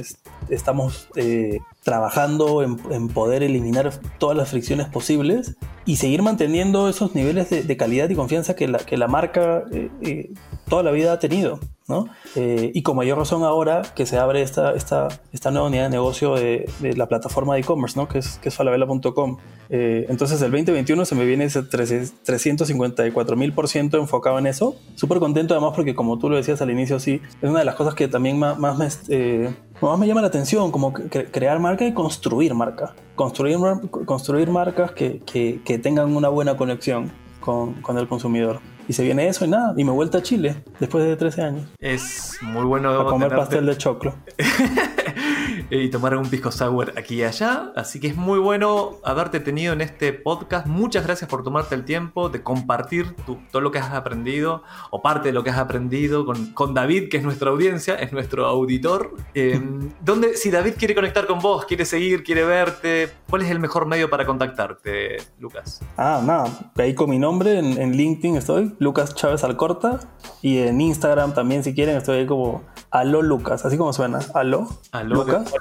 estamos 0.51 1.09
eh, 1.17 1.61
trabajando 1.89 2.63
en, 2.63 3.09
poder 3.09 3.43
eliminar 3.43 3.91
todas 4.19 4.37
las 4.37 4.51
fricciones 4.51 4.89
posibles 4.89 5.57
y 5.87 5.97
seguir 5.97 6.21
manteniendo 6.21 6.91
esos 6.91 7.15
niveles 7.15 7.49
de, 7.49 7.77
calidad 7.79 8.11
y 8.11 8.15
confianza 8.15 8.55
que 8.55 8.69
la, 8.69 8.77
que 8.77 8.99
la 8.99 9.09
marca 9.09 9.65
eh, 9.73 9.89
eh, 10.03 10.35
toda 10.69 10.83
la 10.83 10.91
vida 10.91 11.15
ha 11.15 11.19
tenido. 11.19 11.59
¿no? 11.89 12.07
y 12.37 12.83
con 12.83 12.99
mayor 12.99 13.17
razón 13.17 13.45
ahora 13.45 13.81
que 13.97 14.05
se 14.05 14.19
abre 14.19 14.43
esta, 14.43 14.75
esta, 14.75 15.09
esta 15.33 15.51
nueva 15.51 15.69
unidad 15.69 15.85
de 15.85 15.89
negocio 15.89 16.35
de, 16.35 16.69
la 16.95 17.09
plataforma 17.09 17.55
de 17.55 17.61
e-commerce, 17.61 17.99
¿no? 17.99 18.07
que 18.09 18.19
es, 18.19 18.37
que 18.43 18.51
es 18.51 18.55
falabella.com. 18.55 19.39
entonces 19.71 20.43
el 20.43 20.51
2021 20.51 21.07
se 21.07 21.15
me 21.15 21.25
viene 21.25 21.45
ese 21.45 21.63
354 21.63 23.37
mil 23.37 23.55
por 23.55 23.69
ciento 23.69 23.97
enfocado 23.97 24.39
en 24.39 24.47
eso. 24.47 24.77
Súper 24.97 25.19
contento 25.19 25.55
además 25.55 25.73
porque 25.75 25.95
como 25.95 26.19
tú 26.19 26.29
lo 26.29 26.37
decías 26.37 26.61
al 26.61 26.71
inicio, 26.71 27.01
sí, 27.01 27.23
es 27.41 27.49
una 27.49 27.61
de 27.61 27.65
las 27.65 27.77
cosas 27.77 27.95
que 27.95 28.07
también 28.07 28.39
más, 28.39 28.59
me, 28.59 28.89
eh, 29.09 29.49
más 29.81 29.99
me 29.99 30.07
llama 30.07 30.21
la 30.21 30.29
atención, 30.29 30.71
como 30.71 30.93
crear 30.93 31.59
marca 31.61 31.85
y 31.87 31.93
construir 31.93 32.55
marca. 32.55 32.95
Construir, 33.15 33.59
construir 34.05 34.51
marcas 34.51 34.93
que, 34.93 35.21
que, 35.21 35.61
que 35.65 35.79
tengan 35.79 36.15
una 36.15 36.29
buena 36.29 36.57
conexión 36.57 37.11
con, 37.41 37.75
con, 37.75 37.99
el 37.99 38.09
consumidor. 38.09 38.61
Y 38.89 38.93
se 38.93 39.05
viene 39.05 39.29
eso 39.29 39.45
y 39.45 39.49
nada, 39.49 39.75
y 39.77 39.85
me 39.85 39.93
vuelta 39.93 40.19
a 40.19 40.23
Chile 40.23 40.63
después 40.81 41.05
de 41.05 41.17
13 41.17 41.43
años. 41.43 41.69
Es 41.79 42.39
muy 42.43 42.65
bueno. 42.65 43.01
A 43.01 43.07
comer 43.07 43.35
pastel 43.35 43.67
de 43.67 43.77
choclo. 43.77 44.15
y 45.71 45.89
tomar 45.91 46.17
un 46.17 46.29
pisco 46.29 46.51
sour 46.51 46.95
aquí 46.97 47.17
y 47.17 47.25
allá. 47.25 47.73
Así 47.77 48.01
que 48.01 48.09
es 48.09 48.17
muy 48.17 48.39
bueno 48.39 48.97
haberte 49.05 49.41
tenido 49.41 49.73
en 49.73 49.81
este 49.81 50.13
podcast. 50.13 50.67
Muchas 50.67 51.05
gracias 51.05 51.29
por 51.29 51.43
tomarte 51.43 51.75
el 51.75 51.85
tiempo 51.85 52.29
de 52.29 52.43
compartir 52.43 53.15
todo 53.51 53.61
lo 53.61 53.71
que 53.71 53.79
has 53.79 53.93
aprendido 53.93 54.63
o 54.91 55.03
parte 55.03 55.29
de 55.29 55.33
lo 55.33 55.45
que 55.45 55.51
has 55.51 55.59
aprendido 55.59 56.25
con, 56.25 56.53
con 56.53 56.75
David, 56.75 57.09
que 57.11 57.19
es 57.19 57.23
nuestra 57.23 57.51
audiencia, 57.51 57.95
es 57.95 58.13
nuestro 58.13 58.47
auditor. 58.47 59.15
Eh, 59.35 59.61
¿dónde, 60.01 60.37
si 60.37 60.51
David 60.51 60.75
quiere 60.79 60.95
conectar 60.95 61.27
con 61.27 61.41
vos, 61.41 61.65
quiere 61.65 61.85
seguir, 61.85 62.23
quiere 62.23 62.45
verte, 62.45 63.11
¿cuál 63.29 63.43
es 63.43 63.51
el 63.51 63.59
mejor 63.59 63.87
medio 63.87 64.09
para 64.11 64.27
contactarte, 64.27 65.19
Lucas? 65.39 65.81
Ah, 65.97 66.23
nada, 66.25 66.73
ahí 66.77 66.95
con 66.95 67.11
mi 67.11 67.19
nombre 67.19 67.59
en, 67.59 67.81
en 67.81 67.97
LinkedIn 67.97 68.37
estoy, 68.37 68.75
Lucas 68.79 69.15
Chávez 69.15 69.45
Alcorta, 69.45 70.01
y 70.43 70.59
en 70.59 70.81
Instagram 70.81 71.35
también 71.35 71.65
si 71.65 71.75
quieren 71.75 71.97
estoy 71.97 72.19
ahí 72.19 72.27
como 72.27 72.63
Aló 72.91 73.23
Lucas, 73.23 73.65
así 73.65 73.77
como 73.77 73.93
suena, 73.93 74.21
Aló. 74.35 74.69
Aló 74.93 75.17
Lucas. 75.17 75.53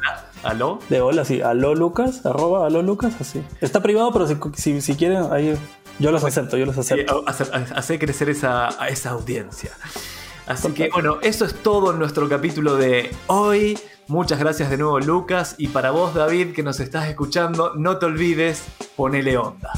¿Aló? 0.43 0.79
De 0.89 1.01
hola, 1.01 1.25
sí. 1.25 1.41
Aló 1.41 1.75
Lucas, 1.75 2.25
arroba 2.25 2.65
aló 2.65 2.81
Lucas, 2.81 3.15
así. 3.19 3.43
Está 3.61 3.81
privado, 3.81 4.11
pero 4.11 4.27
si, 4.55 4.81
si, 4.81 4.95
quieren, 4.95 5.25
ahí 5.31 5.57
yo 5.99 6.11
los 6.11 6.23
acepto, 6.23 6.57
yo 6.57 6.65
los 6.65 6.77
acepto. 6.77 7.23
Hace, 7.27 7.99
crecer 7.99 8.29
esa, 8.29 8.69
esa 8.87 9.11
audiencia. 9.11 9.71
Así 10.45 10.71
que 10.71 10.89
bueno, 10.89 11.17
eso 11.21 11.43
es 11.43 11.55
todo 11.55 11.91
en 11.91 11.99
nuestro 11.99 12.29
capítulo 12.29 12.77
de 12.77 13.13
hoy. 13.27 13.77
Muchas 14.07 14.39
gracias 14.39 14.69
de 14.69 14.77
nuevo 14.77 14.99
Lucas 14.99 15.55
y 15.57 15.67
para 15.67 15.91
vos 15.91 16.13
David 16.13 16.53
que 16.53 16.63
nos 16.63 16.79
estás 16.79 17.09
escuchando, 17.09 17.73
no 17.75 17.97
te 17.97 18.05
olvides, 18.05 18.63
ponele 18.95 19.37
onda. 19.37 19.73